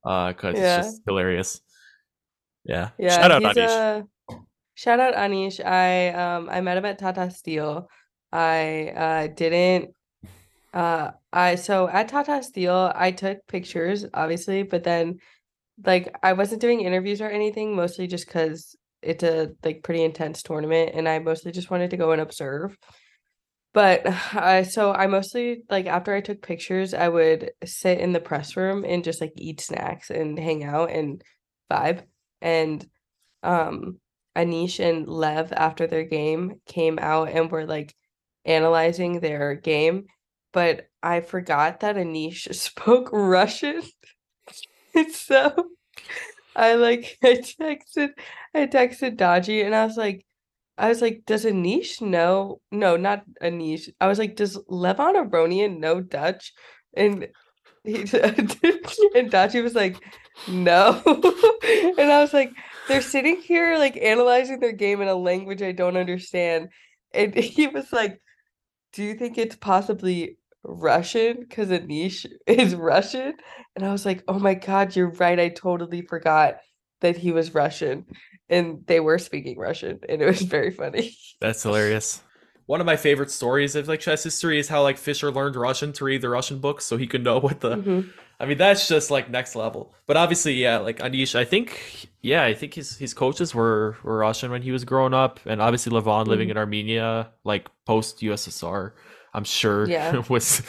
uh, 0.05 0.29
because 0.29 0.55
yeah. 0.57 0.77
it's 0.77 0.87
just 0.87 1.01
hilarious. 1.07 1.59
Yeah, 2.63 2.91
yeah. 2.99 3.15
Shout 3.15 3.31
out 3.31 3.41
Anish. 3.41 3.67
A... 3.67 4.07
Shout 4.75 4.99
out 4.99 5.15
Anish. 5.15 5.63
I 5.63 6.09
um 6.09 6.49
I 6.49 6.61
met 6.61 6.77
him 6.77 6.85
at 6.85 6.99
Tata 6.99 7.29
Steel. 7.31 7.87
I 8.31 8.91
uh 8.95 9.27
didn't 9.27 9.93
uh 10.73 11.11
I 11.31 11.55
so 11.55 11.87
at 11.87 12.07
Tata 12.07 12.41
Steel 12.43 12.91
I 12.95 13.11
took 13.11 13.45
pictures 13.47 14.05
obviously, 14.13 14.63
but 14.63 14.83
then 14.83 15.19
like 15.85 16.15
I 16.23 16.33
wasn't 16.33 16.61
doing 16.61 16.81
interviews 16.81 17.21
or 17.21 17.29
anything, 17.29 17.75
mostly 17.75 18.07
just 18.07 18.27
because 18.27 18.75
it's 19.01 19.23
a 19.23 19.51
like 19.63 19.83
pretty 19.83 20.03
intense 20.03 20.41
tournament 20.41 20.91
and 20.95 21.07
I 21.07 21.19
mostly 21.19 21.51
just 21.51 21.69
wanted 21.69 21.91
to 21.91 21.97
go 21.97 22.11
and 22.11 22.21
observe. 22.21 22.77
But 23.73 24.01
I 24.33 24.63
so 24.63 24.91
I 24.91 25.07
mostly 25.07 25.63
like 25.69 25.85
after 25.85 26.13
I 26.15 26.21
took 26.21 26.41
pictures, 26.41 26.93
I 26.95 27.09
would 27.09 27.51
sit 27.65 27.99
in 27.99 28.13
the 28.13 28.19
press 28.19 28.57
room 28.57 28.83
and 28.87 29.03
just 29.03 29.21
like 29.21 29.33
eat 29.37 29.61
snacks 29.61 30.09
and 30.09 30.37
hang 30.39 30.63
out 30.63 30.89
and 30.91 31.21
vibe. 31.71 32.03
And 32.41 32.85
um 33.43 33.99
Anish 34.35 34.79
and 34.79 35.07
Lev 35.07 35.53
after 35.53 35.87
their 35.87 36.03
game 36.03 36.61
came 36.65 36.99
out 36.99 37.29
and 37.29 37.51
were 37.51 37.65
like 37.65 37.93
analyzing 38.45 39.19
their 39.19 39.55
game, 39.55 40.05
but 40.51 40.87
I 41.01 41.21
forgot 41.21 41.81
that 41.81 41.95
Anish 41.95 42.53
spoke 42.55 43.09
Russian. 43.11 43.83
so 45.11 45.69
I 46.55 46.75
like 46.75 47.17
I 47.23 47.35
texted 47.35 48.09
I 48.53 48.67
texted 48.67 49.17
Dodgy 49.17 49.61
and 49.61 49.75
I 49.75 49.85
was 49.85 49.97
like 49.97 50.25
I 50.77 50.89
was 50.89 51.01
like, 51.01 51.23
does 51.27 51.45
Anish 51.45 52.01
know? 52.01 52.59
No, 52.71 52.97
not 52.97 53.23
Anish. 53.41 53.89
I 54.01 54.07
was 54.07 54.17
like, 54.17 54.35
does 54.35 54.57
Levon 54.69 55.15
Aronian 55.15 55.77
know 55.77 56.01
Dutch? 56.01 56.51
And 56.95 57.27
he 57.83 58.05
and 59.15 59.31
Dodgy 59.31 59.61
was 59.61 59.75
like, 59.75 59.97
no. 60.47 61.01
and 61.05 62.11
I 62.11 62.21
was 62.21 62.33
like, 62.33 62.51
they're 62.87 63.01
sitting 63.01 63.41
here 63.41 63.77
like 63.77 63.97
analyzing 63.97 64.59
their 64.59 64.71
game 64.71 65.01
in 65.01 65.07
a 65.07 65.15
language 65.15 65.61
I 65.61 65.71
don't 65.71 65.97
understand. 65.97 66.69
And 67.13 67.33
he 67.35 67.67
was 67.67 67.91
like, 67.91 68.19
Do 68.93 69.03
you 69.03 69.15
think 69.15 69.37
it's 69.37 69.55
possibly 69.55 70.37
Russian 70.63 71.39
because 71.39 71.69
Anish 71.69 72.25
is 72.47 72.75
Russian. 72.75 73.33
And 73.75 73.85
I 73.85 73.91
was 73.91 74.05
like, 74.05 74.23
oh 74.27 74.39
my 74.39 74.53
God, 74.53 74.95
you're 74.95 75.11
right. 75.11 75.39
I 75.39 75.49
totally 75.49 76.01
forgot 76.01 76.57
that 77.01 77.17
he 77.17 77.31
was 77.31 77.53
Russian 77.53 78.05
and 78.49 78.83
they 78.87 78.99
were 78.99 79.19
speaking 79.19 79.57
Russian. 79.57 79.99
And 80.07 80.21
it 80.21 80.25
was 80.25 80.41
very 80.41 80.71
funny. 80.71 81.17
That's 81.41 81.63
hilarious. 81.63 82.23
One 82.65 82.79
of 82.79 82.85
my 82.85 82.95
favorite 82.95 83.29
stories 83.29 83.75
of 83.75 83.87
like 83.87 83.99
chess 83.99 84.23
history 84.23 84.59
is 84.59 84.69
how 84.69 84.83
like 84.83 84.97
Fischer 84.97 85.31
learned 85.31 85.55
Russian 85.55 85.91
to 85.93 86.05
read 86.05 86.21
the 86.21 86.29
Russian 86.29 86.59
books 86.59 86.85
so 86.85 86.97
he 86.97 87.07
could 87.07 87.23
know 87.23 87.39
what 87.39 87.59
the. 87.59 87.77
Mm-hmm. 87.77 88.09
I 88.39 88.45
mean, 88.45 88.57
that's 88.57 88.87
just 88.87 89.11
like 89.11 89.29
next 89.29 89.55
level. 89.55 89.93
But 90.05 90.17
obviously, 90.17 90.53
yeah, 90.53 90.77
like 90.77 90.99
Anish, 90.99 91.35
I 91.35 91.45
think, 91.45 92.09
yeah, 92.21 92.43
I 92.43 92.53
think 92.53 92.73
his 92.73 92.97
his 92.97 93.13
coaches 93.13 93.53
were 93.53 93.97
were 94.03 94.17
Russian 94.17 94.51
when 94.51 94.61
he 94.61 94.71
was 94.71 94.85
growing 94.85 95.13
up, 95.13 95.39
and 95.45 95.61
obviously 95.61 95.91
Levon 95.91 96.21
mm-hmm. 96.21 96.29
living 96.29 96.49
in 96.49 96.57
Armenia, 96.57 97.31
like 97.43 97.69
post 97.85 98.19
USSR. 98.19 98.93
I'm 99.33 99.43
sure 99.43 99.87
yeah. 99.87 100.21
was 100.29 100.61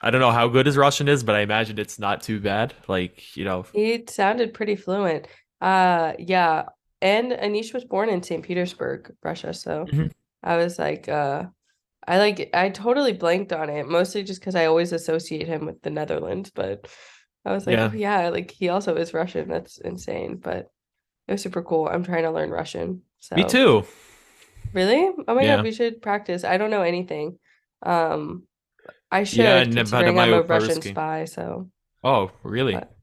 I 0.00 0.10
don't 0.10 0.20
know 0.20 0.30
how 0.30 0.48
good 0.48 0.66
his 0.66 0.76
Russian 0.76 1.08
is, 1.08 1.22
but 1.22 1.34
I 1.34 1.40
imagine 1.40 1.78
it's 1.78 1.98
not 1.98 2.22
too 2.22 2.40
bad. 2.40 2.74
Like, 2.86 3.36
you 3.36 3.44
know. 3.44 3.66
He 3.72 4.04
sounded 4.08 4.54
pretty 4.54 4.76
fluent. 4.76 5.26
Uh 5.60 6.12
yeah. 6.18 6.64
And 7.02 7.32
Anish 7.32 7.74
was 7.74 7.84
born 7.84 8.08
in 8.08 8.22
St. 8.22 8.42
Petersburg, 8.42 9.14
Russia. 9.22 9.52
So 9.52 9.84
mm-hmm. 9.86 10.06
I 10.46 10.56
was 10.56 10.78
like, 10.78 11.08
uh, 11.08 11.46
I 12.06 12.18
like, 12.18 12.50
I 12.54 12.70
totally 12.70 13.12
blanked 13.12 13.52
on 13.52 13.68
it, 13.68 13.88
mostly 13.88 14.22
just 14.22 14.40
because 14.40 14.54
I 14.54 14.66
always 14.66 14.92
associate 14.92 15.48
him 15.48 15.66
with 15.66 15.82
the 15.82 15.90
Netherlands. 15.90 16.52
But 16.54 16.86
I 17.44 17.52
was 17.52 17.66
like, 17.66 17.76
yeah. 17.76 17.90
Oh, 17.92 17.96
yeah, 17.96 18.28
like 18.28 18.52
he 18.52 18.68
also 18.68 18.94
is 18.94 19.12
Russian. 19.12 19.48
That's 19.48 19.78
insane. 19.78 20.36
But 20.36 20.70
it 21.26 21.32
was 21.32 21.42
super 21.42 21.62
cool. 21.62 21.88
I'm 21.88 22.04
trying 22.04 22.22
to 22.22 22.30
learn 22.30 22.50
Russian. 22.50 23.02
So. 23.18 23.34
Me 23.34 23.42
too. 23.44 23.84
Really? 24.72 25.10
Oh 25.26 25.34
my 25.34 25.42
yeah. 25.42 25.56
god, 25.56 25.64
we 25.64 25.72
should 25.72 26.00
practice. 26.00 26.44
I 26.44 26.58
don't 26.58 26.70
know 26.70 26.82
anything. 26.82 27.38
Um, 27.82 28.44
I 29.10 29.24
should. 29.24 29.38
Yeah, 29.38 29.64
considering 29.64 30.18
I'm 30.18 30.32
a 30.32 30.42
Russian 30.42 30.82
spy. 30.82 31.24
So. 31.24 31.70
Oh 32.04 32.30
really? 32.44 32.74
But, 32.74 32.94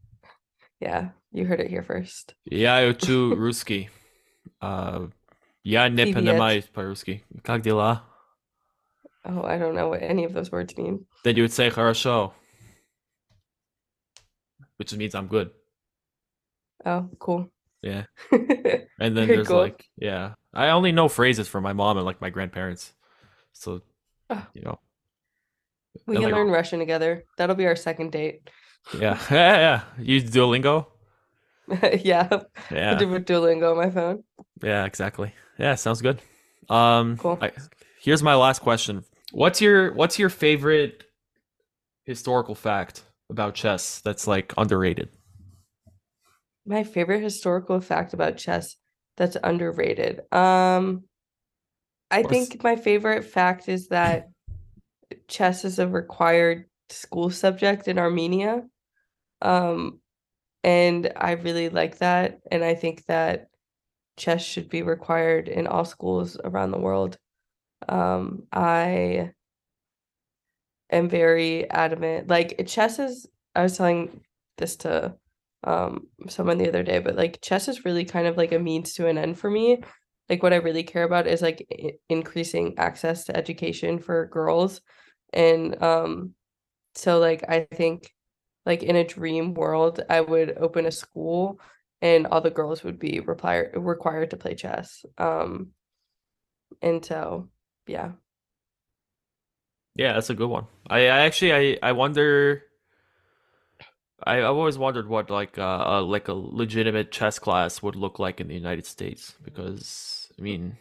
yeah, 0.79 1.09
you 1.31 1.45
heard 1.45 1.59
it 1.59 1.69
here 1.69 1.83
first. 1.83 2.35
Yeah, 2.45 2.77
I 2.77 2.91
too 2.93 3.35
Ruski. 3.35 3.89
Uh, 4.61 5.07
Я 5.62 5.88
не 5.88 6.12
понимаю 6.12 6.62
по-русски. 6.72 7.24
Как 7.42 7.62
дела? 7.62 8.04
Oh, 9.24 9.44
I 9.44 9.58
don't 9.58 9.74
know 9.74 9.88
what 9.88 10.02
any 10.02 10.24
of 10.24 10.32
those 10.32 10.50
words 10.50 10.76
mean. 10.76 11.04
Then 11.24 11.36
you 11.36 11.42
would 11.42 11.52
say 11.52 11.70
хорошо, 11.70 12.32
which 14.76 14.94
means 14.94 15.14
I'm 15.14 15.26
good. 15.26 15.50
Oh, 16.86 17.10
cool. 17.18 17.50
Yeah. 17.82 18.04
and 18.32 19.16
then 19.16 19.28
there's 19.28 19.48
cool. 19.48 19.58
like, 19.58 19.84
yeah, 19.96 20.34
I 20.54 20.70
only 20.70 20.92
know 20.92 21.08
phrases 21.08 21.48
from 21.48 21.62
my 21.62 21.72
mom 21.72 21.96
and 21.98 22.06
like 22.06 22.20
my 22.20 22.30
grandparents. 22.30 22.94
So 23.52 23.82
Oh. 24.30 24.46
You 24.54 24.62
know, 24.62 24.78
we 26.06 26.16
can 26.16 26.30
learn 26.30 26.48
Russian 26.48 26.78
together. 26.78 27.24
That'll 27.38 27.56
be 27.56 27.66
our 27.66 27.76
second 27.76 28.12
date. 28.12 28.50
Yeah, 28.98 29.18
yeah, 29.30 29.56
yeah. 29.56 29.82
Use 29.98 30.24
Duolingo. 30.24 30.86
yeah, 32.02 32.40
yeah. 32.70 32.94
do 32.94 33.08
with 33.08 33.26
Duolingo 33.26 33.70
on 33.72 33.76
my 33.76 33.90
phone. 33.90 34.24
Yeah, 34.62 34.84
exactly. 34.84 35.34
Yeah, 35.57 35.75
sounds 35.75 36.01
good. 36.01 36.19
Um, 36.69 37.17
cool. 37.17 37.37
I, 37.41 37.51
here's 37.99 38.23
my 38.23 38.35
last 38.35 38.61
question. 38.61 39.03
What's 39.31 39.61
your 39.61 39.93
What's 39.93 40.19
your 40.19 40.29
favorite 40.29 41.03
historical 42.05 42.55
fact 42.55 43.03
about 43.29 43.55
chess 43.55 44.01
that's 44.01 44.27
like 44.27 44.53
underrated? 44.57 45.09
My 46.65 46.83
favorite 46.83 47.21
historical 47.21 47.81
fact 47.81 48.13
about 48.13 48.37
chess 48.37 48.77
that's 49.17 49.37
underrated. 49.43 50.21
Um, 50.31 51.03
I 52.09 52.23
think 52.23 52.63
my 52.63 52.75
favorite 52.75 53.25
fact 53.25 53.67
is 53.67 53.87
that 53.89 54.29
chess 55.27 55.65
is 55.65 55.79
a 55.79 55.87
required 55.87 56.65
school 56.89 57.29
subject 57.29 57.87
in 57.87 57.97
Armenia. 57.97 58.63
Um, 59.41 59.99
and 60.63 61.11
I 61.17 61.31
really 61.31 61.69
like 61.69 61.97
that. 61.97 62.39
And 62.51 62.63
I 62.63 62.75
think 62.75 63.05
that 63.07 63.47
chess 64.17 64.43
should 64.43 64.69
be 64.69 64.83
required 64.83 65.47
in 65.47 65.67
all 65.67 65.85
schools 65.85 66.37
around 66.43 66.71
the 66.71 66.79
world. 66.79 67.17
Um, 67.89 68.43
I 68.53 69.33
am 70.91 71.09
very 71.09 71.69
adamant. 71.69 72.27
Like 72.27 72.65
chess 72.67 72.99
is, 72.99 73.27
I 73.55 73.63
was 73.63 73.77
telling 73.77 74.21
this 74.57 74.75
to 74.77 75.15
um 75.65 76.07
someone 76.27 76.57
the 76.57 76.67
other 76.67 76.83
day, 76.83 76.99
but 76.99 77.15
like 77.15 77.39
chess 77.41 77.67
is 77.67 77.85
really 77.85 78.03
kind 78.05 78.27
of 78.27 78.37
like 78.37 78.51
a 78.51 78.59
means 78.59 78.93
to 78.93 79.07
an 79.07 79.17
end 79.17 79.39
for 79.39 79.49
me. 79.49 79.81
Like 80.29 80.43
what 80.43 80.53
I 80.53 80.57
really 80.57 80.83
care 80.83 81.03
about 81.03 81.27
is 81.27 81.41
like 81.41 81.65
I- 81.71 81.93
increasing 82.09 82.75
access 82.77 83.25
to 83.25 83.35
education 83.37 83.99
for 83.99 84.27
girls. 84.27 84.81
And 85.33 85.81
um 85.81 86.33
so 86.95 87.19
like 87.19 87.43
I 87.49 87.67
think 87.73 88.11
like 88.65 88.83
in 88.83 88.95
a 88.97 89.05
dream 89.07 89.53
world, 89.53 90.01
I 90.09 90.21
would 90.21 90.57
open 90.57 90.85
a 90.85 90.91
school 90.91 91.59
and 92.03 92.27
all 92.27 92.41
the 92.41 92.51
girls 92.51 92.83
would 92.85 92.99
be 92.99 93.21
required 93.21 93.73
required 93.77 94.31
to 94.31 94.37
play 94.37 94.55
chess. 94.55 95.05
Um 95.19 95.73
and 96.81 97.03
so 97.05 97.49
yeah. 97.87 98.13
Yeah, 99.95 100.13
that's 100.13 100.29
a 100.29 100.33
good 100.35 100.49
one. 100.49 100.65
I, 100.89 101.01
I 101.01 101.19
actually 101.25 101.53
I 101.53 101.89
I 101.89 101.91
wonder. 101.91 102.63
I 104.25 104.37
I've 104.37 104.45
always 104.57 104.77
wondered 104.77 105.07
what 105.07 105.29
like 105.29 105.57
uh, 105.57 105.83
uh 105.99 106.01
like 106.01 106.27
a 106.27 106.33
legitimate 106.33 107.11
chess 107.11 107.39
class 107.39 107.81
would 107.81 107.95
look 107.95 108.19
like 108.19 108.39
in 108.41 108.47
the 108.47 108.53
United 108.55 108.85
States 108.85 109.35
because 109.43 110.31
I 110.37 110.41
mean 110.41 110.77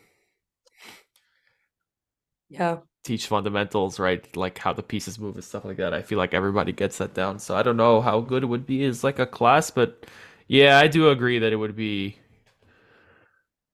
Yeah. 2.48 2.82
teach 3.04 3.26
fundamentals 3.26 3.98
right 3.98 4.36
like 4.36 4.58
how 4.58 4.72
the 4.72 4.82
pieces 4.82 5.18
move 5.18 5.34
and 5.34 5.44
stuff 5.44 5.64
like 5.64 5.76
that. 5.76 5.92
I 5.94 6.02
feel 6.02 6.18
like 6.18 6.34
everybody 6.34 6.72
gets 6.72 6.98
that 6.98 7.14
down. 7.14 7.38
So 7.38 7.56
I 7.56 7.62
don't 7.62 7.76
know 7.76 8.00
how 8.00 8.20
good 8.20 8.44
it 8.44 8.46
would 8.46 8.66
be 8.66 8.84
as 8.84 9.02
like 9.02 9.18
a 9.18 9.26
class, 9.26 9.70
but 9.70 10.06
yeah, 10.48 10.78
I 10.78 10.88
do 10.88 11.10
agree 11.10 11.38
that 11.38 11.52
it 11.52 11.56
would 11.56 11.76
be 11.76 12.16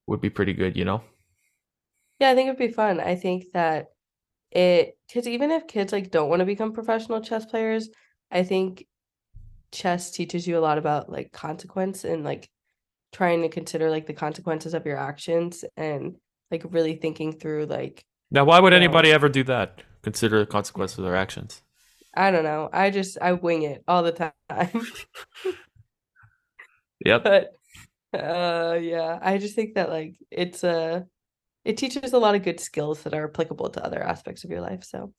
would 0.07 0.21
be 0.21 0.31
pretty 0.31 0.53
good. 0.53 0.77
You 0.77 0.85
know. 0.85 1.03
Yeah, 2.19 2.31
I 2.31 2.35
think 2.35 2.49
it'd 2.49 2.59
be 2.59 2.69
fun. 2.69 3.01
I 3.01 3.14
think 3.14 3.53
that 3.53 3.87
it 4.51 4.97
because 5.07 5.29
even 5.29 5.51
if 5.51 5.66
kids 5.66 5.93
like 5.93 6.11
don't 6.11 6.29
want 6.29 6.41
to 6.41 6.47
become 6.47 6.73
professional 6.73 7.21
chess 7.21 7.47
players, 7.47 7.91
I 8.31 8.43
think 8.43 8.87
chess 9.73 10.11
teaches 10.11 10.47
you 10.47 10.59
a 10.59 10.61
lot 10.61 10.79
about 10.79 11.11
like 11.11 11.33
consequence 11.33 12.05
and 12.05 12.25
like 12.25 12.49
trying 13.12 13.43
to 13.43 13.49
consider 13.49 13.91
like 13.91 14.07
the 14.07 14.12
consequences 14.12 14.75
of 14.75 14.87
your 14.87 14.97
actions 14.97 15.64
and 15.77 16.16
like 16.51 16.64
really 16.71 16.97
thinking 16.97 17.33
through 17.33 17.66
like 17.66 18.03
Now, 18.31 18.45
why 18.45 18.61
would 18.61 18.73
you 18.73 18.79
know, 18.79 18.85
anybody 18.85 19.12
ever 19.12 19.29
do 19.29 19.45
that? 19.45 19.83
Consider 20.03 20.41
the 20.41 20.47
consequences 20.47 20.99
of 20.99 21.05
their 21.05 21.16
actions. 21.16 21.62
I 22.14 22.31
don't 22.31 22.45
know. 22.45 22.69
I 22.73 22.91
just 22.91 23.19
I 23.21 23.33
wing 23.33 23.62
it 23.62 23.85
all 23.87 24.03
the 24.03 24.12
time. 24.12 24.33
Yep. 27.05 27.24
But 27.24 27.53
uh 28.14 28.78
yeah, 28.80 29.18
I 29.20 29.38
just 29.38 29.55
think 29.55 29.74
that 29.74 29.90
like 29.90 30.16
it's 30.30 30.64
a 30.64 31.07
it 31.64 31.76
teaches 31.76 32.12
a 32.12 32.18
lot 32.18 32.34
of 32.34 32.42
good 32.42 32.61
skills 32.61 33.03
that 33.03 33.14
are 33.14 33.28
applicable 33.28 33.68
to 33.70 33.84
other 33.84 34.03
aspects 34.03 34.44
of 34.44 34.51
your 34.51 34.61
life. 34.61 34.84
So 34.84 35.12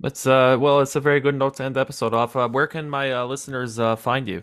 That's 0.00 0.26
uh 0.26 0.56
well, 0.60 0.80
it's 0.80 0.96
a 0.96 1.00
very 1.00 1.20
good 1.20 1.34
note 1.34 1.54
to 1.56 1.64
end 1.64 1.76
the 1.76 1.80
episode 1.80 2.14
off. 2.14 2.36
Uh, 2.36 2.48
where 2.48 2.66
can 2.66 2.88
my 2.90 3.12
uh, 3.12 3.24
listeners 3.24 3.78
uh, 3.78 3.96
find 3.96 4.28
you? 4.28 4.42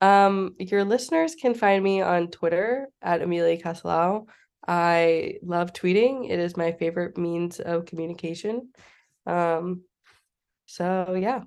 Um, 0.00 0.54
your 0.58 0.84
listeners 0.84 1.34
can 1.34 1.54
find 1.54 1.82
me 1.82 2.02
on 2.02 2.28
Twitter 2.28 2.88
at 3.00 3.22
Amelia 3.22 3.56
Castelao. 3.60 4.26
I 4.68 5.36
love 5.42 5.72
tweeting. 5.72 6.28
It 6.30 6.38
is 6.38 6.56
my 6.56 6.72
favorite 6.72 7.16
means 7.16 7.60
of 7.60 7.86
communication. 7.86 8.70
Um, 9.26 9.82
so 10.66 11.16
yeah, 11.18 11.44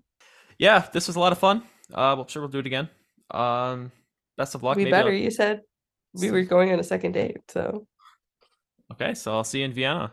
Yeah, 0.57 0.87
this 0.91 1.07
was 1.07 1.15
a 1.15 1.19
lot 1.19 1.31
of 1.31 1.37
fun. 1.37 1.63
Uh, 1.93 2.13
well, 2.17 2.27
sure 2.27 2.41
we'll 2.41 2.49
do 2.49 2.59
it 2.59 2.65
again. 2.67 2.89
Um, 3.31 3.91
best 4.37 4.55
of 4.55 4.63
luck. 4.63 4.77
we 4.77 4.83
Maybe 4.83 4.91
better. 4.91 5.09
I'll- 5.09 5.15
You 5.15 5.31
said 5.31 5.61
we 6.13 6.31
were 6.31 6.43
going 6.43 6.71
on 6.71 6.79
a 6.79 6.83
second 6.83 7.11
date, 7.13 7.37
so 7.49 7.87
Okay, 8.91 9.13
so 9.13 9.33
I'll 9.33 9.43
see 9.43 9.59
you 9.59 9.65
in 9.65 9.73
Vienna. 9.73 10.11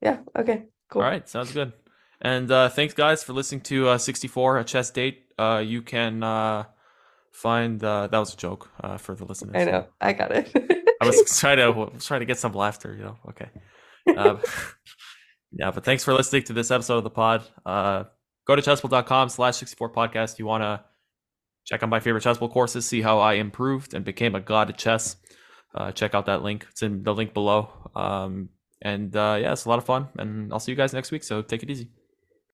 yeah, 0.00 0.18
okay, 0.36 0.64
cool. 0.90 1.02
All 1.02 1.08
right, 1.08 1.28
sounds 1.28 1.52
good. 1.52 1.72
And 2.20 2.50
uh, 2.50 2.68
thanks, 2.68 2.94
guys, 2.94 3.22
for 3.22 3.32
listening 3.32 3.60
to 3.62 3.88
uh, 3.90 3.98
64 3.98 4.58
a 4.58 4.64
chess 4.64 4.90
date. 4.90 5.26
Uh, 5.38 5.62
you 5.64 5.82
can 5.82 6.22
uh, 6.22 6.64
find 7.32 7.82
uh, 7.84 8.06
that 8.08 8.18
was 8.18 8.34
a 8.34 8.36
joke 8.36 8.68
uh, 8.82 8.96
for 8.96 9.14
the 9.14 9.24
listeners. 9.24 9.54
I 9.56 9.64
know, 9.64 9.86
I 10.00 10.12
got 10.12 10.32
it. 10.32 10.50
I 11.00 11.06
was 11.06 11.38
trying 11.38 11.58
to 11.58 11.70
was 11.70 12.04
trying 12.04 12.20
to 12.20 12.26
get 12.26 12.38
some 12.38 12.52
laughter. 12.52 12.94
You 12.96 13.04
know, 13.04 13.18
okay. 13.30 13.48
Uh, 14.06 14.36
yeah, 15.50 15.70
but 15.70 15.82
thanks 15.82 16.04
for 16.04 16.12
listening 16.12 16.42
to 16.42 16.52
this 16.52 16.70
episode 16.70 16.98
of 16.98 17.04
the 17.04 17.10
pod. 17.10 17.42
Uh, 17.64 18.04
go 18.46 18.56
to 18.56 18.62
chessable.com 18.62 19.28
slash 19.28 19.56
64 19.56 19.90
podcast. 19.90 20.38
You 20.38 20.46
want 20.46 20.62
to 20.62 20.84
check 21.64 21.82
out 21.82 21.88
my 21.88 22.00
favorite 22.00 22.24
Chessable 22.24 22.50
courses, 22.50 22.86
see 22.86 23.02
how 23.02 23.18
I 23.18 23.34
improved 23.34 23.94
and 23.94 24.04
became 24.04 24.34
a 24.34 24.40
god 24.40 24.68
at 24.70 24.78
chess. 24.78 25.16
Uh, 25.74 25.90
check 25.92 26.14
out 26.14 26.26
that 26.26 26.42
link. 26.42 26.66
It's 26.70 26.82
in 26.82 27.02
the 27.02 27.14
link 27.14 27.34
below. 27.34 27.68
Um, 27.96 28.50
and 28.80 29.14
uh, 29.16 29.38
yeah, 29.40 29.52
it's 29.52 29.64
a 29.64 29.68
lot 29.68 29.78
of 29.78 29.84
fun. 29.84 30.08
And 30.18 30.52
I'll 30.52 30.60
see 30.60 30.72
you 30.72 30.76
guys 30.76 30.92
next 30.92 31.10
week. 31.10 31.24
So 31.24 31.42
take 31.42 31.62
it 31.62 31.70
easy. 31.70 31.88